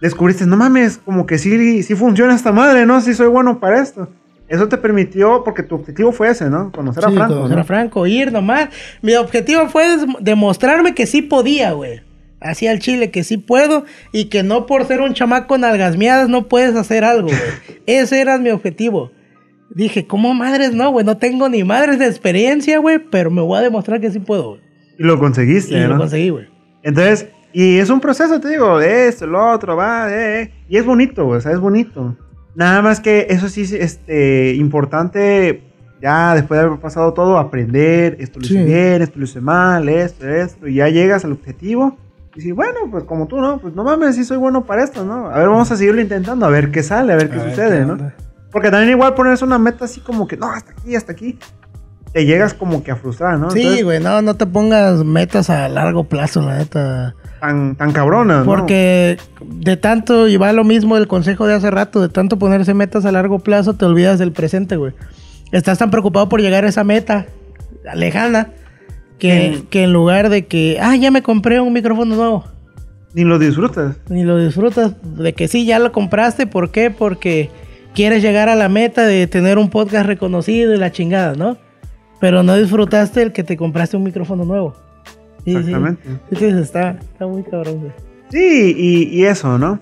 Descubriste, 0.00 0.44
no 0.46 0.56
mames, 0.56 0.98
como 0.98 1.24
que 1.26 1.38
sí, 1.38 1.82
sí 1.82 1.94
funciona 1.94 2.34
esta 2.34 2.52
madre, 2.52 2.84
¿no? 2.86 3.00
Sí 3.00 3.14
soy 3.14 3.28
bueno 3.28 3.58
para 3.58 3.80
esto. 3.80 4.08
Eso 4.46 4.68
te 4.68 4.76
permitió, 4.76 5.42
porque 5.42 5.62
tu 5.62 5.74
objetivo 5.76 6.12
fue 6.12 6.28
ese, 6.28 6.50
¿no? 6.50 6.70
Conocer 6.70 7.04
a 7.06 7.10
Franco. 7.10 7.34
conocer 7.34 7.56
¿no? 7.56 7.62
a 7.62 7.64
Franco, 7.64 8.06
ir 8.06 8.30
nomás. 8.30 8.68
Mi 9.00 9.14
objetivo 9.14 9.66
fue 9.68 9.84
demostrarme 10.20 10.94
que 10.94 11.06
sí 11.06 11.22
podía, 11.22 11.72
güey. 11.72 12.02
Hacia 12.44 12.70
el 12.72 12.78
Chile, 12.78 13.10
que 13.10 13.24
sí 13.24 13.38
puedo 13.38 13.84
y 14.12 14.26
que 14.26 14.42
no 14.42 14.66
por 14.66 14.84
ser 14.84 15.00
un 15.00 15.14
chamaco 15.14 15.56
nalgasmeadas 15.58 16.28
no 16.28 16.46
puedes 16.46 16.76
hacer 16.76 17.02
algo, 17.02 17.28
güey. 17.28 17.40
Ese 17.86 18.20
era 18.20 18.38
mi 18.38 18.50
objetivo. 18.50 19.10
Dije, 19.70 20.06
¿cómo 20.06 20.34
madres 20.34 20.72
no, 20.74 20.90
güey? 20.92 21.04
No 21.04 21.16
tengo 21.16 21.48
ni 21.48 21.64
madres 21.64 21.98
de 21.98 22.06
experiencia, 22.06 22.78
güey, 22.78 22.98
pero 23.10 23.30
me 23.30 23.40
voy 23.42 23.58
a 23.58 23.62
demostrar 23.62 24.00
que 24.00 24.10
sí 24.10 24.20
puedo, 24.20 24.50
güey. 24.50 24.60
Y 24.98 25.02
lo 25.02 25.18
conseguiste, 25.18 25.74
Y 25.76 25.80
¿no? 25.80 25.88
lo 25.88 25.96
conseguí, 25.98 26.28
güey. 26.28 26.46
Entonces, 26.84 27.28
y 27.52 27.78
es 27.78 27.88
un 27.90 27.98
proceso, 28.00 28.38
te 28.40 28.50
digo, 28.50 28.78
de 28.78 29.08
esto, 29.08 29.26
lo 29.26 29.50
otro, 29.50 29.74
va, 29.74 30.12
eh, 30.12 30.42
eh, 30.42 30.50
y 30.68 30.76
es 30.76 30.84
bonito, 30.84 31.24
güey, 31.24 31.38
o 31.38 31.40
sea, 31.40 31.52
es 31.52 31.60
bonito. 31.60 32.16
Nada 32.54 32.82
más 32.82 33.00
que 33.00 33.26
eso 33.30 33.48
sí 33.48 33.62
es 33.62 33.72
este, 33.72 34.54
importante, 34.54 35.62
ya 36.02 36.34
después 36.34 36.60
de 36.60 36.66
haber 36.66 36.78
pasado 36.78 37.14
todo, 37.14 37.38
aprender, 37.38 38.16
esto 38.20 38.38
lo 38.38 38.44
hice 38.44 38.58
Sí. 38.58 38.64
bien, 38.64 39.02
esto 39.02 39.18
lo 39.18 39.24
hice 39.24 39.40
mal, 39.40 39.88
esto, 39.88 40.28
esto, 40.28 40.68
y 40.68 40.74
ya 40.74 40.88
llegas 40.88 41.24
al 41.24 41.32
objetivo. 41.32 41.96
Y 42.34 42.40
dices, 42.40 42.54
bueno, 42.54 42.80
pues 42.90 43.04
como 43.04 43.26
tú, 43.26 43.40
¿no? 43.40 43.58
Pues 43.58 43.74
no 43.74 43.84
mames, 43.84 44.16
sí 44.16 44.24
soy 44.24 44.38
bueno 44.38 44.64
para 44.64 44.82
esto, 44.82 45.04
¿no? 45.04 45.28
A 45.30 45.38
ver, 45.38 45.48
vamos 45.48 45.70
a 45.70 45.76
seguirlo 45.76 46.00
intentando, 46.00 46.46
a 46.46 46.50
ver 46.50 46.70
qué 46.72 46.82
sale, 46.82 47.12
a 47.12 47.16
ver 47.16 47.30
qué 47.30 47.38
A 47.38 47.44
ver 47.44 47.50
sucede, 47.50 47.78
qué 47.80 47.86
¿no? 47.86 48.12
Porque 48.50 48.70
también 48.70 48.90
igual 48.90 49.14
ponerse 49.14 49.44
una 49.44 49.58
meta 49.58 49.84
así 49.84 50.00
como 50.00 50.26
que, 50.26 50.36
no, 50.36 50.50
hasta 50.50 50.72
aquí, 50.72 50.96
hasta 50.96 51.12
aquí. 51.12 51.38
te 52.12 52.24
llegas 52.24 52.54
como 52.54 52.82
que 52.82 52.92
a 52.92 52.96
frustrar, 52.96 53.38
¿no? 53.38 53.50
Sí, 53.50 53.82
güey, 53.82 54.00
no, 54.00 54.22
no 54.22 54.34
te 54.34 54.46
pongas 54.46 55.04
metas 55.04 55.50
a 55.50 55.68
largo 55.68 56.04
plazo, 56.04 56.40
la 56.40 56.58
neta. 56.58 57.14
tan, 57.40 57.74
tan 57.76 57.92
cabronas, 57.92 58.46
¿no? 58.46 58.52
Porque 58.52 59.18
de 59.44 59.76
tanto, 59.76 60.28
y 60.28 60.36
va 60.36 60.52
lo 60.52 60.64
mismo 60.64 60.96
el 60.96 61.08
consejo 61.08 61.46
de 61.46 61.54
hace 61.54 61.70
rato, 61.70 62.00
de 62.00 62.08
tanto 62.08 62.38
ponerse 62.38 62.74
metas 62.74 63.04
a 63.04 63.12
largo 63.12 63.40
plazo, 63.40 63.74
te 63.74 63.84
olvidas 63.84 64.18
del 64.18 64.32
presente, 64.32 64.76
güey. 64.76 64.92
Estás 65.52 65.78
tan 65.78 65.90
preocupado 65.90 66.28
por 66.28 66.40
llegar 66.40 66.64
a 66.64 66.68
esa 66.68 66.84
meta 66.84 67.26
lejana 67.94 68.50
que, 69.18 69.62
que 69.70 69.84
en 69.84 69.92
lugar 69.92 70.28
de 70.28 70.46
que, 70.46 70.78
ah, 70.80 70.96
ya 70.96 71.10
me 71.10 71.22
compré 71.22 71.60
un 71.60 71.72
micrófono 71.72 72.14
nuevo, 72.16 72.44
Ni 73.14 73.24
lo 73.24 73.38
disfrutas. 73.38 73.96
ni 74.08 74.24
lo 74.24 74.38
disfrutas, 74.38 74.94
de 75.02 75.32
que 75.32 75.48
sí, 75.48 75.64
ya 75.66 75.78
lo 75.78 75.92
compraste, 75.92 76.46
¿por 76.46 76.70
qué? 76.70 76.90
Porque 76.90 77.50
quieres 77.94 78.22
llegar 78.22 78.48
a 78.48 78.54
la 78.56 78.68
meta 78.68 79.06
de 79.06 79.26
tener 79.26 79.56
un 79.58 79.70
podcast 79.70 80.06
reconocido 80.06 80.74
y 80.74 80.78
la 80.78 80.90
chingada, 80.92 81.34
¿no? 81.34 81.56
Pero 82.20 82.42
no 82.42 82.56
disfrutaste 82.56 83.22
el 83.22 83.32
que 83.32 83.44
te 83.44 83.56
compraste 83.56 83.96
un 83.96 84.02
micrófono. 84.02 84.44
Sí, 85.44 85.50
sí. 85.52 85.56
Exactamente. 85.56 86.02
Sí, 86.30 86.36
sí, 86.36 86.44
está, 86.46 86.90
está 87.00 87.26
muy 87.26 87.42
cabrón, 87.44 87.80
güey. 87.80 87.92
Sí, 88.30 88.74
y, 88.76 89.20
y 89.20 89.24
eso, 89.26 89.58
¿no? 89.58 89.78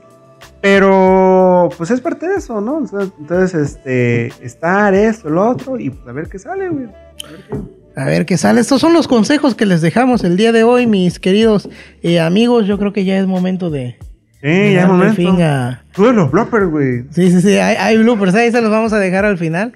Pero, 0.60 1.68
pues 1.76 1.90
es 1.90 2.00
parte 2.00 2.28
de 2.28 2.36
eso, 2.36 2.60
¿no? 2.60 2.78
O 2.78 2.86
sea, 2.86 3.00
Entonces, 3.18 3.54
este, 3.54 4.26
estar 4.44 4.94
esto, 4.94 5.28
lo 5.30 5.48
otro, 5.50 5.78
y 5.78 5.90
pues 5.90 6.06
a 6.08 6.12
ver 6.12 6.28
qué 6.28 6.38
sale, 6.38 6.68
güey. 6.68 6.84
A 6.86 7.30
ver 7.30 7.40
qué- 7.50 7.81
A 7.96 8.04
ver 8.06 8.24
qué 8.26 8.38
sale. 8.38 8.60
Estos 8.60 8.80
son 8.80 8.92
los 8.94 9.06
consejos 9.08 9.54
que 9.54 9.66
les 9.66 9.80
dejamos 9.82 10.24
el 10.24 10.36
día 10.36 10.52
de 10.52 10.62
hoy, 10.64 10.86
mis 10.86 11.18
queridos 11.18 11.68
eh, 12.02 12.20
amigos. 12.20 12.66
Yo 12.66 12.78
creo 12.78 12.92
que 12.92 13.04
ya 13.04 13.18
es 13.18 13.26
momento 13.26 13.68
de, 13.70 13.96
Sí, 14.40 14.48
de 14.48 14.72
ya 14.74 14.82
es 14.82 14.88
momento. 14.88 15.14
fin 15.16 15.42
a... 15.42 15.84
Los 15.96 16.30
bloppers, 16.30 16.70
güey. 16.70 17.04
Sí, 17.10 17.30
sí, 17.30 17.40
sí, 17.42 17.48
hay, 17.58 17.76
hay 17.76 17.98
bloopers, 17.98 18.34
ahí 18.34 18.50
se 18.50 18.62
los 18.62 18.70
vamos 18.70 18.92
a 18.94 18.98
dejar 18.98 19.24
al 19.26 19.36
final. 19.36 19.72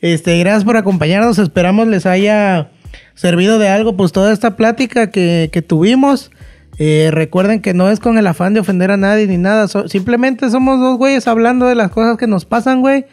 Este, 0.00 0.38
gracias 0.40 0.64
por 0.64 0.76
acompañarnos, 0.76 1.38
esperamos 1.38 1.86
les 1.86 2.06
haya 2.06 2.70
servido 3.14 3.58
de 3.60 3.68
algo, 3.68 3.96
pues 3.96 4.10
toda 4.12 4.32
esta 4.32 4.56
plática 4.56 5.10
que, 5.10 5.48
que 5.52 5.62
tuvimos. 5.62 6.30
Eh, 6.78 7.10
recuerden 7.12 7.60
que 7.60 7.74
no 7.74 7.90
es 7.90 8.00
con 8.00 8.16
el 8.18 8.26
afán 8.26 8.54
de 8.54 8.60
ofender 8.60 8.90
a 8.90 8.96
nadie 8.96 9.26
ni 9.26 9.36
nada, 9.36 9.68
so- 9.68 9.86
simplemente 9.86 10.48
somos 10.50 10.80
dos 10.80 10.96
güeyes 10.96 11.28
hablando 11.28 11.66
de 11.66 11.74
las 11.74 11.90
cosas 11.90 12.16
que 12.16 12.26
nos 12.26 12.46
pasan, 12.46 12.80
güey, 12.80 13.04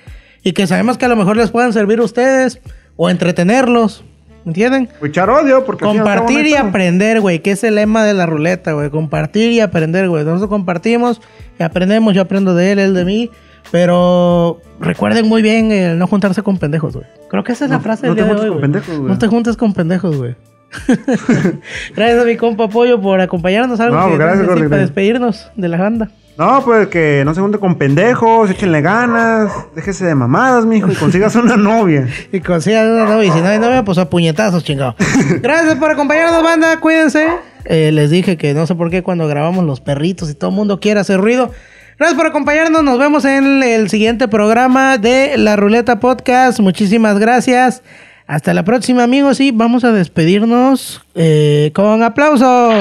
y 0.42 0.54
que 0.54 0.66
sabemos 0.68 0.98
que 0.98 1.04
a 1.06 1.10
lo 1.10 1.18
mejor 1.18 1.36
les 1.36 1.52
puedan 1.52 1.74
servir 1.74 2.00
a 2.00 2.04
ustedes 2.04 2.60
o 2.96 3.10
entretenerlos, 3.10 4.06
¿entienden? 4.48 4.90
Odio, 5.02 5.66
porque 5.66 5.86
Compartir 5.86 6.48
y 6.48 6.56
aprender, 6.56 7.22
güey, 7.22 7.40
que 7.40 7.52
es 7.52 7.64
el 7.64 7.76
lema 7.76 8.04
de 8.06 8.14
la 8.14 8.26
ruleta, 8.26 8.72
güey. 8.74 8.90
Compartir 8.90 9.52
y 9.52 9.60
aprender, 9.60 10.10
güey. 10.10 10.24
Nosotros 10.26 10.50
compartimos 10.50 11.22
y 11.60 11.64
aprendemos, 11.64 12.14
yo 12.16 12.22
aprendo 12.24 12.56
de 12.56 12.72
él, 12.72 12.80
él 12.80 12.94
de 12.94 13.06
mí. 13.06 13.30
Pero 13.70 14.62
recuerden 14.80 15.28
muy 15.28 15.42
bien 15.42 15.72
el 15.74 16.00
no 16.00 16.08
juntarse 16.08 16.42
con 16.42 16.58
pendejos, 16.58 16.94
güey. 16.94 17.06
Creo 17.30 17.44
que 17.44 17.52
esa 17.52 17.66
es 17.66 17.70
la 17.72 17.78
No- 17.78 17.84
frase 17.84 18.08
no 18.08 18.16
del 18.16 18.24
día 18.24 18.24
de 18.24 18.30
juntes 18.30 18.46
hoy, 18.46 18.52
con 18.52 18.62
pendejos, 18.62 18.98
güey. 18.98 19.12
No 19.12 19.18
te 19.20 19.28
juntes 19.28 19.58
con 19.58 19.74
pendejos, 19.74 20.16
güey. 20.18 20.36
gracias 21.96 22.22
a 22.22 22.26
mi 22.26 22.36
compa 22.38 22.68
Pollo 22.70 23.02
por 23.02 23.20
acompañarnos. 23.22 23.80
Algo 23.80 23.96
No, 23.98 24.10
que 24.10 24.18
gracias, 24.18 24.48
para 24.48 24.78
despedirnos 24.78 25.52
de 25.56 25.68
la 25.68 25.78
banda. 25.78 26.10
No, 26.38 26.62
pues 26.64 26.88
que 26.90 27.24
no 27.26 27.34
se 27.34 27.42
junte 27.42 27.58
con 27.58 27.76
pendejos, 27.76 28.52
échenle 28.52 28.82
ganas, 28.82 29.52
déjese 29.74 30.06
de 30.06 30.14
mamadas, 30.14 30.68
mijo, 30.68 30.92
y 30.92 30.96
consigas 30.96 31.36
una 31.36 31.58
novia. 31.58 32.08
Y 32.32 32.42
consigan 32.42 32.92
una 32.92 33.06
novia. 33.06 33.30
Y 33.30 33.32
si 33.32 33.42
no 33.42 33.48
hay 33.48 33.58
novia, 33.58 33.84
pues 33.84 33.98
a 33.98 34.08
puñetazos, 34.08 34.64
chingado. 34.64 34.96
Gracias 35.42 35.76
por 35.76 35.90
acompañarnos, 35.90 36.44
banda. 36.44 36.80
Cuídense. 36.80 37.28
Eh, 37.66 37.92
les 37.92 38.12
dije 38.12 38.38
que 38.38 38.54
no 38.54 38.68
sé 38.68 38.76
por 38.76 38.92
qué 38.92 39.02
cuando 39.02 39.28
grabamos 39.28 39.66
los 39.66 39.82
perritos 39.82 40.30
y 40.30 40.36
todo 40.36 40.52
el 40.52 40.56
mundo 40.56 40.80
quiere 40.80 41.00
hacer 41.00 41.20
ruido. 41.20 41.52
Gracias 41.98 42.16
por 42.16 42.28
acompañarnos. 42.28 42.84
Nos 42.84 43.00
vemos 43.00 43.26
en 43.26 43.64
el 43.64 43.90
siguiente 43.90 44.28
programa 44.28 45.00
de 45.00 45.40
La 45.40 45.56
Ruleta 45.56 46.00
Podcast. 46.00 46.60
Muchísimas 46.60 47.18
gracias. 47.18 47.82
Hasta 48.28 48.54
la 48.54 48.64
próxima, 48.64 49.04
amigos. 49.04 49.40
Y 49.40 49.50
vamos 49.50 49.84
a 49.84 49.92
despedirnos 49.92 51.04
eh, 51.16 51.72
con 51.74 52.04
aplausos. 52.04 52.76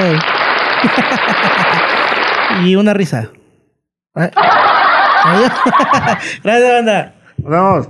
y 2.66 2.76
una 2.76 2.92
risa. 2.92 3.30
Adiós. 4.16 5.52
Gracias, 6.42 6.72
banda. 6.72 7.14
Nos 7.38 7.50
vemos. 7.50 7.88